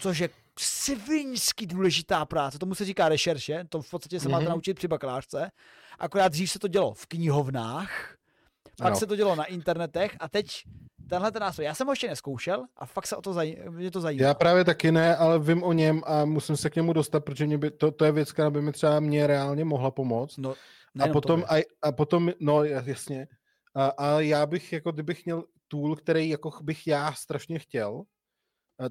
[0.00, 4.32] Což je svinsky důležitá práce, tomu se říká rešerše, to v podstatě se mm-hmm.
[4.32, 4.52] máte mhm.
[4.52, 5.50] naučit při bakalářce,
[5.98, 8.14] akorát dřív se to dělo v knihovnách,
[8.78, 10.46] pak se to dělo na internetech a teď
[11.08, 11.64] tenhle ten nástroj.
[11.64, 14.26] Já jsem ho ještě neskoušel a fakt se o to zaj- mě to zajímá.
[14.26, 17.46] Já právě taky ne, ale vím o něm a musím se k němu dostat, protože
[17.46, 20.36] mě by, to, to je věc, která by mi třeba mě reálně mohla pomoct.
[20.38, 20.54] No,
[21.00, 23.28] a potom, a, a potom, no jasně,
[23.74, 28.04] a, a já bych, jako kdybych měl tool, který jako bych já strašně chtěl,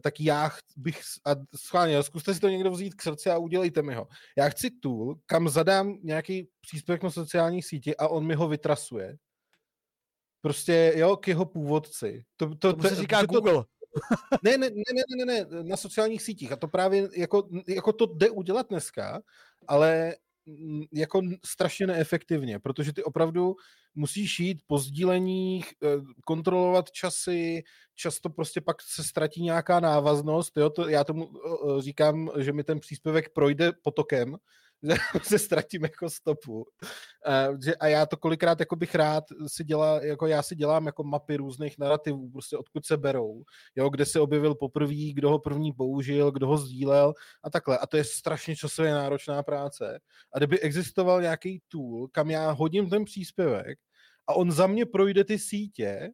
[0.02, 3.95] tak já bych, a schválně, zkuste si to někdo vzít k srdci a udělejte mi
[3.95, 4.07] ho.
[4.38, 9.18] Já chci tool, kam zadám nějaký příspěvek na sociální síti a on mi ho vytrasuje.
[10.41, 12.26] Prostě, jo, k jeho původci.
[12.38, 13.65] To, to, to, se říká to, Google.
[14.44, 16.52] ne, ne, ne, ne, ne, ne, na sociálních sítích.
[16.52, 19.22] A to právě jako, jako to jde udělat dneska,
[19.68, 20.15] ale
[20.94, 23.56] jako strašně neefektivně, protože ty opravdu
[23.95, 25.88] musíš jít po sdíleních, eh,
[26.26, 27.64] kontrolovat časy,
[27.95, 31.30] často prostě pak se ztratí nějaká návaznost, jo, to, já tomu
[31.80, 34.38] říkám, že mi ten příspěvek projde potokem,
[35.23, 36.65] se ztratím jako stopu.
[37.25, 41.03] A, že, já to kolikrát jako bych rád si dělal, jako já si dělám jako
[41.03, 43.43] mapy různých narrativů, prostě odkud se berou,
[43.75, 47.13] jo, kde se objevil poprvé, kdo ho první použil, kdo ho sdílel
[47.43, 47.77] a takhle.
[47.77, 49.99] A to je strašně časově náročná práce.
[50.33, 53.79] A kdyby existoval nějaký tool, kam já hodím ten příspěvek
[54.27, 56.09] a on za mě projde ty sítě,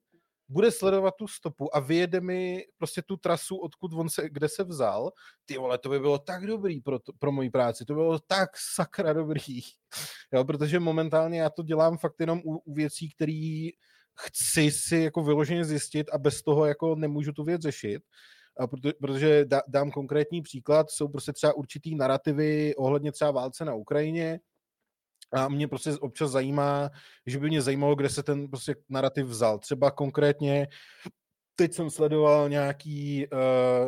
[0.54, 4.64] bude sledovat tu stopu a vyjede mi prostě tu trasu, odkud on se, kde se
[4.64, 5.12] vzal.
[5.46, 8.20] Ty vole, to by bylo tak dobrý pro, to, pro moji práci, to by bylo
[8.20, 9.60] tak sakra dobrý.
[10.34, 13.70] Jo, protože momentálně já to dělám fakt jenom u, u věcí, které
[14.20, 18.04] chci si jako vyloženě zjistit a bez toho jako nemůžu tu věc řešit.
[18.60, 23.74] A proto, protože dám konkrétní příklad, jsou prostě třeba určitý narrativy ohledně třeba válce na
[23.74, 24.40] Ukrajině,
[25.34, 26.90] a mě prostě občas zajímá,
[27.26, 29.60] že by mě zajímalo, kde se ten prostě narrativ vzal.
[29.60, 30.68] Třeba konkrétně
[31.56, 33.40] teď jsem sledoval nějaký uh,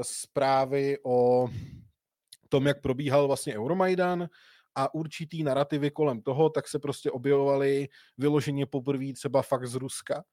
[0.02, 1.48] zprávy o
[2.50, 4.30] tom, jak probíhal vlastně Euromaidan
[4.76, 10.24] a určitý narrativy kolem toho, tak se prostě objevovaly vyloženě poprvé třeba fakt z Ruska.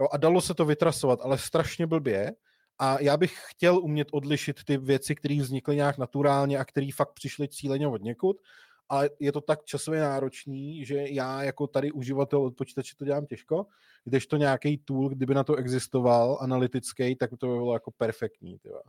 [0.00, 2.32] Jo, a dalo se to vytrasovat, ale strašně blbě.
[2.78, 7.12] A já bych chtěl umět odlišit ty věci, které vznikly nějak naturálně a které fakt
[7.14, 8.36] přišly cíleně od někud
[8.88, 13.26] ale je to tak časově náročný, že já jako tady uživatel od počítače to dělám
[13.26, 13.66] těžko,
[14.04, 18.58] když to nějaký tool, kdyby na to existoval, analytický, tak to by bylo jako perfektní.
[18.58, 18.82] Tyva.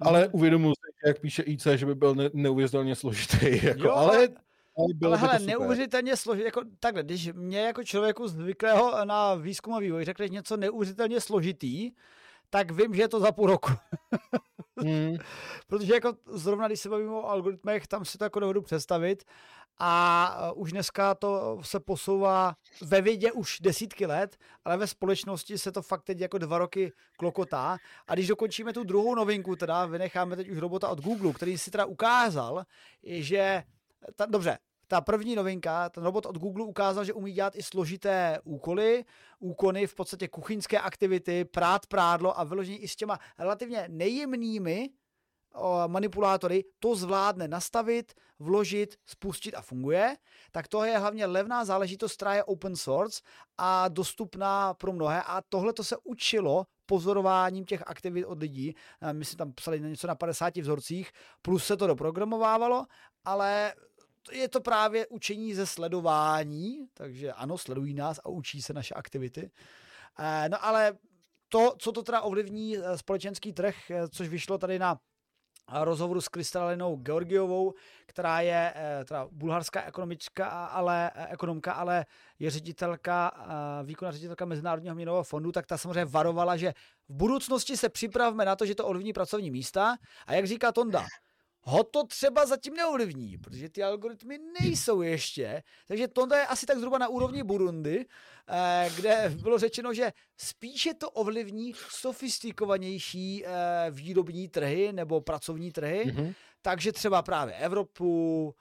[0.00, 0.30] Ale mhm.
[0.32, 3.36] uvědomuji si, jak píše IC, že by byl ne- neuvěřitelně složitý.
[3.66, 4.28] Jako, jo, ale
[4.76, 9.78] ale, ale hele, neuvěřitelně složitý, jako takhle, když mě jako člověku zvyklého na výzkum a
[9.78, 11.90] vývoj řekneš něco neuvěřitelně složitý,
[12.50, 13.72] tak vím, že je to za půl roku.
[14.82, 15.16] hmm.
[15.66, 19.24] Protože jako zrovna, když se bavíme o algoritmech, tam si to jako dovedu představit
[19.82, 25.72] a už dneska to se posouvá ve vědě už desítky let, ale ve společnosti se
[25.72, 27.78] to fakt teď jako dva roky klokotá.
[28.06, 31.70] A když dokončíme tu druhou novinku, teda vynecháme teď už robota od Google, který si
[31.70, 32.64] teda ukázal,
[33.02, 33.62] že
[34.16, 34.58] ta, dobře,
[34.90, 39.04] ta první novinka, ten robot od Google ukázal, že umí dělat i složité úkoly,
[39.38, 44.90] úkony, v podstatě kuchyňské aktivity, prát prádlo a vyloženě i s těma relativně nejjemnými
[45.86, 50.16] manipulátory to zvládne nastavit, vložit, spustit a funguje,
[50.52, 53.22] tak to je hlavně levná záležitost, která je open source
[53.58, 58.74] a dostupná pro mnohé a tohle to se učilo pozorováním těch aktivit od lidí.
[59.12, 61.12] My si tam psali něco na 50 vzorcích,
[61.42, 62.86] plus se to doprogramovávalo,
[63.24, 63.74] ale
[64.32, 69.50] je to právě učení ze sledování, takže ano, sledují nás a učí se naše aktivity.
[70.18, 70.92] Eh, no ale
[71.48, 74.98] to, co to teda ovlivní eh, společenský trh, eh, což vyšlo tady na
[75.82, 77.74] rozhovoru s Kristalinou Georgiovou,
[78.06, 78.74] která je
[79.04, 82.06] teda bulharská ekonomička, ale, ekonomka, ale
[82.38, 83.32] je ředitelka,
[83.84, 86.74] výkonná ředitelka Mezinárodního měnového fondu, tak ta samozřejmě varovala, že
[87.08, 89.96] v budoucnosti se připravme na to, že to ovlivní pracovní místa.
[90.26, 91.06] A jak říká Tonda,
[91.62, 95.62] ho to třeba zatím neovlivní, protože ty algoritmy nejsou ještě.
[95.88, 98.06] Takže to je asi tak zhruba na úrovni Burundi,
[98.48, 103.50] eh, kde bylo řečeno, že spíše to ovlivní sofistikovanější eh,
[103.90, 106.04] výrobní trhy nebo pracovní trhy.
[106.06, 106.34] Mm-hmm.
[106.62, 108.54] Takže třeba právě Evropu,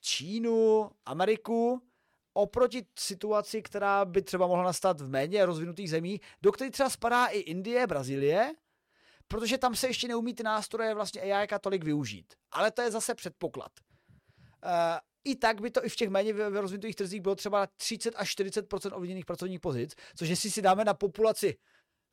[0.00, 1.82] Čínu, Ameriku,
[2.34, 7.26] oproti situaci, která by třeba mohla nastat v méně rozvinutých zemích, do kterých třeba spadá
[7.26, 8.52] i Indie, Brazílie,
[9.32, 12.34] protože tam se ještě neumí ty nástroje vlastně AI tolik využít.
[12.50, 13.72] Ale to je zase předpoklad.
[14.64, 14.70] Uh,
[15.24, 18.72] i tak by to i v těch méně rozvinutých trzích bylo třeba 30 až 40
[18.92, 21.56] ovlivněných pracovních pozic, což jestli si dáme na populaci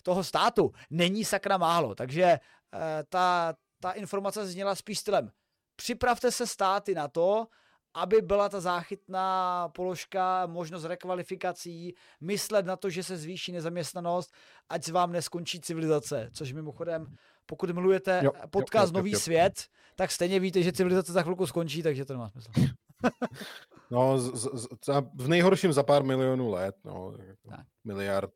[0.04, 1.96] toho státu, není sakra málo.
[1.96, 2.40] Takže
[2.74, 2.80] uh,
[3.10, 5.32] ta, ta informace zněla spíš stylem
[5.80, 7.48] připravte se státy na to,
[7.94, 14.34] aby byla ta záchytná položka, možnost rekvalifikací, myslet na to, že se zvýší nezaměstnanost,
[14.70, 19.20] ať se vám neskončí civilizace, což mimochodem, pokud milujete jo, podcast jo, jo, Nový jo.
[19.20, 22.52] svět, tak stejně víte, že civilizace za chvilku skončí, takže to nemá smysl.
[23.92, 27.14] no, z, z, z, v nejhorším za pár milionů let, no,
[27.50, 27.66] tak.
[27.84, 28.32] miliard.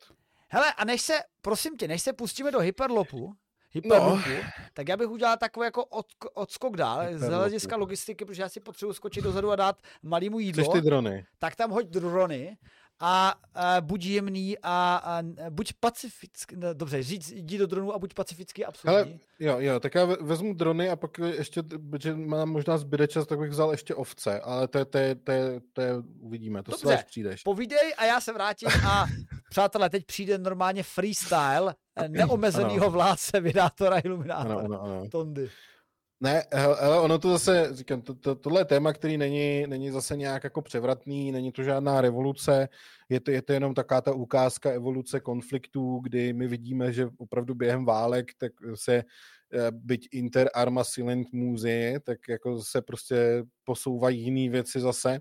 [0.48, 3.34] Hele, a než se, prosím tě, než se pustíme do hyperlopu,
[3.74, 4.50] hyperloopu, no.
[4.72, 8.60] tak já bych udělal takový jako od, odskok dál z hlediska logistiky, protože já si
[8.60, 10.72] potřebuji skočit dozadu a dát malýmu jídlo.
[10.72, 11.26] ty drony.
[11.38, 12.56] Tak tam hoď drony
[13.00, 17.98] a, a buď jemný a, a buď pacifický, no, dobře, říct, jdi do dronu a
[17.98, 19.18] buď pacifický, absolutně.
[19.38, 23.38] jo, jo, tak já vezmu drony a pak ještě, protože mám možná zbyde čas, tak
[23.38, 25.32] bych vzal ještě ovce, ale to, to, to,
[25.72, 25.82] to,
[26.20, 27.42] uvidíme, to dobře, si přijdeš.
[27.42, 29.06] povídej a já se vrátím a
[29.50, 31.74] přátelé, teď přijde normálně freestyle
[32.08, 34.54] neomezenýho vládce, vydátora iluminátora.
[34.54, 35.08] Ano, ano, ano.
[35.10, 35.48] Tondy.
[36.20, 40.16] Ne, ale ono to zase, říkám, to, to, tohle je téma, který není, není zase
[40.16, 42.68] nějak jako převratný, není to žádná revoluce,
[43.08, 47.54] je to, je to jenom taká ta ukázka evoluce konfliktů, kdy my vidíme, že opravdu
[47.54, 54.22] během válek tak se eh, byť inter arma silent muzie, tak jako se prostě posouvají
[54.22, 55.20] jiné věci zase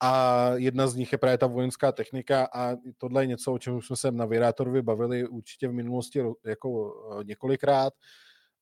[0.00, 3.80] a jedna z nich je právě ta vojenská technika a tohle je něco, o čem
[3.82, 7.92] jsme se na Virátorovi bavili určitě v minulosti jako eh, několikrát,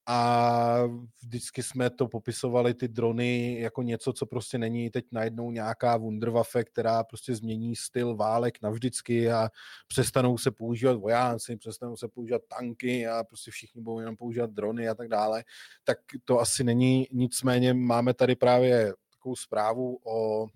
[0.06, 0.82] a
[1.22, 6.64] vždycky jsme to popisovali ty drony jako něco, co prostě není teď najednou nějaká wunderwaffe,
[6.64, 9.48] která prostě změní styl válek navždycky a
[9.88, 14.88] přestanou se používat vojáci, přestanou se používat tanky a prostě všichni budou jenom používat drony
[14.88, 15.44] a tak dále,
[15.84, 20.46] tak to asi není, nicméně máme tady právě takovou zprávu o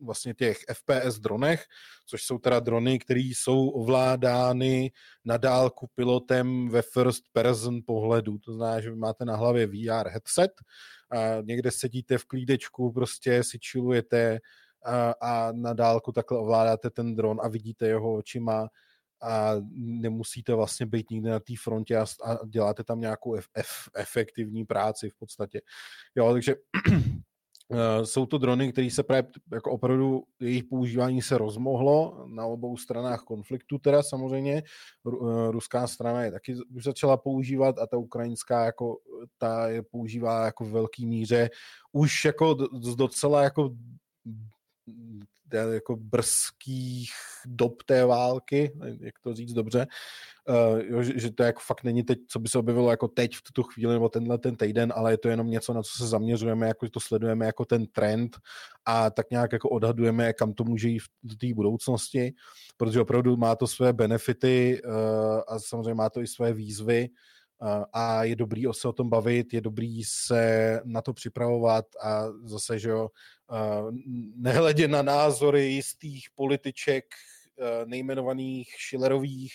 [0.00, 1.64] vlastně těch FPS dronech,
[2.06, 4.92] což jsou teda drony, které jsou ovládány
[5.24, 8.38] na dálku pilotem ve first person pohledu.
[8.38, 10.52] To znamená, že vy máte na hlavě VR headset,
[11.10, 14.40] a někde sedíte v klídečku, prostě si chillujete
[14.84, 18.68] a, a na dálku takhle ovládáte ten dron a vidíte jeho očima
[19.22, 23.88] a nemusíte vlastně být nikde na té frontě a, a děláte tam nějakou ef, ef,
[23.96, 25.60] efektivní práci v podstatě.
[26.14, 26.54] Jo, takže
[28.04, 33.20] jsou to drony, které se právě jako opravdu jejich používání se rozmohlo na obou stranách
[33.20, 34.56] konfliktu, teda samozřejmě.
[34.56, 38.98] Eh, ruská strana je taky už začala používat a ta ukrajinská jako
[39.38, 41.50] ta je používá jako v velké míře
[41.92, 42.54] už jako
[42.96, 43.70] docela jako
[45.72, 47.12] jako brzkých
[47.46, 49.86] dob té války, jak to říct dobře,
[50.92, 53.42] uh, že, že to jako fakt není teď, co by se objevilo jako teď v
[53.42, 56.68] tuto chvíli nebo tenhle ten týden, ale je to jenom něco, na co se zaměřujeme,
[56.68, 58.36] jako to sledujeme jako ten trend
[58.84, 62.32] a tak nějak jako odhadujeme, kam to může jít v té budoucnosti,
[62.76, 64.92] protože opravdu má to své benefity uh,
[65.48, 67.08] a samozřejmě má to i své výzvy,
[67.92, 72.78] a je dobrý se o tom bavit, je dobrý se na to připravovat a zase,
[72.78, 73.08] že jo,
[74.36, 77.04] nehledě na názory jistých političek
[77.84, 79.52] nejmenovaných Schillerových,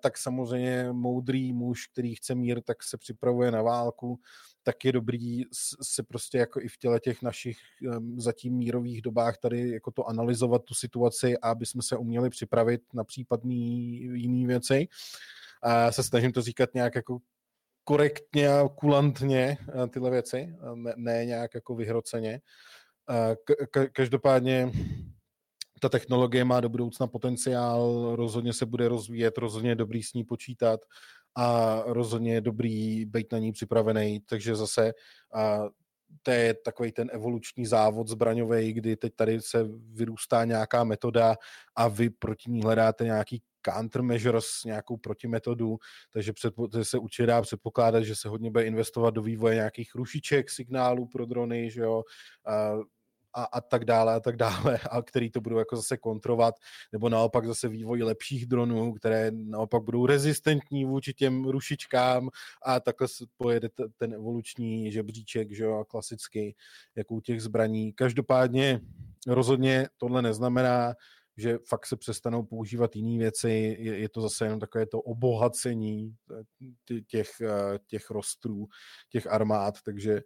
[0.00, 4.20] tak samozřejmě moudrý muž, který chce mír, tak se připravuje na válku,
[4.62, 5.42] tak je dobrý
[5.82, 7.58] se prostě jako i v těle těch našich
[8.16, 13.04] zatím mírových dobách tady jako to analyzovat tu situaci, aby jsme se uměli připravit na
[13.04, 14.88] případný jiný věci.
[15.62, 17.18] A se snažím to říkat nějak jako
[17.84, 19.56] korektně a kulantně
[19.90, 22.40] tyhle věci, ne, ne nějak jako vyhroceně.
[23.92, 24.72] Každopádně
[25.80, 30.24] ta technologie má do budoucna potenciál, rozhodně se bude rozvíjet, rozhodně je dobrý s ní
[30.24, 30.80] počítat
[31.34, 34.92] a rozhodně je dobrý být na ní připravený, takže zase
[35.34, 35.58] a
[36.22, 41.36] to je takový ten evoluční závod zbraňový, kdy teď tady se vyrůstá nějaká metoda
[41.76, 43.42] a vy proti ní hledáte nějaký
[43.74, 45.78] countermeasures, nějakou protimetodu,
[46.12, 46.32] takže
[46.82, 51.26] se určitě dá předpokládat, že se hodně bude investovat do vývoje nějakých rušiček, signálů pro
[51.26, 52.02] drony, že jo,
[52.46, 52.72] a,
[53.38, 56.54] a, a tak dále a tak dále, a který to budou jako zase kontrovat,
[56.92, 62.28] nebo naopak zase vývoj lepších dronů, které naopak budou rezistentní vůči těm rušičkám
[62.62, 66.54] a takhle se pojede ten evoluční žebříček, že jo, klasicky,
[66.96, 67.92] jako u těch zbraní.
[67.92, 68.80] Každopádně
[69.26, 70.94] rozhodně tohle neznamená,
[71.36, 76.14] že fakt se přestanou používat jiné věci, je, je to zase jenom takové to obohacení
[76.30, 78.66] eh, těch, eh, těch rostrů,
[79.08, 80.22] těch armád, takže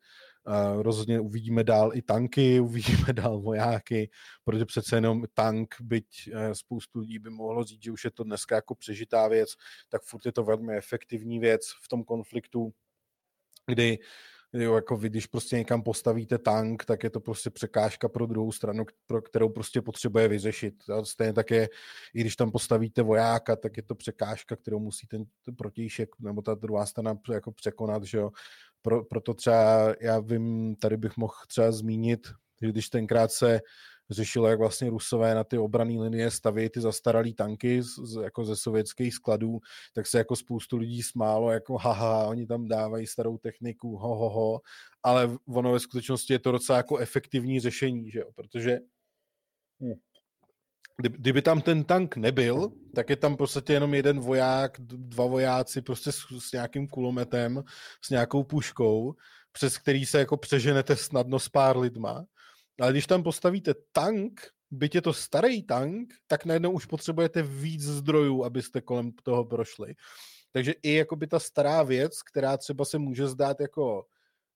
[0.79, 4.11] rozhodně uvidíme dál i tanky, uvidíme dál vojáky,
[4.45, 8.25] protože přece jenom tank, byť uh, spoustu lidí by mohlo říct, že už je to
[8.25, 9.51] dneska jako přežitá věc,
[9.89, 12.73] tak furt je to velmi efektivní věc v tom konfliktu,
[13.67, 13.99] kdy
[14.55, 18.53] Jo, jako vy, když prostě někam postavíte tank, tak je to prostě překážka pro druhou
[18.53, 20.75] stranu, pro kterou prostě potřebuje vyřešit.
[20.91, 21.69] A stejně také,
[22.15, 25.25] i když tam postavíte vojáka, tak je to překážka, kterou musí ten,
[25.57, 28.31] protějšek nebo ta druhá strana jako překonat, že jo.
[28.83, 32.29] Pro, proto třeba, já vím, tady bych mohl třeba zmínit,
[32.63, 33.61] že když tenkrát se
[34.11, 38.45] řešilo, jak vlastně Rusové na ty obrané linie staví ty zastaralé tanky z, z, jako
[38.45, 39.59] ze sovětských skladů,
[39.95, 44.31] tak se jako spoustu lidí smálo, jako haha, oni tam dávají starou techniku, ho, ho,
[44.31, 44.61] ho,
[45.03, 48.79] ale ono ve skutečnosti je to docela jako efektivní řešení, že jo, protože
[49.81, 49.95] hm,
[50.97, 56.13] kdyby tam ten tank nebyl, tak je tam prostě jenom jeden voják, dva vojáci prostě
[56.13, 57.63] s, s nějakým kulometem,
[58.05, 59.15] s nějakou puškou,
[59.53, 62.25] přes který se jako přeženete snadno s pár lidma
[62.81, 64.41] ale když tam postavíte tank,
[64.71, 69.95] byť je to starý tank, tak najednou už potřebujete víc zdrojů, abyste kolem toho prošli.
[70.53, 74.07] Takže i jakoby ta stará věc, která třeba se může zdát jako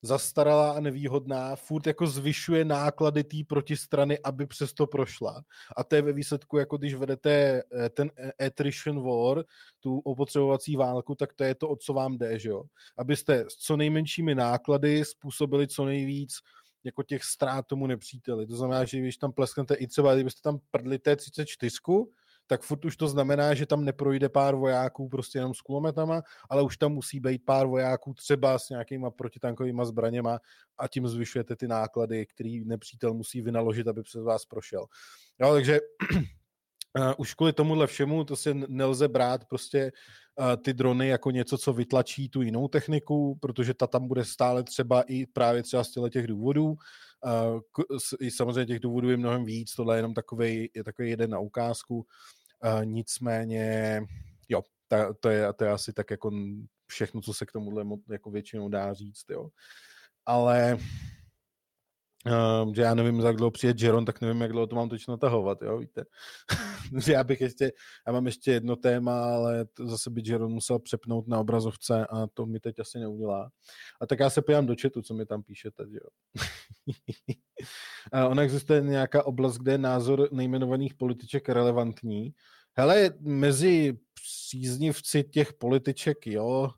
[0.06, 5.42] zastaralá a nevýhodná, furt jako zvyšuje náklady té protistrany, aby přesto prošla.
[5.76, 8.10] A to je ve výsledku, jako když vedete eh, ten
[8.46, 9.44] attrition war,
[9.80, 12.62] tu opotřebovací válku, tak to je to, o co vám jde, že jo?
[12.98, 16.38] Abyste s co nejmenšími náklady způsobili co nejvíc
[16.84, 18.46] jako těch ztrát tomu nepříteli.
[18.46, 22.06] To znamená, že když tam plesknete i třeba, kdybyste tam prdli T34,
[22.47, 26.62] tak furt už to znamená, že tam neprojde pár vojáků prostě jenom s kulometama, ale
[26.62, 30.39] už tam musí být pár vojáků třeba s nějakýma protitankovými zbraněma
[30.78, 34.86] a tím zvyšujete ty náklady, který nepřítel musí vynaložit, aby přes vás prošel.
[35.40, 35.81] Jo, takže
[36.98, 39.93] Uh, už kvůli tomuhle všemu to se nelze brát prostě
[40.39, 44.64] uh, ty drony jako něco, co vytlačí tu jinou techniku, protože ta tam bude stále
[44.64, 46.77] třeba i právě třeba z těch důvodů.
[48.28, 52.07] Samozřejmě těch důvodů je mnohem víc, tohle je jenom takový, je takový jeden na ukázku.
[52.85, 54.03] Nicméně,
[54.48, 56.31] jo, ta, to, je, to je asi tak jako
[56.86, 59.48] všechno, co se k tomuhle jako většinou dá říct, jo.
[60.27, 60.78] Ale
[62.27, 65.12] Uh, že já nevím, jak dlouho přijet Jeron, tak nevím, jak dlouho to mám točno
[65.12, 66.05] natahovat, jo, víte.
[67.05, 67.73] že já bych ještě,
[68.07, 72.27] já mám ještě jedno téma, ale to zase by Jeron musel přepnout na obrazovce a
[72.27, 73.51] to mi teď asi neudělá.
[74.01, 76.09] A tak já se pojám do chatu, co mi tam píšete, jo.
[78.12, 82.35] a ona existuje nějaká oblast, kde je názor nejmenovaných političek relevantní.
[82.73, 86.70] Hele, mezi příznivci těch političek, jo,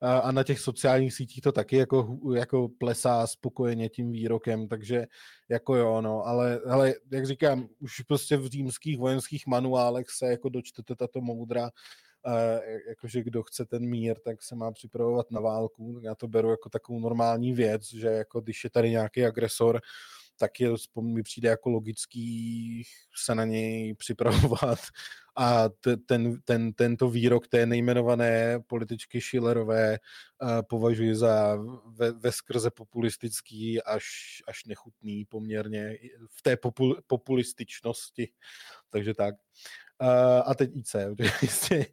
[0.00, 5.06] a na těch sociálních sítích to taky jako, jako plesá spokojeně tím výrokem, takže
[5.48, 10.48] jako jo, no, ale, ale jak říkám, už prostě v římských vojenských manuálech se jako
[10.48, 11.70] dočtete tato moudra,
[12.88, 16.00] jakože kdo chce ten mír, tak se má připravovat na válku.
[16.02, 19.80] Já to beru jako takovou normální věc, že jako když je tady nějaký agresor,
[20.38, 20.70] tak je,
[21.00, 22.82] mi přijde jako logický
[23.24, 24.78] se na něj připravovat
[25.38, 25.68] a
[26.06, 29.98] ten, ten, tento výrok té nejmenované političky Schillerové
[30.42, 34.04] uh, považuji za ve, ve skrze populistický až,
[34.48, 35.98] až nechutný poměrně
[36.30, 38.28] v té popul, populističnosti.
[38.90, 39.34] Takže tak.
[40.02, 40.96] Uh, a teď IC,
[41.42, 41.86] jistě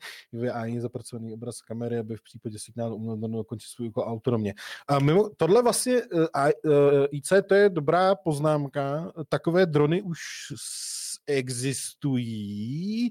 [0.53, 4.53] ani zapracovaný obraz kamery, aby v případě signálu uměl dokončit svůj úkol autonomně.
[4.87, 6.25] A mimo, tohle vlastně uh,
[6.65, 9.13] uh, IC, to je dobrá poznámka.
[9.29, 10.19] Takové drony už
[11.27, 13.09] existují,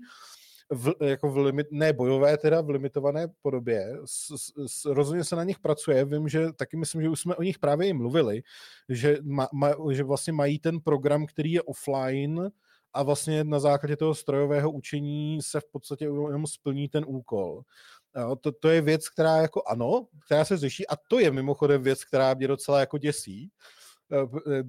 [0.70, 3.98] v, jako v limit, ne bojové, teda v limitované podobě.
[4.04, 6.04] S, s, rozhodně se na nich pracuje.
[6.04, 8.42] Vím, že taky myslím, že už jsme o nich právě i mluvili,
[8.88, 12.50] že, ma, ma, že vlastně mají ten program, který je offline,
[12.94, 17.62] a vlastně na základě toho strojového učení se v podstatě jenom splní ten úkol.
[18.40, 22.04] To, to je věc, která jako ano, která se řeší a to je mimochodem věc,
[22.04, 23.84] která mě docela jako děsí, eh,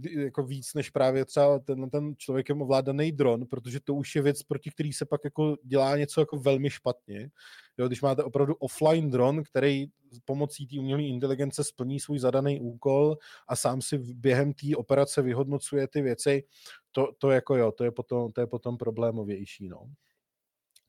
[0.03, 4.43] jako víc než právě třeba ten, ten člověkem ovládaný dron, protože to už je věc,
[4.43, 7.29] proti který se pak jako dělá něco jako velmi špatně.
[7.77, 9.85] Jo, když máte opravdu offline dron, který
[10.25, 13.17] pomocí té umělé inteligence splní svůj zadaný úkol
[13.47, 16.43] a sám si během té operace vyhodnocuje ty věci,
[16.91, 19.89] to, to jako jo, to je potom, to je potom problémovější, no.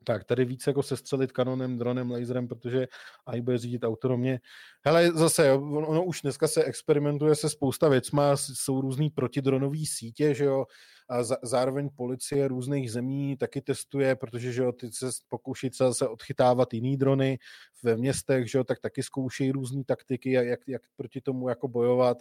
[0.08, 2.88] Tak, tady víc jako sestřelit kanonem, dronem, laserem, protože
[3.26, 4.40] AI bude řídit autonomně.
[4.84, 10.44] Hele, zase, ono už dneska se experimentuje se spousta věcma, jsou různý protidronové sítě, že
[10.44, 10.64] jo,
[11.08, 16.74] a zároveň policie různých zemí taky testuje, protože že jo, ty se pokouší se odchytávat
[16.74, 17.38] jiný drony
[17.82, 22.18] ve městech, že jo, tak taky zkoušejí různé taktiky, jak, jak proti tomu jako bojovat.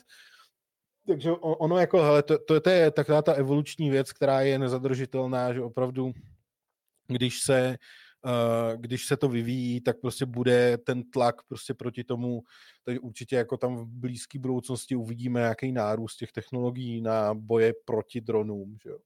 [1.08, 5.54] Takže ono jako, hele, to, to, to je taková ta evoluční věc, která je nezadržitelná,
[5.54, 6.14] že opravdu
[7.08, 7.78] když se,
[8.26, 12.42] uh, když se to vyvíjí, tak prostě bude ten tlak prostě proti tomu,
[12.84, 18.22] takže určitě jako tam v blízké budoucnosti uvidíme nějaký nárůst těch technologií na boje proti
[18.22, 19.00] dronům, že jo.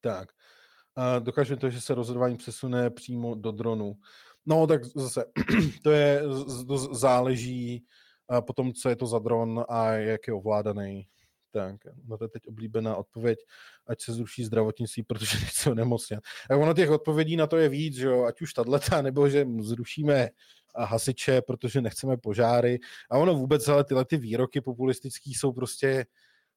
[0.00, 0.28] Tak.
[0.98, 3.94] Uh, dokáže to, že se rozhodování přesune přímo do dronu.
[4.46, 5.24] No, tak zase,
[5.82, 6.22] to je,
[6.66, 7.84] to záleží
[8.30, 11.06] uh, potom, co je to za dron a jak je ovládaný.
[11.56, 13.38] Tak, no to je teď oblíbená odpověď,
[13.86, 16.20] ať se zruší zdravotnictví, protože nechci onemocnět.
[16.50, 19.46] A ono těch odpovědí na to je víc, že jo, ať už tato, nebo že
[19.60, 20.28] zrušíme
[20.78, 22.78] hasiče, protože nechceme požáry.
[23.10, 26.06] A ono vůbec, ale tyhle ty výroky populistický jsou prostě,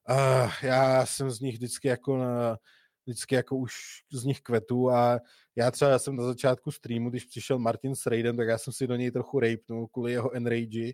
[0.10, 2.58] uh, já jsem z nich vždycky jako na,
[3.06, 3.74] vždycky jako už
[4.12, 5.20] z nich kvetu a
[5.56, 8.74] já třeba já jsem na začátku streamu, když přišel Martin s Raidem, tak já jsem
[8.74, 10.92] si do něj trochu rejpnul kvůli jeho enrage,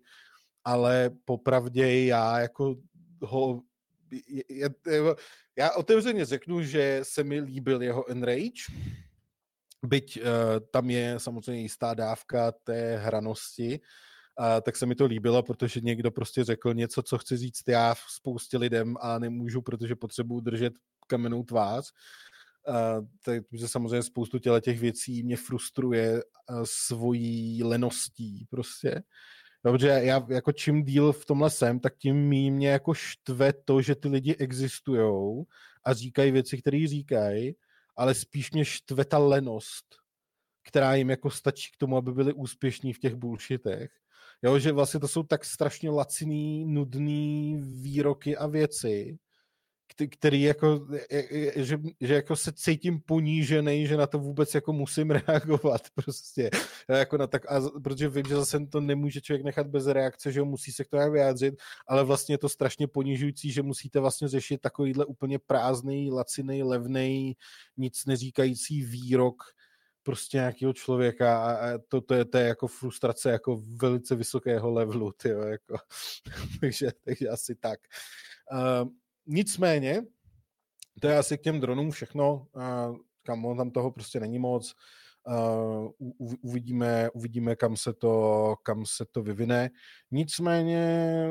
[0.63, 2.75] ale popravdě já jako
[3.21, 3.61] ho
[4.49, 4.69] já,
[5.57, 8.63] já otevřeně řeknu, že se mi líbil jeho Enrage,
[9.85, 10.25] byť uh,
[10.71, 13.79] tam je samozřejmě jistá dávka té hranosti,
[14.39, 17.93] uh, tak se mi to líbilo, protože někdo prostě řekl něco, co chci říct já
[17.93, 20.73] v spoustě lidem a nemůžu, protože potřebuji držet
[21.07, 21.91] kamennou tvář.
[22.67, 23.05] Uh,
[23.51, 29.01] takže samozřejmě spoustu těle těch věcí mě frustruje uh, svojí leností prostě.
[29.71, 33.81] Protože já jako čím díl v tomhle jsem, tak tím mý mě jako štve to,
[33.81, 35.43] že ty lidi existují
[35.83, 37.55] a říkají věci, které říkají,
[37.95, 39.85] ale spíš mě štve ta lenost,
[40.67, 43.91] která jim jako stačí k tomu, aby byli úspěšní v těch bullshitech.
[44.41, 49.17] Jo, že vlastně to jsou tak strašně laciný, nudný výroky a věci,
[50.11, 50.87] který jako,
[51.55, 56.49] že, že jako se cítím ponížený, že na to vůbec jako musím reagovat prostě.
[56.89, 60.41] Jako na tak, a, protože vím, že zase to nemůže člověk nechat bez reakce, že
[60.41, 61.55] musí se k tomu vyjádřit,
[61.87, 67.37] ale vlastně je to strašně ponižující, že musíte vlastně řešit takovýhle úplně prázdný, laciný, levný,
[67.77, 69.43] nic neříkající výrok,
[70.03, 75.11] prostě nějakého člověka a to, to, je, to je jako frustrace jako velice vysokého levelu,
[75.11, 75.77] tyjo, jako.
[76.59, 77.79] takže, takže asi tak.
[78.51, 78.89] Uh,
[79.27, 80.03] nicméně,
[81.01, 82.47] to je asi k těm dronům všechno,
[83.23, 84.73] kam tam toho prostě není moc.
[85.27, 85.91] Uh,
[86.41, 89.69] uvidíme, uvidíme kam, se to, kam se to vyvine.
[90.11, 91.29] Nicméně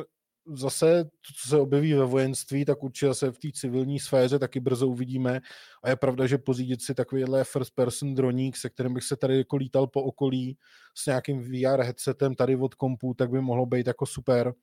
[0.52, 4.60] zase, to, co se objeví ve vojenství, tak určitě se v té civilní sféře taky
[4.60, 5.40] brzo uvidíme.
[5.82, 9.38] A je pravda, že pořídit si takovýhle first person droník, se kterým bych se tady
[9.38, 10.58] jako lítal po okolí
[10.94, 14.54] s nějakým VR headsetem tady od kompu, tak by mohlo být jako super.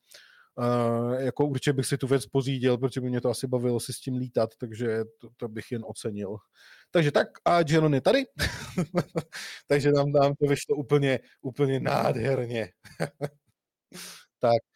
[1.19, 3.99] Jako určitě bych si tu věc pořídil, protože by mě to asi bavilo si s
[3.99, 6.37] tím lítat, takže to, to bych jen ocenil.
[6.91, 8.23] Takže tak a Jenon je tady,
[9.67, 12.69] takže nám, nám to vyšlo úplně, úplně nádherně.
[14.39, 14.70] Tak.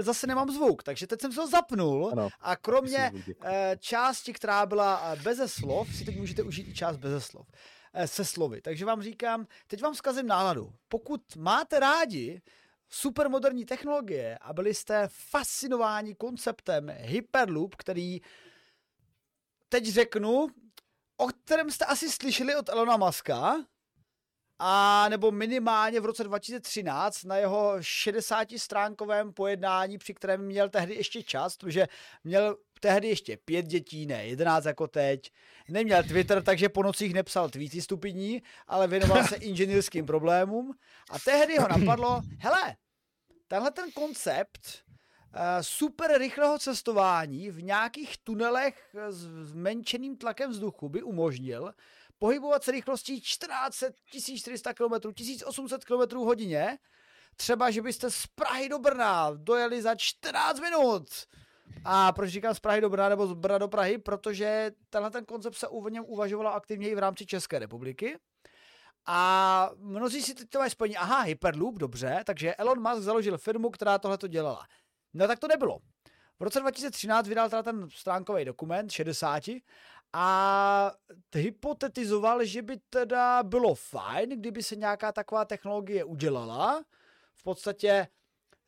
[0.00, 3.12] Zase nemám zvuk, takže teď jsem se ho zapnul ano, a kromě
[3.44, 7.46] eh, části, která byla eh, beze slov, si teď můžete užít i část beze slov
[7.92, 8.60] eh, se slovy.
[8.60, 10.72] Takže vám říkám, teď vám zkazím náladu.
[10.88, 12.42] Pokud máte rádi
[12.88, 18.20] supermoderní technologie a byli jste fascinováni konceptem Hyperloop, který
[19.68, 20.46] teď řeknu,
[21.16, 23.56] o kterém jste asi slyšeli od Elona Muska,
[24.58, 31.22] a nebo minimálně v roce 2013 na jeho 60-stránkovém pojednání, při kterém měl tehdy ještě
[31.22, 31.88] čas, protože
[32.24, 35.32] měl tehdy ještě pět dětí, ne 11 jako teď.
[35.68, 40.74] Neměl Twitter, takže po nocích nepsal tweety stupidní, ale věnoval se inženýrským problémům.
[41.10, 42.76] A tehdy ho napadlo, hele,
[43.48, 51.02] tenhle ten koncept uh, super rychlého cestování v nějakých tunelech s zmenšeným tlakem vzduchu by
[51.02, 51.72] umožnil,
[52.24, 56.78] pohybovat se rychlostí 14 1400 km, 1800 km hodině,
[57.36, 61.08] třeba, že byste z Prahy do Brna dojeli za 14 minut.
[61.84, 63.98] A proč říkám z Prahy do Brna nebo z Brna do Prahy?
[63.98, 68.18] Protože tenhle ten koncept se něm uvažovala aktivně i v rámci České republiky.
[69.06, 73.70] A mnozí si teď to mají spojení, aha, Hyperloop, dobře, takže Elon Musk založil firmu,
[73.70, 74.66] která tohle to dělala.
[75.14, 75.78] No tak to nebylo.
[76.40, 79.42] V roce 2013 vydal teda ten stránkový dokument 60
[80.16, 80.92] a
[81.34, 86.84] hypotetizoval, že by teda bylo fajn, kdyby se nějaká taková technologie udělala.
[87.34, 88.08] V podstatě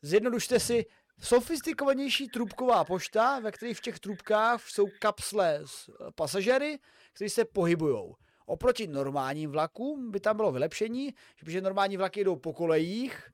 [0.01, 0.85] zjednodušte si
[1.19, 6.79] sofistikovanější trubková pošta, ve kterých v těch trubkách jsou kapsle s eh, pasažery,
[7.13, 8.13] kteří se pohybují.
[8.45, 11.13] Oproti normálním vlakům by tam bylo vylepšení,
[11.47, 13.29] že normální vlaky jdou po kolejích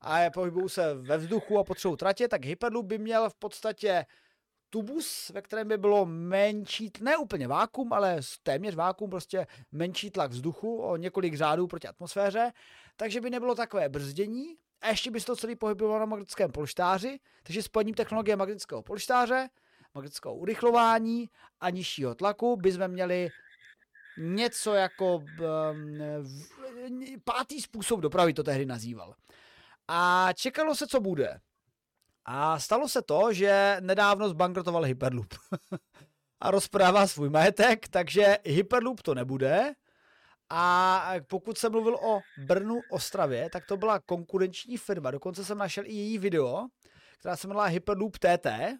[0.00, 4.06] a pohybují se ve vzduchu a potřebují tratě, tak Hyperloop by měl v podstatě
[4.70, 10.30] tubus, ve kterém by bylo menší, ne úplně vákum, ale téměř vákum, prostě menší tlak
[10.30, 12.52] vzduchu o několik řádů proti atmosféře,
[12.96, 17.18] takže by nebylo takové brzdění a ještě by se to celý pohybovalo na magnetickém polštáři,
[17.42, 19.48] takže spojením technologie magnetického polštáře,
[19.94, 21.30] magnetického urychlování
[21.60, 23.28] a nižšího tlaku by jsme měli
[24.18, 25.24] něco jako um,
[27.24, 29.14] pátý způsob dopravy to tehdy nazýval.
[29.88, 31.40] A čekalo se, co bude.
[32.28, 35.34] A stalo se to, že nedávno zbankrotoval Hyperloop.
[36.40, 39.74] a rozprává svůj majetek, takže Hyperloop to nebude.
[40.50, 45.10] A pokud jsem mluvil o Brnu Ostravě, tak to byla konkurenční firma.
[45.10, 46.66] Dokonce jsem našel i její video,
[47.18, 48.46] která se jmenovala Hyperloop TT.
[48.46, 48.78] E,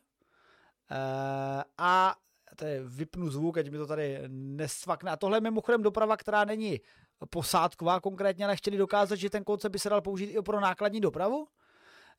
[1.79, 2.15] a
[2.57, 5.11] tady vypnu zvuk, ať mi to tady nesvakne.
[5.11, 6.81] A tohle je mimochodem doprava, která není
[7.31, 11.01] posádková konkrétně, ale chtěli dokázat, že ten koncept by se dal použít i pro nákladní
[11.01, 11.49] dopravu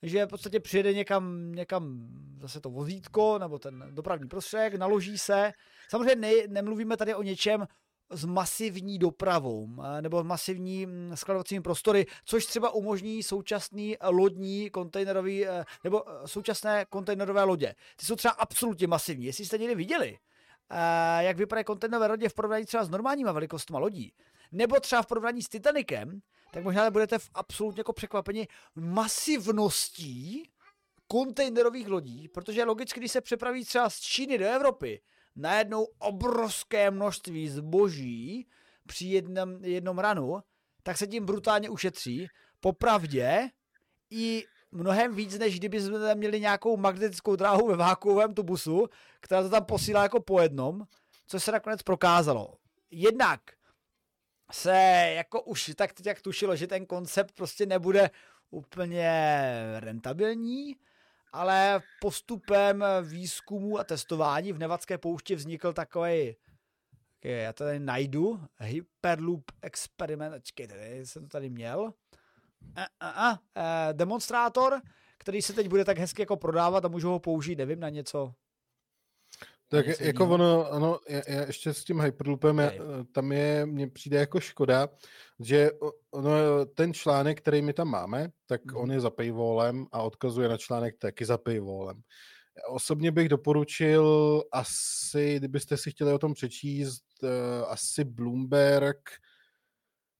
[0.01, 2.07] že v podstatě přijede někam, někam
[2.41, 5.53] zase to vozítko nebo ten dopravní prostředek, naloží se.
[5.89, 7.67] Samozřejmě ne, nemluvíme tady o něčem,
[8.09, 9.69] s masivní dopravou
[10.01, 16.85] nebo masivní mm, skladovacími prostory, což třeba umožní současný lodní kontejnerový eh, nebo eh, současné
[16.89, 17.75] kontejnerové lodě.
[17.95, 19.25] Ty jsou třeba absolutně masivní.
[19.25, 20.17] Jestli jste někdy viděli,
[20.69, 24.13] eh, jak vypadají kontejnerové lodě v porovnání třeba s normálníma velikostma lodí,
[24.51, 26.19] nebo třeba v porovnání s Titanicem,
[26.57, 30.49] tak možná budete v absolutně jako překvapeni masivností
[31.07, 35.01] kontejnerových lodí, protože logicky, když se přepraví třeba z Číny do Evropy,
[35.35, 38.47] najednou obrovské množství zboží
[38.87, 40.39] při jednom, jednom ranu,
[40.83, 42.27] tak se tím brutálně ušetří.
[42.59, 43.49] Popravdě
[44.09, 48.87] i mnohem víc, než kdyby jsme měli nějakou magnetickou dráhu ve vákuovém tubusu,
[49.19, 50.83] která to tam posílá jako po jednom,
[51.27, 52.53] což se nakonec prokázalo.
[52.91, 53.41] Jednak
[54.51, 58.09] se jako už tak teď jak tušilo, že ten koncept prostě nebude
[58.49, 59.11] úplně
[59.79, 60.75] rentabilní,
[61.33, 66.35] ale postupem výzkumu a testování v Nevadské poušti vznikl takový
[67.23, 71.93] já to tady najdu, Hyperloop experiment, čekejte, jsem to tady měl,
[72.75, 74.81] a, a, a, a, demonstrátor,
[75.17, 78.33] který se teď bude tak hezky jako prodávat a můžu ho použít, nevím, na něco
[79.67, 82.71] tak jako ono, ano, já, já ještě s tím Hyperloopem, já,
[83.11, 84.87] tam je, mně přijde jako škoda,
[85.39, 85.71] že
[86.11, 88.77] ono, ten článek, který my tam máme, tak mm.
[88.77, 92.01] on je za paywallem a odkazuje na článek taky za paywallem.
[92.69, 97.29] Osobně bych doporučil asi, kdybyste si chtěli o tom přečíst, uh,
[97.67, 99.09] asi Bloomberg,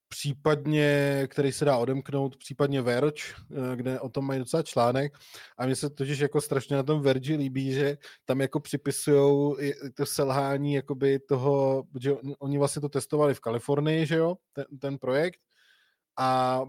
[0.10, 5.14] případně, který se dá odemknout, případně Verge, eh, kde o tom mají docela článek.
[5.58, 9.56] A mně se totiž jako strašně na tom Verge líbí, že tam jako připisují
[9.96, 14.98] to selhání jakoby toho, že oni vlastně to testovali v Kalifornii, že jo, ten, ten
[14.98, 15.40] projekt.
[16.20, 16.62] A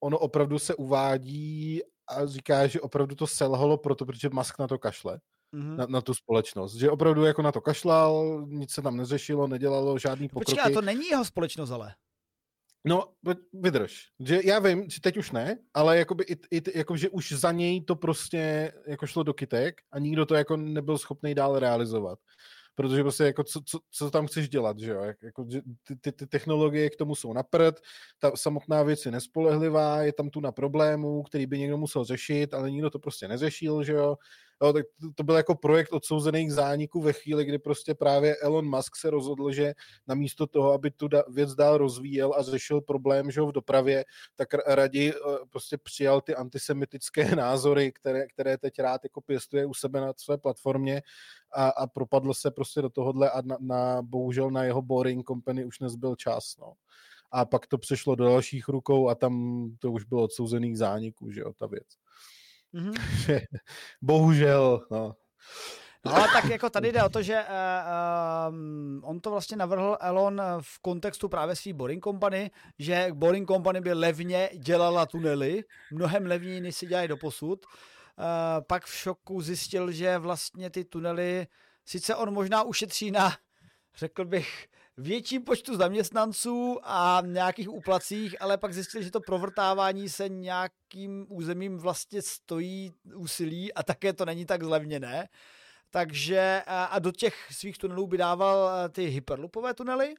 [0.00, 4.78] ono opravdu se uvádí a říká, že opravdu to selhalo proto, protože Musk na to
[4.78, 5.20] kašle.
[5.54, 5.76] Mm-hmm.
[5.76, 6.74] Na, na tu společnost.
[6.74, 10.52] Že opravdu jako na to kašlal, nic se tam neřešilo, nedělalo žádný pokroky.
[10.52, 11.94] Počkej, a to není jeho společnost ale.
[12.84, 13.04] No,
[13.52, 14.06] vydrž.
[14.20, 17.52] Že já vím, že teď už ne, ale jakoby, i, i, jako, že už za
[17.52, 22.18] něj to prostě jako šlo do kytek a nikdo to jako nebyl schopný dál realizovat.
[22.74, 25.02] Protože prostě jako co, co, co tam chceš dělat, že jo?
[25.22, 27.80] Jako, že ty, ty, ty, technologie k tomu jsou na prd,
[28.18, 32.54] ta samotná věc je nespolehlivá, je tam tu na problémů, který by někdo musel řešit,
[32.54, 34.16] ale nikdo to prostě neřešil, že jo?
[34.62, 38.68] Jo, tak to, to byl jako projekt odsouzených zániků ve chvíli, kdy prostě právě Elon
[38.76, 39.74] Musk se rozhodl, že
[40.06, 44.04] namísto toho, aby tu da, věc dál rozvíjel a řešil problém že v dopravě,
[44.36, 45.16] tak raději eh,
[45.50, 50.38] prostě přijal ty antisemitické názory, které, které teď rád jako pěstuje u sebe na své
[50.38, 51.02] platformě
[51.52, 55.64] a, a propadl se prostě do tohohle a na, na, bohužel na jeho Boring Company
[55.64, 56.56] už nezbyl čas.
[56.60, 56.72] No
[57.30, 61.40] a pak to přešlo do dalších rukou a tam to už bylo odsouzených zániků, že
[61.40, 61.86] jo, ta věc.
[62.74, 63.40] Mm-hmm.
[64.02, 65.14] Bohužel, no.
[66.04, 69.96] No ale tak jako tady jde o to, že uh, um, on to vlastně navrhl
[70.00, 76.26] Elon v kontextu právě svý Boring Company, že Boring Company by levně dělala tunely, mnohem
[76.26, 77.66] levněji, než si dělají do posud.
[77.66, 78.24] Uh,
[78.66, 81.46] pak v šoku zjistil, že vlastně ty tunely,
[81.84, 83.36] sice on možná ušetří na,
[83.96, 84.68] řekl bych,
[84.98, 91.78] větším počtu zaměstnanců a nějakých úplacích, ale pak zjistili, že to provrtávání se nějakým územím
[91.78, 95.28] vlastně stojí úsilí a také to není tak zlevněné.
[95.90, 100.14] Takže a do těch svých tunelů by dával ty hyperloopové tunely,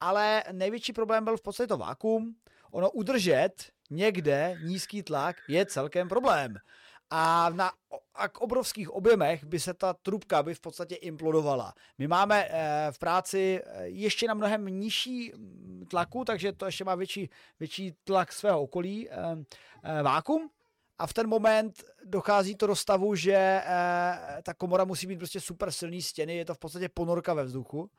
[0.00, 2.34] ale největší problém byl v podstatě to vákum.
[2.70, 3.52] Ono udržet
[3.90, 6.54] někde nízký tlak je celkem problém
[7.10, 7.72] a, na,
[8.14, 11.74] a k obrovských objemech by se ta trubka by v podstatě implodovala.
[11.98, 16.84] My máme e, v práci eh, ještě na mnohem nižší mm, tlaku, takže to ještě
[16.84, 17.30] má větší,
[17.60, 19.14] větší tlak svého okolí, e,
[19.82, 20.50] e, vákum,
[20.98, 23.62] a v ten moment dochází to do stavu, že
[24.42, 27.90] ta komora musí být prostě super silný stěny, je to v podstatě ponorka ve vzduchu.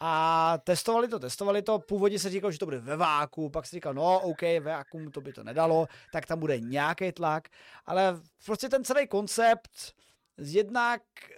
[0.00, 3.76] A testovali to, testovali to, původně se říkalo, že to bude ve váku, pak se
[3.76, 7.48] říkal, no OK, ve to by to nedalo, tak tam bude nějaký tlak,
[7.86, 9.70] ale prostě ten celý koncept
[10.36, 11.34] jednak eh,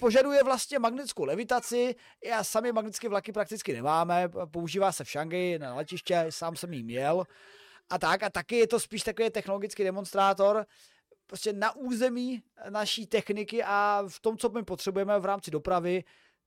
[0.00, 1.94] požaduje vlastně magnetickou levitaci,
[2.24, 6.82] já sami magnetické vlaky prakticky nemáme, používá se v Šanghaji na letiště, sám jsem jí
[6.82, 7.24] měl.
[7.90, 10.66] A tak, a taky je to spíš takový technologický demonstrátor,
[11.26, 16.04] prostě na území naší techniky a v tom, co my potřebujeme v rámci dopravy,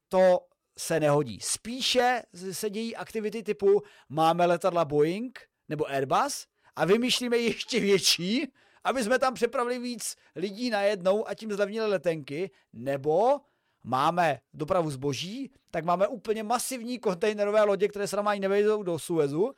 [0.09, 0.39] to
[0.77, 1.39] se nehodí.
[1.41, 2.21] Spíše
[2.51, 5.39] se dějí aktivity typu máme letadla Boeing
[5.69, 8.47] nebo Airbus a vymýšlíme ještě větší,
[8.83, 13.39] aby jsme tam přepravili víc lidí najednou a tím zlevnili letenky, nebo
[13.83, 18.99] máme dopravu zboží, tak máme úplně masivní kontejnerové lodě, které se nám ani nevejdou do
[18.99, 19.53] Suezu,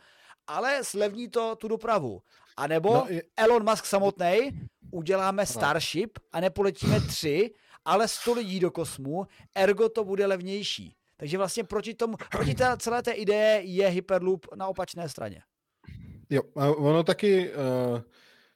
[0.47, 2.21] ale slevní to tu dopravu.
[2.57, 3.23] A nebo no, je...
[3.37, 4.51] Elon Musk samotný,
[4.91, 7.53] uděláme Starship a nepoletíme tři,
[7.85, 10.95] ale 100 lidí do kosmu, ergo to bude levnější.
[11.17, 15.41] Takže vlastně proti tomu, proti té, celé té ideje je Hyperloop na opačné straně.
[16.29, 18.01] Jo, a ono taky, uh,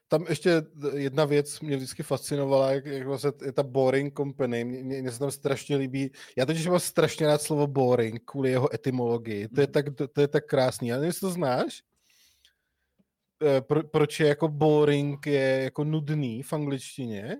[0.08, 0.62] tam ještě
[0.96, 5.20] jedna věc mě vždycky fascinovala, jak, jak vlastně je ta Boring Company, mně, mě se
[5.20, 9.68] tam strašně líbí, já totiž mám strašně rád slovo boring kvůli jeho etymologii, to je
[9.68, 11.84] tak, to, to je tak krásný, já nevím, jestli to znáš,
[13.42, 17.38] uh, pro, proč je jako boring je jako nudný v angličtině?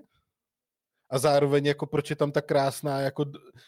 [1.10, 3.60] A zároveň jako proč je tam ta krásná jako eh,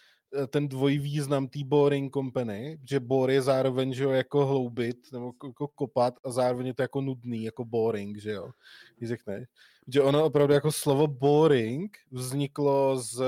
[0.48, 5.32] ten dvojí význam té Boring Company, že bor je zároveň, že jo, jako hloubit, nebo
[5.46, 8.50] jako kopat a zároveň je to jako nudný, jako boring, že jo,
[8.96, 9.48] když řekneš.
[9.88, 13.22] Že ono opravdu jako slovo boring vzniklo z,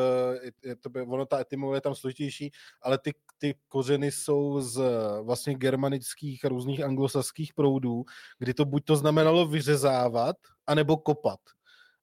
[0.65, 2.51] je to, ono ta etymologie je tam složitější,
[2.83, 4.83] ale ty, ty kořeny jsou z
[5.23, 8.05] vlastně germanických a různých anglosaských proudů,
[8.39, 10.37] kdy to buď to znamenalo vyřezávat,
[10.67, 11.41] anebo kopat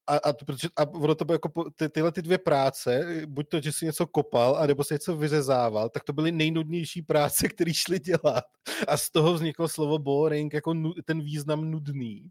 [0.07, 3.61] a, a, protože, a ono to bylo jako ty, tyhle ty dvě práce, buď to,
[3.61, 7.99] že si něco kopal, anebo si něco vyřezával, tak to byly nejnudnější práce, které šly
[7.99, 8.43] dělat.
[8.87, 12.29] A z toho vzniklo slovo boring, jako nu, ten význam nudný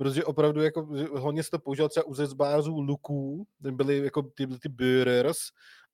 [0.00, 4.68] protože opravdu jako hodně se to používal třeba u zezbázů luků, byly jako ty, ty
[4.68, 5.38] bürers,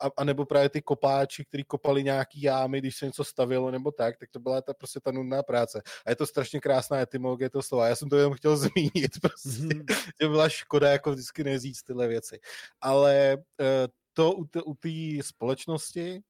[0.01, 3.91] a, a, nebo právě ty kopáči, kteří kopali nějaký jámy, když se něco stavilo nebo
[3.91, 5.83] tak, tak to byla ta prostě ta nudná práce.
[6.07, 7.89] A je to strašně krásná etymologie toho slova.
[7.89, 10.12] Já jsem to jenom chtěl zmínit, prostě, mm-hmm.
[10.23, 12.39] že byla škoda jako vždycky neříct tyhle věci.
[12.81, 13.66] Ale uh,
[14.12, 14.33] to
[14.66, 16.20] u té společnosti,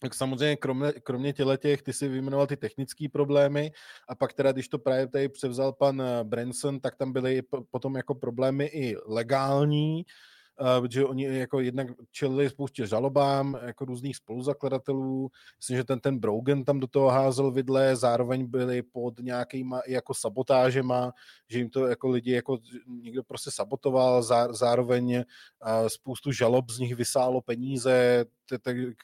[0.00, 3.72] tak samozřejmě kromě, kromě těch, ty si vyjmenoval ty technické problémy
[4.08, 7.96] a pak teda, když to právě tady převzal pan eh, Branson, tak tam byly potom
[7.96, 10.04] jako problémy i legální,
[10.80, 15.30] protože oni jako jednak čelili spoustě žalobám jako různých spoluzakladatelů.
[15.58, 20.14] Myslím, že ten, ten Brogan tam do toho házel vidle, zároveň byli pod nějakýma jako
[20.14, 21.12] sabotážema,
[21.48, 25.24] že jim to jako lidi, jako někdo prostě sabotoval, zároveň
[25.88, 28.24] spoustu žalob z nich vysálo peníze,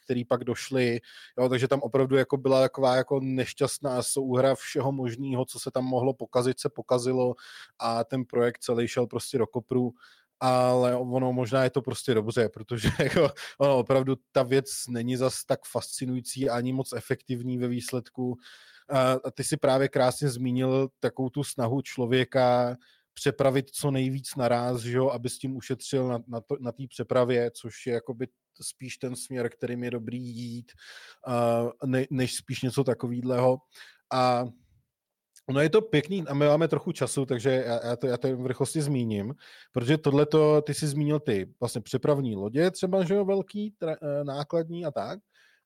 [0.03, 0.99] který pak došly,
[1.39, 5.85] jo, takže tam opravdu jako byla taková jako nešťastná souhra všeho možného, co se tam
[5.85, 7.35] mohlo pokazit, se pokazilo.
[7.79, 9.91] A ten projekt celý šel prostě do kopru
[10.39, 15.45] ale ono možná je to prostě dobře, protože jako, ono opravdu ta věc není zas
[15.45, 18.37] tak fascinující ani moc efektivní ve výsledku.
[19.25, 22.77] A ty si právě krásně zmínil takovou tu snahu člověka
[23.13, 27.51] přepravit co nejvíc naraz, že jo, aby s tím ušetřil na, na, na té přepravě,
[27.51, 28.27] což je jakoby
[28.61, 30.71] spíš ten směr, kterým je dobrý jít,
[31.27, 33.57] uh, ne, než spíš něco takového.
[34.13, 34.45] A
[35.51, 38.47] No je to pěkný a my máme trochu času, takže já, to, já to v
[38.47, 39.33] rychlosti zmíním,
[39.71, 44.23] protože tohleto, ty jsi zmínil ty vlastně přepravní lodě třeba, že jo, velký, tra, eh,
[44.23, 45.19] nákladní a tak.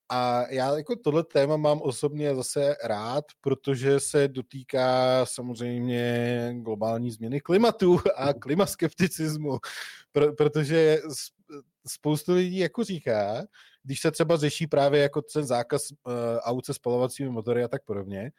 [0.09, 7.41] A já jako tohle téma mám osobně zase rád, protože se dotýká samozřejmě globální změny
[7.41, 9.59] klimatu a klimaskepticismu,
[10.11, 10.99] Pro, protože
[11.87, 13.43] spoustu lidí jako říká,
[13.83, 17.83] když se třeba řeší právě jako ten zákaz uh, aut se spalovacími motory a tak
[17.85, 18.31] podobně,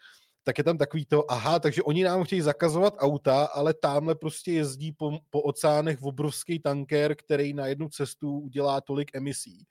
[0.42, 4.52] tak je tam takový to, aha, takže oni nám chtějí zakazovat auta, ale tamhle prostě
[4.52, 9.66] jezdí po, po oceánech v obrovský tanker, který na jednu cestu udělá tolik emisí.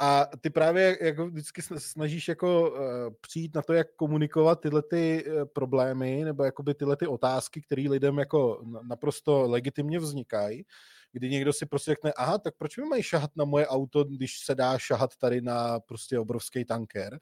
[0.00, 2.78] A ty právě jako vždycky snažíš jako uh,
[3.20, 7.84] přijít na to, jak komunikovat tyhle ty uh, problémy nebo jakoby tyhle ty otázky, které
[7.88, 10.64] lidem jako naprosto legitimně vznikají,
[11.12, 14.38] kdy někdo si prostě řekne, aha, tak proč mi mají šahat na moje auto, když
[14.44, 17.20] se dá šahat tady na prostě obrovský tanker?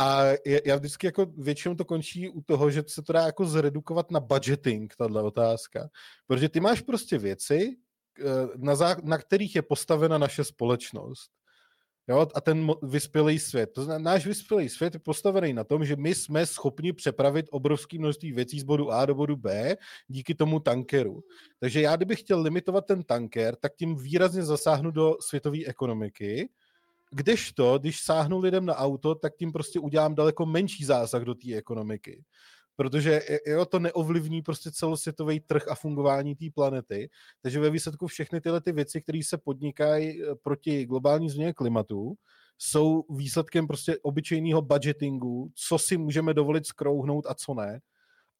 [0.00, 0.24] A
[0.64, 4.20] já vždycky jako většinou to končí u toho, že se to dá jako zredukovat na
[4.20, 5.88] budgeting, tahle otázka.
[6.26, 7.76] Protože ty máš prostě věci,
[8.20, 8.24] eh,
[8.56, 11.30] na, zá, na kterých je postavena naše společnost.
[12.08, 12.26] Jo?
[12.34, 13.70] A ten vyspělý svět.
[13.74, 17.98] To znamená, náš vyspělý svět je postavený na tom, že my jsme schopni přepravit obrovské
[17.98, 19.76] množství věcí z bodu A do bodu B
[20.08, 21.20] díky tomu tankeru.
[21.58, 26.48] Takže já, kdybych chtěl limitovat ten tanker, tak tím výrazně zasáhnu do světové ekonomiky
[27.10, 31.54] Kdežto, když sáhnu lidem na auto, tak tím prostě udělám daleko menší zásah do té
[31.54, 32.24] ekonomiky.
[32.76, 37.08] Protože jo, to neovlivní prostě celosvětový trh a fungování té planety.
[37.42, 42.14] Takže ve výsledku všechny tyhle ty věci, které se podnikají eh, proti globální změně klimatu,
[42.58, 47.80] jsou výsledkem prostě obyčejného budgetingu, co si můžeme dovolit skrouhnout a co ne.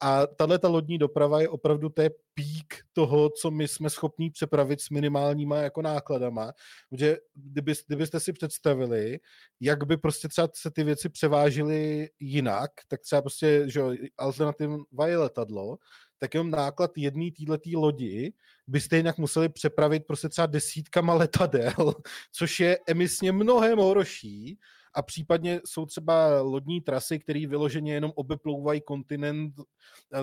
[0.01, 4.81] A tahle ta lodní doprava je opravdu té pík toho, co my jsme schopní přepravit
[4.81, 6.53] s minimálníma jako nákladama.
[6.89, 9.19] Protože kdyby, kdybyste si představili,
[9.59, 13.81] jak by prostě třeba se ty věci převážily jinak, tak třeba prostě, že
[14.17, 15.77] alternativní letadlo,
[16.17, 18.33] tak jenom náklad jedné této lodi
[18.67, 21.93] byste jinak museli přepravit prostě třeba desítkama letadel,
[22.31, 24.59] což je emisně mnohem horší,
[24.93, 29.53] a případně jsou třeba lodní trasy, které vyloženě jenom obeplouvají kontinent.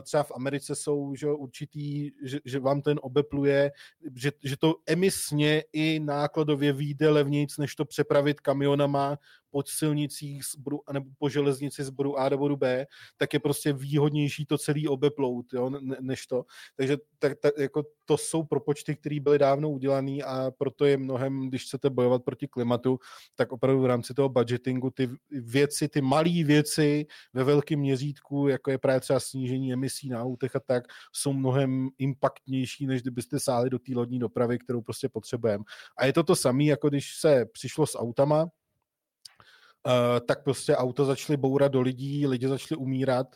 [0.03, 3.73] Třeba v Americe jsou že určitý, že, že vám ten obepluje,
[4.15, 9.19] že, že to emisně i nákladově vyjde levnějc, než to přepravit kamionama
[9.51, 13.41] po silnicích z bodu, nebo po železnici z bodu A do bodu B, tak je
[13.41, 16.45] prostě výhodnější to celý obeplout, jo, ne, než to.
[16.77, 21.49] Takže tak, tak, jako to jsou propočty, které byly dávno udělané a proto je mnohem,
[21.49, 22.99] když chcete bojovat proti klimatu,
[23.35, 28.71] tak opravdu v rámci toho budgetingu ty věci, ty malé věci ve velkém měřítku, jako
[28.71, 33.71] je právě třeba snížení emisí na autech a tak, jsou mnohem impaktnější, než kdybyste sáhli
[33.71, 35.65] do té lodní dopravy, kterou prostě potřebujeme.
[35.99, 38.49] A je to to samé, jako když se přišlo s autama,
[40.27, 43.27] tak prostě auta začaly bourat do lidí, lidi začali umírat,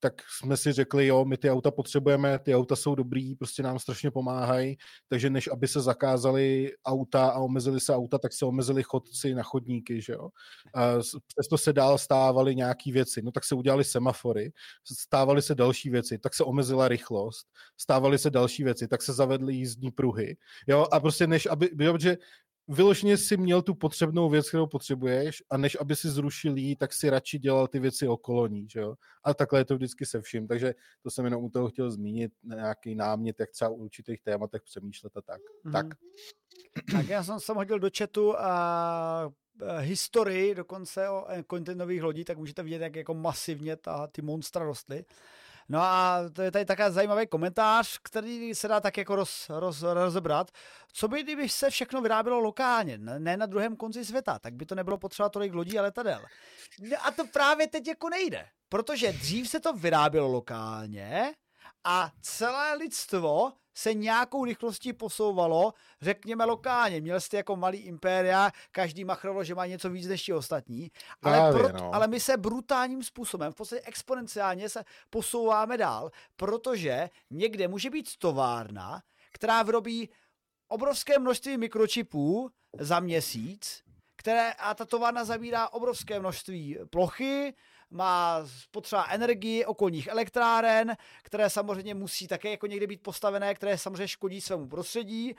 [0.00, 3.78] tak jsme si řekli, jo, my ty auta potřebujeme, ty auta jsou dobrý, prostě nám
[3.78, 4.76] strašně pomáhají,
[5.08, 9.42] takže než aby se zakázali auta a omezili se auta, tak se omezili chodci na
[9.42, 10.22] chodníky, že jo.
[10.22, 14.52] Uh, přesto se dál stávaly nějaký věci, no tak se udělali semafory,
[14.92, 19.54] stávaly se další věci, tak se omezila rychlost, stávaly se další věci, tak se zavedly
[19.54, 20.36] jízdní pruhy,
[20.66, 22.16] jo, a prostě než aby, jo, že
[22.72, 26.92] vyloženě si měl tu potřebnou věc, kterou potřebuješ a než aby si zrušil jí, tak
[26.92, 28.94] si radši dělal ty věci okolo ní, že jo?
[29.24, 32.32] A takhle je to vždycky se vším, takže to jsem jenom u toho chtěl zmínit,
[32.42, 35.40] nějaký námět, jak třeba u určitých tématech přemýšlet a tak.
[35.64, 35.72] Mm-hmm.
[35.72, 35.86] Tak.
[36.92, 39.32] Tak já jsem, jsem hodil do chatu a
[39.80, 45.04] historii dokonce o kontinových lodí, tak můžete vidět, jak jako masivně ta, ty monstra rostly.
[45.72, 49.82] No a to je tady takový zajímavý komentář, který se dá tak jako roz, roz,
[49.82, 50.50] rozebrat.
[50.92, 54.74] Co by, kdyby se všechno vyrábělo lokálně, ne na druhém konci světa, tak by to
[54.74, 56.20] nebylo potřeba tolik lodí a letadel.
[57.02, 61.32] A to právě teď jako nejde, protože dřív se to vyrábělo lokálně
[61.84, 67.00] a celé lidstvo se nějakou rychlostí posouvalo, řekněme lokálně.
[67.00, 70.90] Měl jste jako malý impéria, každý machrovo, že má něco víc než ti ostatní,
[71.22, 71.94] ale, Právě, pro, no.
[71.94, 78.16] ale my se brutálním způsobem, v podstatě exponenciálně se posouváme dál, protože někde může být
[78.16, 79.02] továrna,
[79.32, 80.10] která vyrobí
[80.68, 83.82] obrovské množství mikročipů za měsíc,
[84.16, 87.54] které, a ta továrna zabírá obrovské množství plochy,
[87.92, 94.08] má potřeba energii okolních elektráren, které samozřejmě musí také jako někde být postavené, které samozřejmě
[94.08, 95.34] škodí svému prostředí,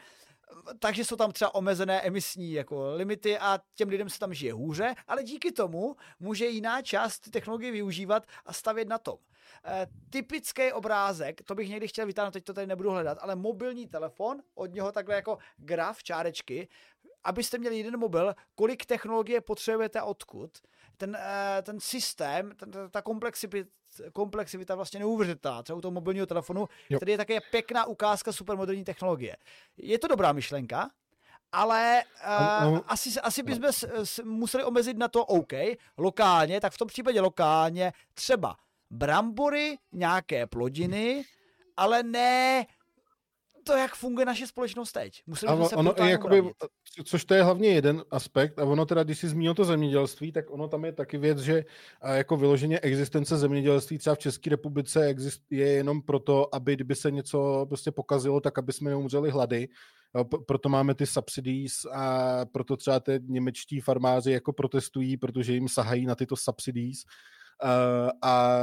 [0.80, 4.96] takže jsou tam třeba omezené emisní jako limity a těm lidem se tam žije hůře,
[5.08, 9.18] ale díky tomu může jiná část technologie využívat a stavět na tom.
[9.66, 13.88] E, typický obrázek, to bych někdy chtěl vytáhnout, teď to tady nebudu hledat, ale mobilní
[13.88, 16.68] telefon, od něho takhle jako graf, čárečky,
[17.24, 20.52] abyste měli jeden mobil, kolik technologie potřebujete odkud,
[20.98, 23.58] ten, eh, ten systém, ten, ta komplexita,
[24.14, 27.00] komplexivita vlastně neuvěřitelná, třeba u toho mobilního telefonu, jo.
[27.00, 29.36] který je také pěkná ukázka supermoderní technologie.
[29.78, 30.90] Je to dobrá myšlenka,
[31.52, 32.04] ale
[32.66, 33.72] uh, no, asi, asi bychom
[34.24, 34.32] no.
[34.32, 35.54] museli omezit na to OK,
[35.98, 38.56] lokálně, tak v tom případě lokálně třeba
[38.90, 41.24] brambory, nějaké plodiny,
[41.78, 42.66] ale ne
[43.64, 45.22] to, jak funguje naše společnost teď.
[45.27, 46.44] Museli a se ono, jakoby,
[47.06, 50.52] což to je hlavně jeden aspekt, a ono teda, když jsi zmínil to zemědělství, tak
[50.52, 51.65] ono tam je taky věc, že
[52.14, 55.15] jako vyloženě existence zemědělství třeba v České republice
[55.49, 59.68] je jenom proto, aby kdyby se něco prostě pokazilo, tak aby jsme neumřeli hlady.
[60.48, 66.06] Proto máme ty subsidies a proto třeba ty němečtí farmáři jako protestují, protože jim sahají
[66.06, 67.03] na tyto subsidies.
[68.22, 68.60] A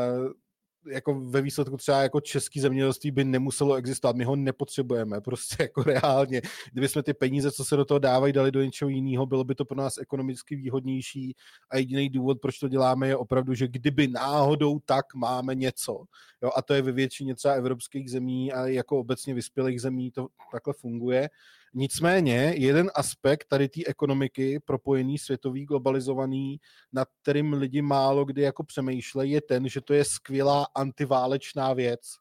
[0.87, 4.17] jako ve výsledku třeba jako český zemědělství by nemuselo existovat.
[4.17, 6.43] My ho nepotřebujeme, prostě jako reálně.
[6.73, 9.55] Kdyby jsme ty peníze, co se do toho dávají, dali do něčeho jiného, bylo by
[9.55, 11.35] to pro nás ekonomicky výhodnější
[11.71, 16.05] a jediný důvod, proč to děláme, je opravdu, že kdyby náhodou tak máme něco.
[16.43, 20.29] Jo, a to je ve většině třeba evropských zemí a jako obecně vyspělých zemí to
[20.53, 21.29] takhle funguje.
[21.75, 26.61] Nicméně jeden aspekt tady té ekonomiky, propojený, světový, globalizovaný,
[26.93, 32.20] nad kterým lidi málo kdy jako přemýšlejí, je ten, že to je skvělá antiválečná věc.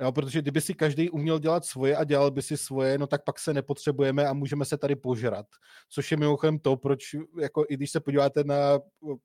[0.00, 3.24] Jo, protože kdyby si každý uměl dělat svoje a dělal by si svoje, no tak
[3.24, 5.46] pak se nepotřebujeme a můžeme se tady požrat.
[5.90, 8.56] Což je mimochodem to, proč, jako i když se podíváte na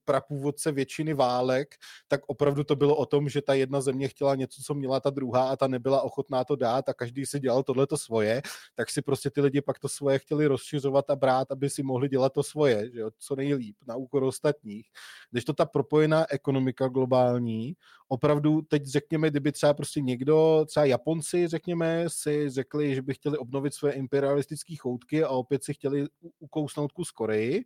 [0.06, 1.76] prapůvodce většiny válek,
[2.08, 5.10] tak opravdu to bylo o tom, že ta jedna země chtěla něco, co měla ta
[5.10, 8.42] druhá a ta nebyla ochotná to dát a každý si dělal tohleto svoje,
[8.76, 12.10] tak si prostě ty lidi pak to svoje chtěli rozšiřovat a brát, aby si mohli
[12.10, 14.88] dělat to svoje, že jo, co nejlíp, na úkor ostatních.
[15.32, 17.74] Když to ta propojená ekonomika globální,
[18.08, 23.38] opravdu teď řekněme, kdyby třeba prostě někdo, třeba Japonci, řekněme, si řekli, že by chtěli
[23.38, 26.06] obnovit své imperialistické choutky a opět si chtěli
[26.40, 27.66] ukousnout kus Koreji,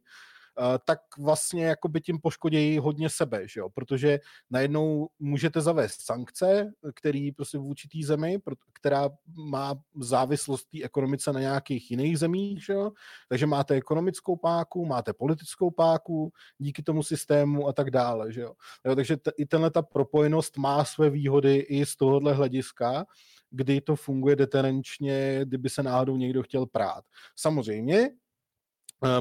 [0.85, 3.69] tak vlastně jako by tím poškodějí hodně sebe, že jo?
[3.69, 4.19] protože
[4.49, 8.39] najednou můžete zavést sankce, který prostě v určitý zemi,
[8.73, 12.91] která má závislost té ekonomice na nějakých jiných zemích, že jo?
[13.29, 18.31] takže máte ekonomickou páku, máte politickou páku díky tomu systému a tak dále.
[18.31, 18.53] Že jo?
[18.85, 23.05] Jo, takže t- i tenhle ta propojenost má své výhody i z tohohle hlediska,
[23.49, 27.03] kdy to funguje deterenčně, kdyby se náhodou někdo chtěl prát.
[27.35, 28.09] Samozřejmě,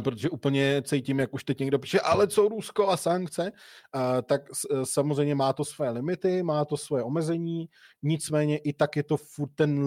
[0.04, 3.52] protože úplně cítím, jak už teď někdo píše, ale co Rusko a sankce,
[3.94, 7.68] uh, tak uh, samozřejmě má to své limity, má to své omezení,
[8.02, 9.86] nicméně i tak je to furt ten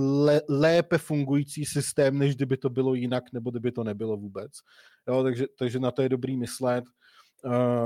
[0.49, 4.51] lépe fungující systém, než kdyby to bylo jinak, nebo kdyby to nebylo vůbec.
[5.07, 6.83] Jo, takže, takže na to je dobrý myslet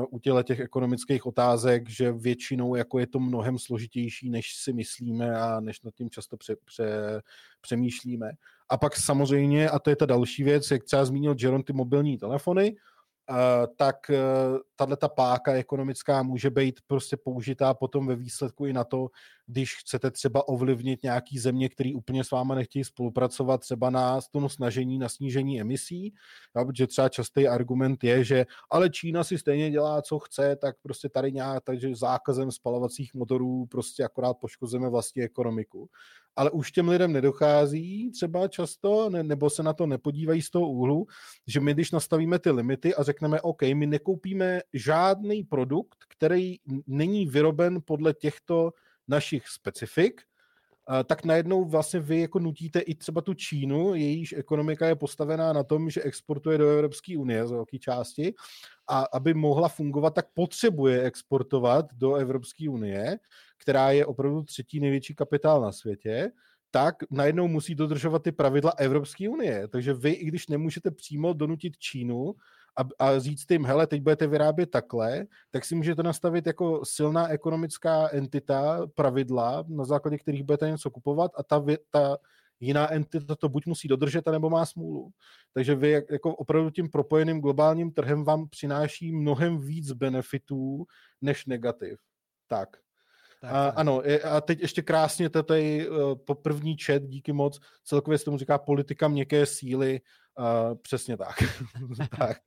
[0.10, 5.36] u těle těch ekonomických otázek, že většinou jako je to mnohem složitější, než si myslíme
[5.36, 7.22] a než nad tím často pře, pře,
[7.62, 8.32] přemýšlíme.
[8.74, 12.18] A pak samozřejmě, a to je ta další věc, jak třeba zmínil Jeron, ty mobilní
[12.18, 12.76] telefony,
[13.76, 13.96] tak
[14.76, 19.08] tahle ta páka ekonomická může být prostě použitá potom ve výsledku i na to,
[19.48, 24.50] když chcete třeba ovlivnit nějaký země, který úplně s váma nechtějí spolupracovat, třeba na tom
[24.50, 26.14] snažení na snížení emisí,
[26.56, 30.76] ja, protože třeba častý argument je, že ale Čína si stejně dělá, co chce, tak
[30.82, 35.90] prostě tady nějak, takže zákazem spalovacích motorů prostě akorát poškozujeme vlastní ekonomiku.
[36.36, 40.70] Ale už těm lidem nedochází třeba často, ne, nebo se na to nepodívají z toho
[40.70, 41.06] úhlu,
[41.48, 46.56] že my když nastavíme ty limity a řekneme, OK, my nekoupíme žádný produkt, který
[46.88, 48.72] není vyroben podle těchto
[49.08, 50.22] našich specifik,
[51.06, 55.64] tak najednou vlastně vy jako nutíte i třeba tu Čínu, jejíž ekonomika je postavená na
[55.64, 58.34] tom, že exportuje do Evropské unie z velké části
[58.88, 63.20] a aby mohla fungovat, tak potřebuje exportovat do Evropské unie,
[63.58, 66.32] která je opravdu třetí největší kapitál na světě,
[66.72, 69.68] tak najednou musí dodržovat ty pravidla Evropské unie.
[69.68, 72.34] Takže vy, i když nemůžete přímo donutit Čínu
[72.78, 77.28] a, a říct jim, hele, teď budete vyrábět takhle, tak si můžete nastavit jako silná
[77.28, 82.18] ekonomická entita pravidla, na základě kterých budete něco kupovat a ta, ta
[82.60, 85.10] jiná entita to buď musí dodržet, nebo má smůlu.
[85.54, 90.86] Takže vy jako opravdu tím propojeným globálním trhem vám přináší mnohem víc benefitů
[91.22, 92.00] než negativ.
[92.48, 92.70] Tak.
[93.42, 94.02] Tak, a, ano,
[94.32, 98.58] a teď ještě krásně tady uh, po první chat, díky moc, celkově se tomu říká
[98.58, 100.02] politika měkké síly,
[100.40, 101.36] uh, přesně tak.
[102.20, 102.38] tak.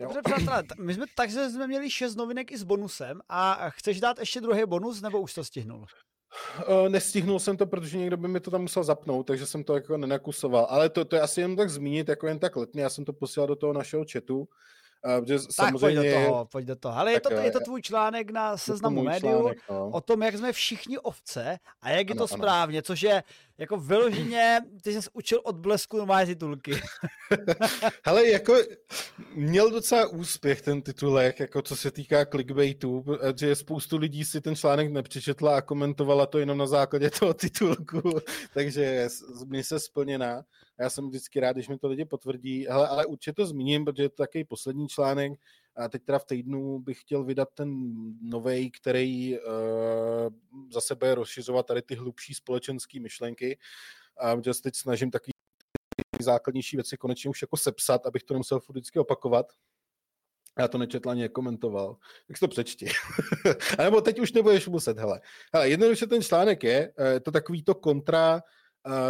[0.00, 4.18] Dobře, přátelé, my jsme takže jsme měli šest novinek i s bonusem a chceš dát
[4.18, 5.86] ještě druhý bonus, nebo už to stihnul?
[6.68, 9.74] Uh, nestihnul jsem to, protože někdo by mi to tam musel zapnout, takže jsem to
[9.74, 10.66] jako nenakusoval.
[10.70, 12.82] Ale to, to je asi jen tak zmínit, jako jen tak letně.
[12.82, 14.38] Já jsem to posílal do toho našeho chatu.
[14.38, 16.00] Uh, tak samozřejmě...
[16.00, 16.98] pojď do toho, pojď do toho.
[16.98, 19.90] Ale je to, je to tvůj článek na seznamu médiu no.
[19.90, 22.82] o tom, jak jsme všichni ovce a jak je ano, to správně, ano.
[22.82, 23.22] což je
[23.60, 26.72] jako vyloženě, ty jsi učil od blesku normální titulky.
[28.04, 28.54] Hele, jako
[29.34, 33.04] měl docela úspěch ten titulek, jako co se týká clickbaitu,
[33.40, 38.02] že spoustu lidí si ten článek nepřečetla a komentovala to jenom na základě toho titulku,
[38.54, 39.08] takže
[39.46, 40.42] mi se splněná.
[40.80, 44.02] Já jsem vždycky rád, když mi to lidi potvrdí, Hele, ale určitě to zmíním, protože
[44.02, 45.32] je to takový poslední článek,
[45.84, 47.70] a teď teda v týdnu bych chtěl vydat ten
[48.22, 49.44] novej, který uh,
[50.72, 53.58] zase bude rozšiřovat tady ty hlubší společenské myšlenky.
[54.18, 55.30] A uh, se teď snažím taky
[56.20, 59.46] základnější věci konečně už jako sepsat, abych to nemusel vždycky opakovat.
[60.58, 61.96] Já to nečetl ani nekomentoval.
[62.28, 62.86] Tak si to přečti.
[63.78, 65.20] a nebo teď už nebudeš muset, hele.
[65.54, 68.42] hele jednoduše ten článek je, eh, je to takový to kontra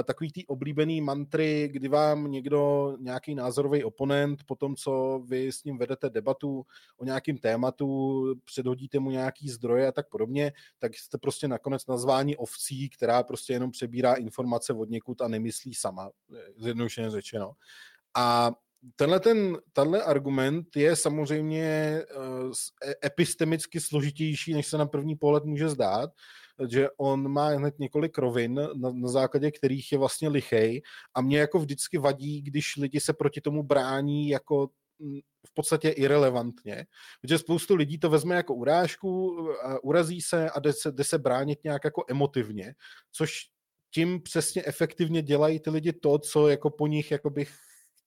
[0.05, 5.65] takový ty oblíbený mantry, kdy vám někdo, nějaký názorový oponent, po tom, co vy s
[5.65, 6.67] ním vedete debatu
[6.97, 12.37] o nějakým tématu, předhodíte mu nějaký zdroje a tak podobně, tak jste prostě nakonec nazváni
[12.37, 16.11] ovcí, která prostě jenom přebírá informace od někud a nemyslí sama,
[16.57, 17.53] zjednodušeně řečeno.
[18.15, 18.53] A
[18.97, 22.53] tenhle, ten, tenhle argument je samozřejmě uh,
[23.05, 26.11] epistemicky složitější, než se na první pohled může zdát,
[26.69, 30.83] že on má hned několik rovin, na, na základě kterých je vlastně lichej.
[31.15, 34.69] A mě jako vždycky vadí, když lidi se proti tomu brání jako
[34.99, 36.87] mm, v podstatě irrelevantně,
[37.23, 39.37] protože spoustu lidí to vezme jako urážku,
[39.83, 42.75] urazí se a jde se, jde se bránit nějak jako emotivně,
[43.13, 43.33] což
[43.91, 47.47] tím přesně efektivně dělají ty lidi to, co jako po nich jakoby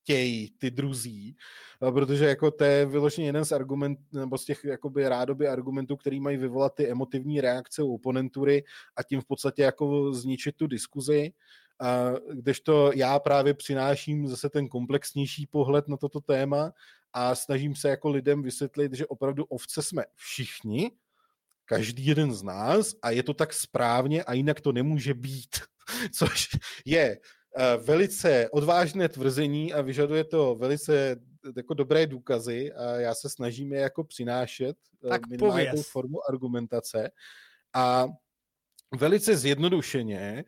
[0.04, 1.36] chtějí ty druzí,
[1.80, 6.20] protože jako to je vyloženě jeden z argument, nebo z těch jakoby rádoby argumentů, který
[6.20, 8.64] mají vyvolat ty emotivní reakce u oponentury
[8.96, 11.32] a tím v podstatě jako zničit tu diskuzi.
[12.34, 16.72] Kdežto já právě přináším zase ten komplexnější pohled na toto téma
[17.14, 20.92] a snažím se jako lidem vysvětlit, že opravdu ovce jsme všichni,
[21.66, 25.60] každý jeden z nás a je to tak správně a jinak to nemůže být.
[26.12, 26.48] Což
[26.86, 27.20] je
[27.78, 31.16] velice odvážné tvrzení a vyžaduje to velice
[31.58, 37.12] jako dobré důkazy a já se snažím je jako přinášet eh, tak minimální formu argumentace
[37.74, 38.08] a
[38.98, 40.44] velice zjednodušeně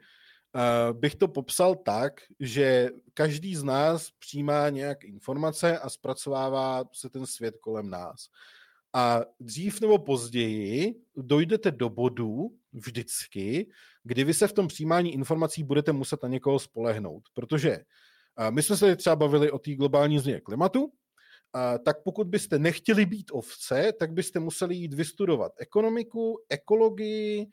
[0.55, 7.09] uh, bych to popsal tak, že každý z nás přijímá nějak informace a zpracovává se
[7.09, 8.27] ten svět kolem nás.
[8.97, 13.69] A dřív nebo později dojdete do bodu vždycky,
[14.03, 17.23] kdy vy se v tom přijímání informací budete muset na někoho spolehnout.
[17.33, 17.79] Protože
[18.49, 20.91] my jsme se třeba bavili o té globální změně klimatu,
[21.85, 27.47] tak pokud byste nechtěli být ovce, tak byste museli jít vystudovat ekonomiku, ekologii,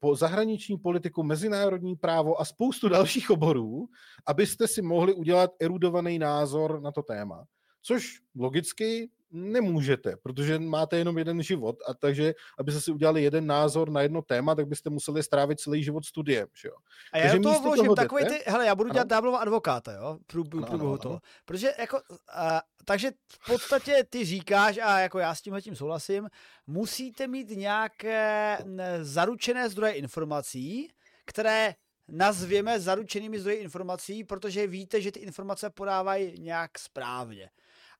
[0.00, 3.86] po zahraniční politiku, mezinárodní právo a spoustu dalších oborů,
[4.26, 7.44] abyste si mohli udělat erudovaný názor na to téma.
[7.86, 13.90] Což logicky nemůžete, protože máte jenom jeden život a takže, abyste si udělali jeden názor
[13.90, 16.74] na jedno téma, tak byste museli strávit celý život studiem, že jo.
[17.12, 20.18] A já takže toho vložím toho takový ty, hele, já budu dělat dáblova advokáta, jo,
[20.26, 21.20] prů, prů, průběhu toho.
[21.44, 22.00] Protože jako,
[22.32, 26.28] a, takže v podstatě ty říkáš, a jako já s tím tím souhlasím,
[26.66, 28.58] musíte mít nějaké
[29.00, 30.92] zaručené zdroje informací,
[31.24, 31.74] které
[32.08, 37.50] nazvěme zaručenými zdroji informací, protože víte, že ty informace podávají nějak správně.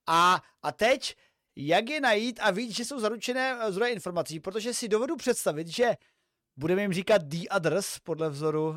[0.07, 1.17] A, a teď,
[1.57, 5.69] jak je najít a víc, že jsou zaručené eh, zdroje informací, protože si dovedu představit,
[5.69, 5.97] že
[6.57, 8.77] budeme jim říkat The Others, podle vzoru uh,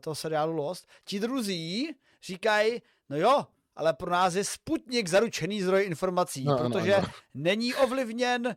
[0.00, 3.46] toho seriálu Lost, ti druzí říkají, no jo,
[3.76, 7.14] ale pro nás je Sputnik zaručený zdroj informací, no, protože ano, ano.
[7.34, 8.56] není ovlivněn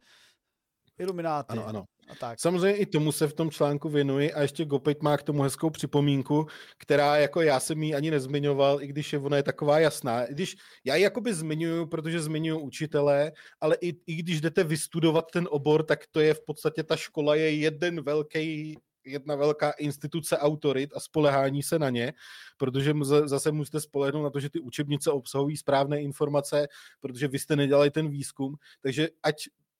[0.97, 1.51] ilumináty.
[1.51, 1.85] Ano, ano.
[2.07, 2.39] A tak.
[2.39, 5.69] Samozřejmě i tomu se v tom článku věnuji a ještě Gopit má k tomu hezkou
[5.69, 6.47] připomínku,
[6.77, 10.25] která jako já jsem ji ani nezmiňoval, i když je ona je taková jasná.
[10.25, 10.55] I když
[10.85, 13.31] já ji jakoby zmiňuju, protože zmiňuju učitele,
[13.61, 17.35] ale i, i když jdete vystudovat ten obor, tak to je v podstatě ta škola
[17.35, 18.77] je jeden velký
[19.07, 22.13] jedna velká instituce autorit a spolehání se na ně,
[22.57, 22.93] protože
[23.25, 26.67] zase musíte spolehnout na to, že ty učebnice obsahují správné informace,
[26.99, 29.35] protože vy jste nedělali ten výzkum, takže ať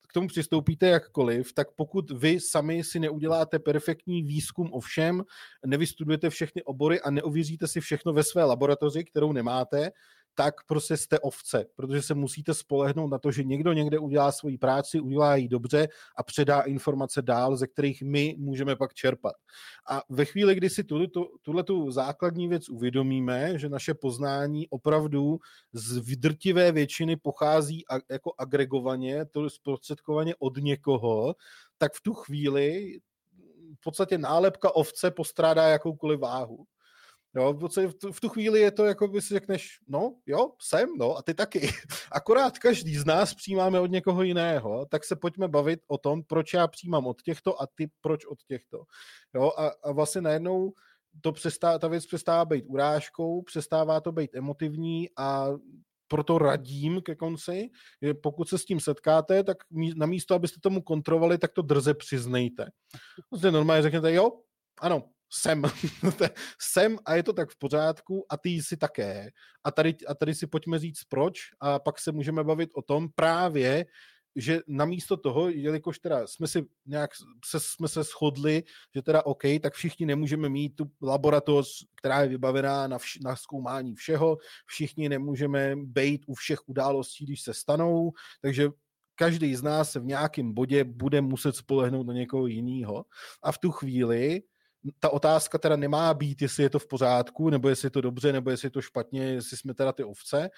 [0.08, 5.24] k tomu přistoupíte jakkoliv, tak pokud vy sami si neuděláte perfektní výzkum o všem,
[5.66, 9.92] nevystudujete všechny obory a neověříte si všechno ve své laboratoři, kterou nemáte,
[10.40, 14.58] tak prostě jste ovce, protože se musíte spolehnout na to, že někdo někde udělá svoji
[14.58, 15.88] práci, udělá ji dobře
[16.18, 19.34] a předá informace dál, ze kterých my můžeme pak čerpat.
[19.90, 20.84] A ve chvíli, kdy si
[21.42, 25.40] tuhle tu základní věc uvědomíme, že naše poznání opravdu
[25.74, 31.36] z vydrtivé většiny pochází a, jako agregovaně, to zprostředkovaně od někoho,
[31.78, 32.98] tak v tu chvíli
[33.76, 36.66] v podstatě nálepka ovce postrádá jakoukoliv váhu.
[37.38, 37.54] Jo,
[38.12, 41.34] v tu chvíli je to, jako by si řekneš, no jo, jsem, no a ty
[41.34, 41.70] taky.
[42.12, 46.54] Akorát každý z nás přijímáme od někoho jiného, tak se pojďme bavit o tom, proč
[46.54, 48.84] já přijímám od těchto a ty proč od těchto.
[49.36, 50.74] Jo, a, a vlastně najednou
[51.22, 55.48] to přestá, ta věc přestává být urážkou, přestává to být emotivní a
[56.08, 57.70] proto radím ke konci,
[58.02, 59.58] že pokud se s tím setkáte, tak
[59.96, 62.70] na místo, abyste tomu kontrolovali, tak to drze přiznejte.
[63.30, 64.32] Prostě normálně řeknete, jo,
[64.82, 65.64] ano, jsem.
[66.62, 69.30] jsem a je to tak v pořádku a ty si také.
[69.64, 73.10] A tady, a tady si pojďme říct proč a pak se můžeme bavit o tom
[73.16, 73.86] právě,
[74.40, 77.12] že namísto toho, jelikož teda jsme si nějak
[77.46, 78.64] se, jsme se shodli,
[78.96, 83.36] že teda OK, tak všichni nemůžeme mít tu laboratoř, která je vybavená na, vš- na
[83.36, 88.70] zkoumání všeho, všichni nemůžeme být u všech událostí, když se stanou, takže
[89.16, 93.06] každý z nás se v nějakém bodě bude muset spolehnout na někoho jiného.
[93.44, 94.42] A v tu chvíli
[95.00, 98.34] ta otázka teda nemá být, jestli je to v pořádku, nebo jestli je to dobře,
[98.34, 100.50] nebo jestli je to špatně, jestli jsme teda ty ovce,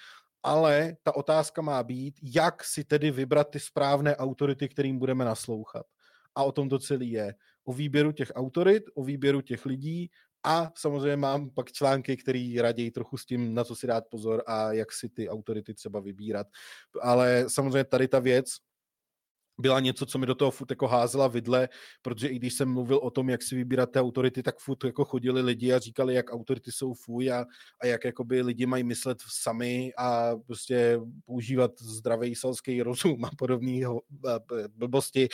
[0.42, 5.86] ale ta otázka má být, jak si tedy vybrat ty správné autority, kterým budeme naslouchat.
[6.34, 7.34] A o tom to celý je.
[7.64, 10.10] O výběru těch autorit, o výběru těch lidí
[10.44, 14.42] a samozřejmě mám pak články, které raději trochu s tím, na co si dát pozor
[14.46, 16.46] a jak si ty autority třeba vybírat.
[17.02, 18.46] Ale samozřejmě tady ta věc,
[19.60, 21.68] byla něco, co mi do toho furt jako házela vidle,
[22.02, 25.04] protože i když jsem mluvil o tom, jak si vybírat ty autority, tak furt jako
[25.04, 27.44] chodili lidi a říkali, jak autority jsou fuj a,
[27.80, 33.86] a jak jakoby lidi mají myslet sami a prostě používat zdravý selský rozum a podobné
[34.68, 35.28] blbosti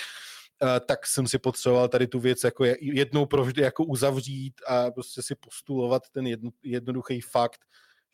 [0.86, 5.34] tak jsem si potřeboval tady tu věc jako jednou provždy jako uzavřít a prostě si
[5.34, 7.60] postulovat ten jedno, jednoduchý fakt,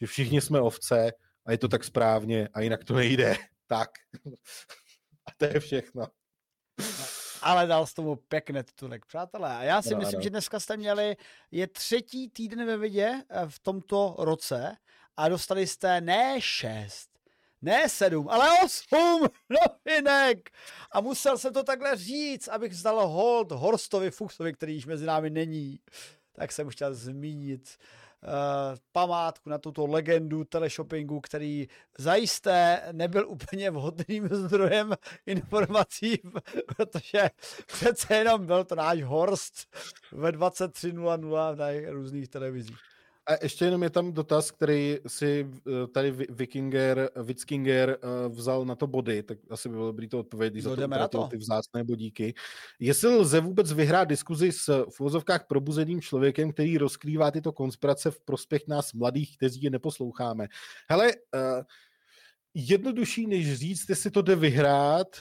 [0.01, 1.12] že všichni jsme ovce
[1.47, 3.36] a je to tak správně a jinak to nejde.
[3.66, 3.90] Tak.
[5.48, 6.06] To je všechno.
[7.43, 9.56] Ale dal z tomu pěkně titulek, přátelé.
[9.56, 10.23] A já si no, myslím, no.
[10.23, 11.16] že dneska jste měli,
[11.51, 14.77] je třetí týden ve vidě eh, v tomto roce
[15.16, 17.10] a dostali jste ne šest,
[17.62, 19.20] ne sedm, ale osm
[19.51, 20.51] novinek.
[20.93, 25.31] A musel jsem to takhle říct, abych zdal hold Horstovi Fuchsovi, který již mezi námi
[25.31, 25.81] není.
[26.32, 27.78] Tak jsem chtěl zmínit
[28.93, 31.69] památku na tuto legendu teleshoppingu, který
[31.99, 34.94] zajisté nebyl úplně vhodným zdrojem
[35.27, 36.19] informací,
[36.77, 37.31] protože
[37.66, 39.77] přece jenom byl to náš Horst
[40.12, 42.91] ve 23.00 na různých televizích.
[43.27, 48.74] A ještě jenom je tam dotaz, který si eh, tady Vikinger, Witskinger eh, vzal na
[48.74, 50.77] to body, tak asi by bylo dobrý to odpovědět, když za
[51.09, 52.35] to, to ty vzácné bodíky.
[52.81, 58.20] Jestli lze vůbec vyhrát diskuzi s v uvozovkách probuzeným člověkem, který rozkrývá tyto konspirace v
[58.20, 60.47] prospěch nás mladých, kteří je neposloucháme.
[60.90, 61.62] Hele, uh,
[62.55, 65.16] jednodušší než říct, jestli to jde vyhrát,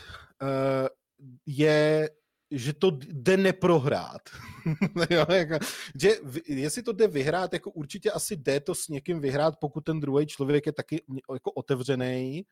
[1.45, 2.09] je
[2.51, 4.21] že to jde neprohrát.
[5.09, 5.65] jo, jako,
[6.01, 6.11] že
[6.47, 10.27] jestli to jde vyhrát, jako určitě asi jde to s někým vyhrát, pokud ten druhý
[10.27, 11.03] člověk je taky
[11.33, 12.45] jako otevřený,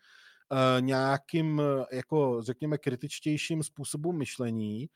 [0.80, 1.62] nějakým,
[1.92, 4.90] jako řekněme, kritičtějším způsobu myšlení,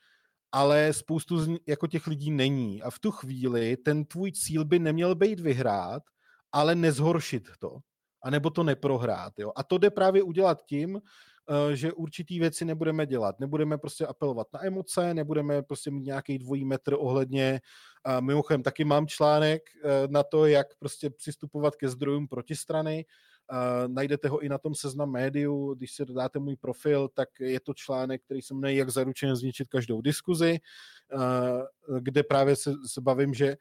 [0.51, 2.81] ale spoustu z, jako těch lidí není.
[2.81, 6.03] A v tu chvíli ten tvůj cíl by neměl být vyhrát,
[6.51, 7.77] ale nezhoršit to.
[8.23, 9.33] A nebo to neprohrát.
[9.39, 9.51] Jo?
[9.55, 10.99] A to jde právě udělat tím,
[11.73, 13.39] že určitý věci nebudeme dělat.
[13.39, 17.61] Nebudeme prostě apelovat na emoce, nebudeme prostě mít nějaký dvojí metr ohledně.
[18.03, 23.05] A mimochodem taky mám článek eh, na to, jak prostě přistupovat ke zdrojům protistrany.
[23.87, 27.73] Najdete ho i na tom seznam médiu, když si dodáte můj profil, tak je to
[27.73, 30.59] článek, který se jmenuje Jak zaručeně zničit každou diskuzi,
[31.99, 33.57] kde právě se, se bavím, že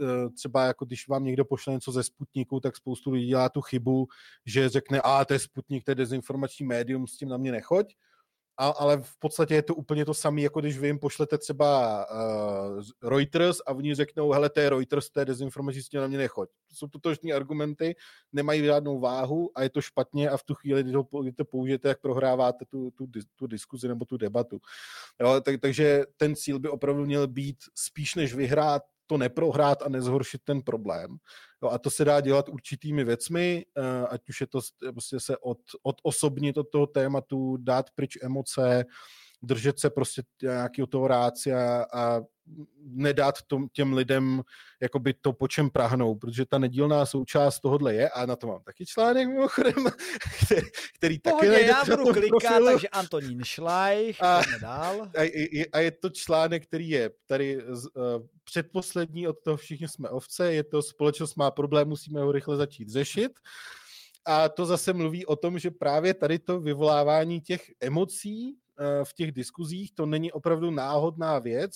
[0.00, 3.60] uh, třeba jako když vám někdo pošle něco ze Sputniku, tak spoustu lidí dělá tu
[3.60, 4.06] chybu,
[4.46, 7.94] že řekne, a to je Sputnik, to je dezinformační médium, s tím na mě nechoď
[8.58, 12.06] a, ale v podstatě je to úplně to samé, jako když vy jim pošlete třeba
[12.10, 16.48] uh, Reuters a oni řeknou, hele, to je Reuters, to je dezinformační, na mě nechoď.
[16.68, 17.96] To jsou totožní argumenty,
[18.32, 21.44] nemají žádnou váhu a je to špatně a v tu chvíli, když, ho, když to
[21.44, 23.06] použijete, jak prohráváte tu, tu,
[23.36, 24.60] tu diskuzi nebo tu debatu.
[25.20, 29.88] Jo, tak, takže ten cíl by opravdu měl být spíš než vyhrát to neprohrát a
[29.88, 31.16] nezhoršit ten problém.
[31.62, 34.60] Jo, a to se dá dělat určitými věcmi, eh, ať už je to
[34.92, 38.84] prostě se od, od osobně od toho tématu, dát pryč emoce,
[39.42, 42.20] držet se prostě nějakého toho rácia a
[42.80, 44.42] nedát tom, těm lidem
[44.82, 48.62] jakoby to, po čem prahnou, protože ta nedílná součást tohohle je, a na to mám
[48.62, 49.74] taky článek mimochodem,
[50.44, 50.66] který,
[50.98, 52.66] který taky Pohodě, já budu klikat, profilu.
[52.66, 55.02] takže Antonín Šlajch, a, dál.
[55.16, 57.82] A, a, a je to článek, který je tady uh,
[58.44, 62.88] předposlední od toho všichni jsme ovce, je to společnost má problém, musíme ho rychle začít
[62.88, 63.32] řešit.
[64.26, 68.56] A to zase mluví o tom, že právě tady to vyvolávání těch emocí
[69.04, 71.72] v těch diskuzích, to není opravdu náhodná věc,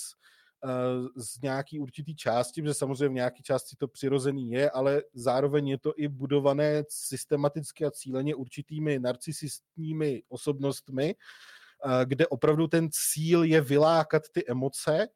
[0.64, 5.68] Eh, z nějaký určitý části, že samozřejmě v nějaké části to přirozený je, ale zároveň
[5.68, 13.42] je to i budované systematicky a cíleně určitými narcisistními osobnostmi, eh, kde opravdu ten cíl
[13.42, 15.08] je vylákat ty emoce,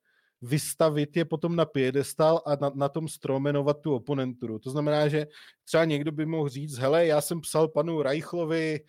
[0.42, 4.58] vystavit je potom na piedestal a na, na tom stromenovat tu oponenturu.
[4.58, 5.26] To znamená, že
[5.64, 8.80] třeba někdo by mohl říct, hele, já jsem psal panu Reichlovi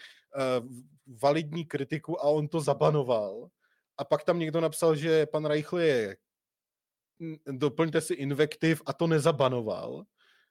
[1.21, 3.49] validní kritiku a on to zabanoval.
[3.97, 6.17] A pak tam někdo napsal, že pan Reichl je
[7.51, 10.03] doplňte si invektiv a to nezabanoval,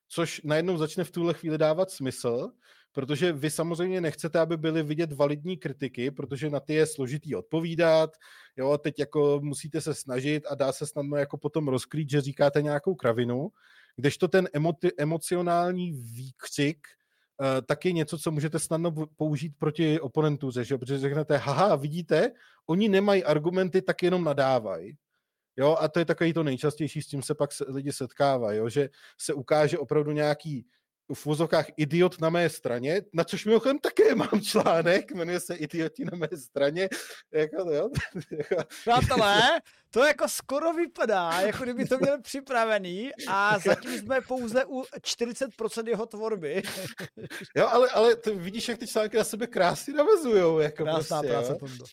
[0.09, 2.51] což najednou začne v tuhle chvíli dávat smysl,
[2.93, 8.11] protože vy samozřejmě nechcete, aby byly vidět validní kritiky, protože na ty je složitý odpovídat,
[8.57, 12.63] jo, teď jako musíte se snažit a dá se snadno jako potom rozkrýt, že říkáte
[12.63, 13.49] nějakou kravinu,
[13.97, 16.79] kdežto ten emoti- emocionální výkřik
[17.41, 20.79] uh, tak je něco, co můžete snadno použít proti oponentuře, že?
[20.79, 22.33] protože řeknete, haha, vidíte,
[22.67, 24.97] oni nemají argumenty, tak jenom nadávají.
[25.57, 28.89] Jo, a to je takový to nejčastější, s tím se pak lidi setkávají, jo, že
[29.21, 30.67] se ukáže opravdu nějaký
[31.15, 36.05] v vozovkách idiot na mé straně, na což mimochodem také mám článek, jmenuje se Idioti
[36.05, 36.89] na mé straně.
[37.33, 37.89] Jako, jo,
[38.31, 38.57] jako...
[38.81, 39.41] Přátelé,
[39.91, 45.89] to jako skoro vypadá, jako kdyby to měl připravený a zatím jsme pouze u 40%
[45.89, 46.63] jeho tvorby.
[47.57, 50.59] jo, ale, ale to vidíš, jak ty články na sebe krásně navazujou.
[50.59, 51.85] Jako Krásná prostě, práce, Tondo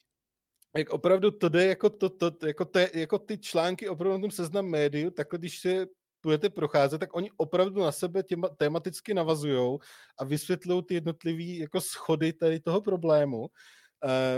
[0.78, 4.32] jak opravdu to jde, jako, to, to, jako, te, jako ty články opravdu na tom
[4.32, 5.86] seznam médiu, takhle když si
[6.24, 9.78] budete procházet, tak oni opravdu na sebe těma, tematicky navazují
[10.20, 13.48] a vysvětlují ty jednotlivé jako schody tady toho problému, uh,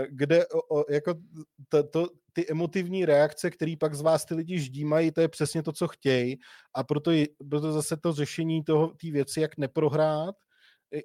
[0.08, 1.14] kde o, o, jako
[1.68, 5.62] to, to, ty emotivní reakce, které pak z vás ty lidi ždímají, to je přesně
[5.62, 6.36] to, co chtějí
[6.74, 7.10] a proto,
[7.50, 10.34] proto zase to řešení toho, té věci, jak neprohrát,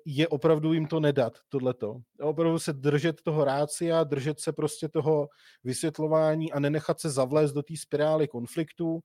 [0.06, 1.98] je opravdu jim to nedat, tohleto.
[2.22, 5.28] Opravdu se držet toho rácia, držet se prostě toho
[5.64, 9.00] vysvětlování a nenechat se zavlézt do té spirály konfliktu.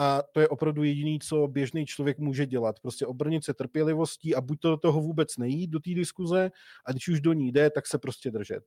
[0.00, 2.80] A to je opravdu jediný, co běžný člověk může dělat.
[2.80, 6.50] Prostě obrnit se trpělivostí a buď to do toho vůbec nejít, do té diskuze,
[6.86, 8.64] a když už do ní jde, tak se prostě držet.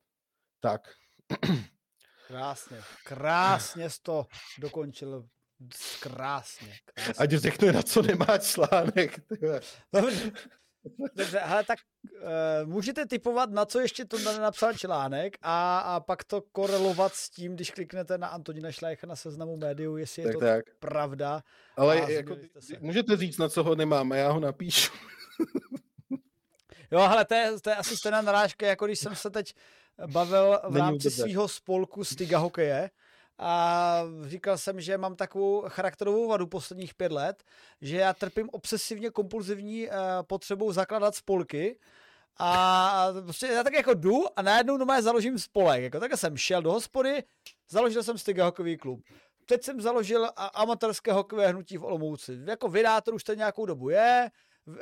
[0.60, 0.82] Tak.
[2.28, 4.26] Krásně, krásně jsi to
[4.60, 5.28] dokončil.
[6.02, 6.76] Krásně.
[6.86, 7.14] krásně.
[7.18, 9.20] Ať řekne, na co nemá článek.
[9.30, 10.32] Dobře,
[11.44, 16.42] ale tak uh, můžete typovat, na co ještě to napsal článek a, a pak to
[16.42, 20.46] korelovat s tím, když kliknete na Antonina Šlejcha na seznamu médiu, jestli tak, je to
[20.46, 20.66] tak.
[20.80, 21.44] pravda.
[21.78, 22.74] Ale jako, se.
[22.80, 24.94] můžete říct, na co ho nemám, a já ho napíšu.
[26.92, 29.54] jo, ale to je, to je asi stejná narážka, jako když jsem se teď
[30.08, 32.90] bavil v rámci svého spolku Stiga hokeje,
[33.38, 37.44] a říkal jsem, že mám takovou charakterovou vadu posledních pět let,
[37.82, 39.94] že já trpím obsesivně kompulzivní uh,
[40.28, 41.80] potřebou zakládat spolky
[42.38, 45.84] a prostě já tak jako jdu a najednou doma založím spolek.
[45.84, 47.24] Jako tak jsem šel do hospody,
[47.70, 49.02] založil jsem Stiga hokejový klub.
[49.46, 52.40] Teď jsem založil amatérské hokejové hnutí v Olomouci.
[52.48, 54.32] Jako vydátor už to nějakou dobu je,
[54.66, 54.76] uh,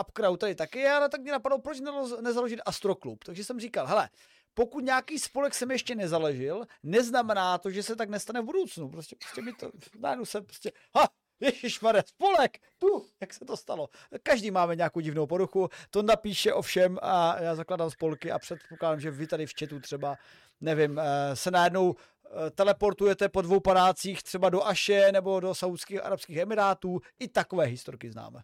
[0.00, 1.80] Upcrowd tady taky je, ale tak mě napadlo, proč
[2.20, 3.24] nezaložit Astroklub.
[3.24, 4.08] Takže jsem říkal, hele,
[4.54, 8.88] pokud nějaký spolek jsem ještě nezaložil, neznamená to, že se tak nestane v budoucnu.
[8.88, 9.70] Prostě, prostě mi to,
[10.00, 11.08] najednou se prostě, ha,
[11.40, 13.88] Ježišmarja, spolek, tu, jak se to stalo.
[14.22, 19.10] Každý máme nějakou divnou poruchu, to napíše ovšem a já zakladám spolky a předpokládám, že
[19.10, 20.16] vy tady v chatu třeba,
[20.60, 26.04] nevím, eh, se najednou eh, teleportujete po dvou panácích třeba do Aše nebo do Saudských
[26.04, 28.40] arabských emirátů, i takové historky známe.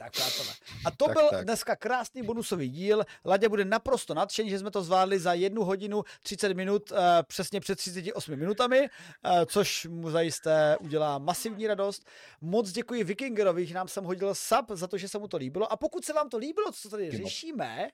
[0.00, 0.48] Tak přátelé.
[0.84, 1.44] A to tak, byl tak.
[1.44, 3.04] dneska krásný bonusový díl.
[3.24, 7.60] Ladě bude naprosto nadšený, že jsme to zvládli za jednu hodinu 30 minut, uh, přesně
[7.60, 12.06] před 38 minutami, uh, což mu zajisté udělá masivní radost.
[12.40, 15.72] Moc děkuji Vikingerovi, že nám jsem hodil sub za to, že se mu to líbilo.
[15.72, 17.88] A pokud se vám to líbilo, co tady řešíme,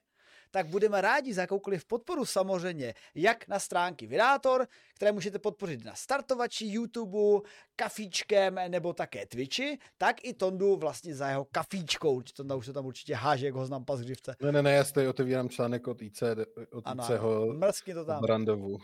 [0.55, 5.95] tak budeme rádi za jakoukoliv podporu samozřejmě, jak na stránky Vydátor, které můžete podpořit na
[5.95, 12.21] startovači YouTube, kafíčkem nebo také Twitchi, tak i Tondu vlastně za jeho kafíčkou.
[12.21, 13.99] Tonda už se tam určitě háže, jak ho znám pas.
[14.41, 16.23] Ne, ne, ne, já tady otevírám článek od IC,
[16.71, 17.57] od ano, ICho
[17.93, 18.21] to tam.
[18.21, 18.77] Brandovu.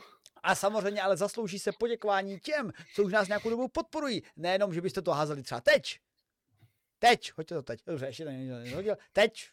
[0.43, 4.23] A samozřejmě ale zaslouží se poděkování těm, co už nás nějakou dobu podporují.
[4.35, 5.99] Nejenom, že byste to házeli třeba teď.
[6.99, 7.79] Teď, hoďte to teď.
[7.85, 8.95] Dobře, ještě to nehodil.
[9.13, 9.49] Teď,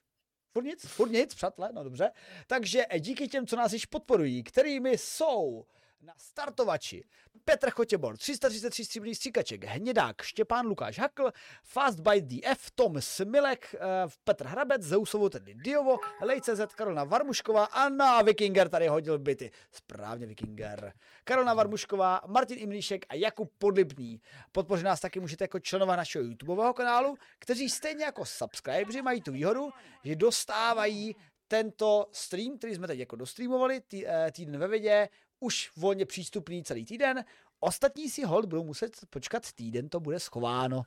[0.58, 2.10] Furt nic, furt nic, přátelé, no dobře.
[2.46, 5.64] Takže díky těm, co nás již podporují, kterými jsou
[6.00, 7.04] na startovači
[7.44, 11.30] Petr Chotěbor, 333 stříbrných stříkaček, Hnědák, Štěpán Lukáš Hakl,
[11.62, 18.22] Fast by DF, Tom Smilek, uh, Petr Hrabec, Zeusovo, tedy Diovo, Lej.cz, Karolina Varmušková, Anna
[18.22, 19.50] Vikinger tady hodil byty.
[19.72, 20.92] Správně Vikinger.
[21.24, 24.20] Karolina Varmušková, Martin Imlíšek a Jakub Podlibný.
[24.52, 29.32] Podpořit nás taky můžete jako členové našeho YouTubeového kanálu, kteří stejně jako subscriberi mají tu
[29.32, 29.70] výhodu,
[30.04, 31.16] že dostávají
[31.48, 35.08] tento stream, který jsme teď jako dostreamovali, tý, eh, týden ve vědě,
[35.40, 37.24] už volně přístupný celý týden.
[37.60, 40.82] Ostatní si hold budou muset počkat týden, to bude schováno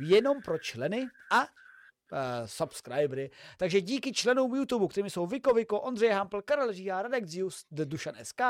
[0.00, 1.48] jenom pro členy a uh,
[2.46, 3.30] subscribery.
[3.56, 8.14] Takže díky členům YouTube, kterými jsou Viko Viko, Ondřej Hampl, Karel Žíha, Radek Zius, Dušan
[8.22, 8.40] SK,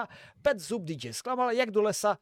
[0.42, 2.18] Pet Zub, DJ Sklamal, jak do lesa,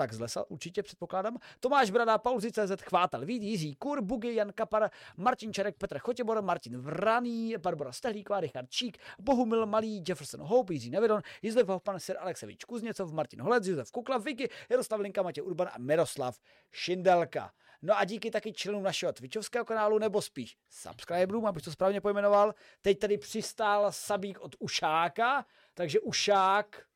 [0.00, 1.36] tak z lesa určitě předpokládám.
[1.60, 6.42] Tomáš Brada, Paul CZ, Chvátal, Vít, Jiří Kur, Bugy, Jan Kapar, Martin Čerek, Petr Chotěbor,
[6.42, 12.16] Martin Vraný, Barbara Stehlíková, Richard Čík, Bohumil Malý, Jefferson Hope, Jiří Nevedon, Jizlev Hoffman, Sir
[12.20, 16.38] Alexevič Kuzněcov, Martin Holec, Josef Kukla, Vicky, Jaroslav Linka, Matěj Urban a Miroslav
[16.72, 17.52] Šindelka.
[17.82, 22.54] No a díky taky členům našeho Twitchovského kanálu, nebo spíš subscriberům, abych to správně pojmenoval,
[22.82, 26.89] teď tady přistál sabík od Ušáka, takže Ušák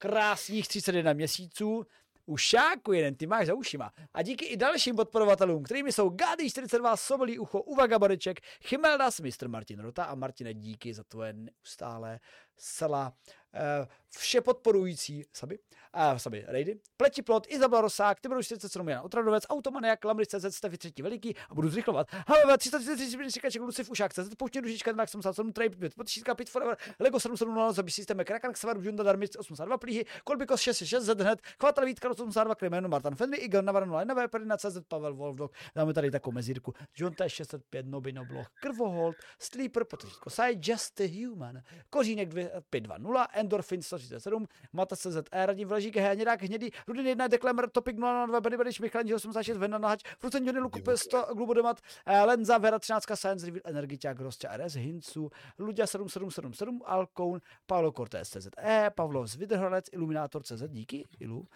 [0.00, 1.86] krásných 31 měsíců,
[2.26, 3.92] Ušáku jeden, ty máš za ušima.
[4.14, 9.48] A díky i dalším podporovatelům, kterými jsou Gady 42, Sobolí ucho, Uvaga Bareček, Chimeldas, Mr.
[9.48, 12.20] Martin Rota a Martine, díky za tvoje neustále
[12.60, 13.12] zcela
[13.54, 15.58] uh, vše podporující saby,
[15.96, 16.78] uh, saby rejdy.
[16.96, 21.68] Pletiplot, Izabela Rosák, Tibor 47 Jan Otradovec, Automaniak, Lamry CZ, Stefy třetí veliký a budu
[21.68, 22.06] zrychlovat.
[22.26, 27.20] Halové 333 říkaček, Lucif Ušák CZ, Pouště Dužička, Max 77, Trade, Potišítka, Pit Forever, Lego
[27.20, 32.10] 770, Zabí systém, Krakan, Xavar, Bjunda, Darmic 82 plíhy, Kolbikos 66, Z hned, Chvatal Vítka
[32.10, 36.74] 82, Krimenu, Martin Fenry, Igor Navarno, Nové Perina, CZ, Pavel Wolfdog, dáme tady takovou mezírku,
[36.96, 42.28] John T 605, Nobino Bloch, Krvohold, Sleeper, Potišítko, Side, Just a Human, Kořínek
[42.70, 48.56] 520, Endorphin 137, Mata CZE, Radim Vležík, Hnědák, Hnědý, Rudin 1, Deklemer, Topik 002, Benny
[48.56, 53.46] Bediš, Michal 86, Vena Nahač, Frucen Johnny, Lukup 100, Glubodemat, eh, Lenza, Vera 13, Science
[53.46, 60.42] Reveal, Energiťák, Rostě RS, Hincu, Ludia 7777, Alkoun, Paolo Cortés CZE, Pavlov z Vidrhradec, Iluminátor
[60.42, 61.48] CZ, díky, Ilu,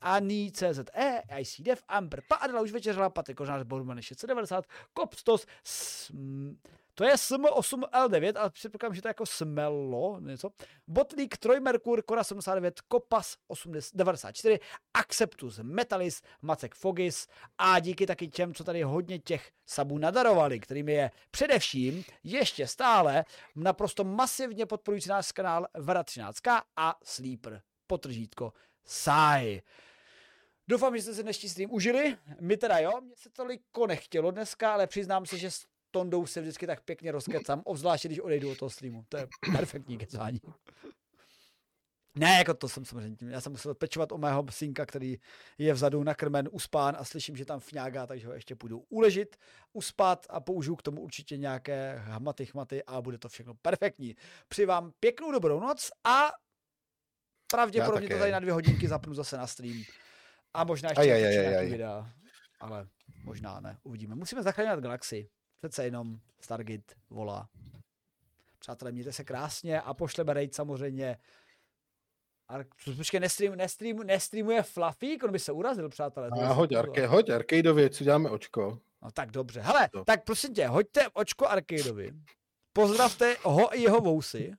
[0.00, 6.56] Ani CZE, ICDF, Amber, Pa Adela už večeřela, Patrik Kožnář, Borman 690, Kopstos, sm,
[6.94, 10.50] to je SM8L9, ale předpokládám, že to je jako Smello, něco.
[10.86, 13.36] Botlík, Trojmerkur, Kora 79, Kopas
[13.94, 14.58] 94,
[14.94, 17.28] Acceptus, Metalis, Macek Fogis
[17.58, 23.24] a díky taky těm, co tady hodně těch sabů nadarovali, kterými je především ještě stále
[23.56, 26.38] naprosto masivně podporující náš kanál Vera 13
[26.76, 28.52] a Sleeper, potržítko
[28.84, 29.62] Sai.
[30.68, 32.16] Doufám, že jste si dnešní stream užili.
[32.40, 35.50] My teda jo, mě se toliko nechtělo dneska, ale přiznám se, že
[35.94, 39.04] Tondou se vždycky tak pěkně rozkecám, obzvláště když odejdu od toho streamu.
[39.08, 40.40] To je perfektní kecání.
[42.14, 43.28] Ne, jako to jsem samozřejmě tím.
[43.28, 45.18] Já jsem musel pečovat o mého synka, který
[45.58, 49.36] je vzadu nakrmen, uspán a slyším, že tam fňágá, takže ho ještě půjdu uležit,
[49.72, 54.16] uspat a použiju k tomu určitě nějaké hmaty, chmaty a bude to všechno perfektní.
[54.48, 56.30] Přeji vám pěknou dobrou noc a
[57.50, 59.82] pravděpodobně to tady na dvě hodinky zapnu zase na stream.
[60.54, 62.12] A možná ještě nějaký videa,
[62.60, 62.88] ale
[63.24, 64.14] možná ne, uvidíme.
[64.14, 65.28] Musíme zachránit galaxii.
[65.62, 67.48] Přece jenom Stargate volá.
[68.58, 71.18] Přátelé, mějte se krásně a pošleme raid samozřejmě.
[72.48, 72.54] A
[72.96, 76.28] počkej, nestream, nestream, nestreamuje Fluffy, on by se urazil, přátelé.
[76.28, 78.78] A hoď, arke, hoď arcadeově, co děláme očko.
[79.02, 79.60] No tak dobře.
[79.60, 82.12] Hele, tak prosím tě, hoďte očko Arcadeovi,
[82.72, 84.54] pozdravte ho i jeho vousy.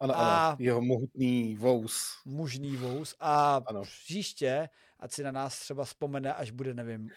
[0.00, 2.22] Ano, a ano, jeho mohutný vous.
[2.24, 3.82] Mužný vous a ano.
[3.82, 4.68] příště,
[5.00, 7.08] ať si na nás třeba vzpomene, až bude, nevím,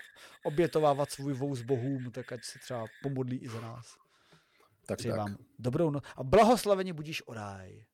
[0.46, 3.96] obětovávat svůj vous bohům, tak ať se třeba pomodlí i za nás.
[4.86, 5.18] Tak, Přeji tak.
[5.20, 7.86] vám dobrou noc a blahoslavení budíš o ráj.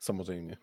[0.00, 0.56] Samozřejmě.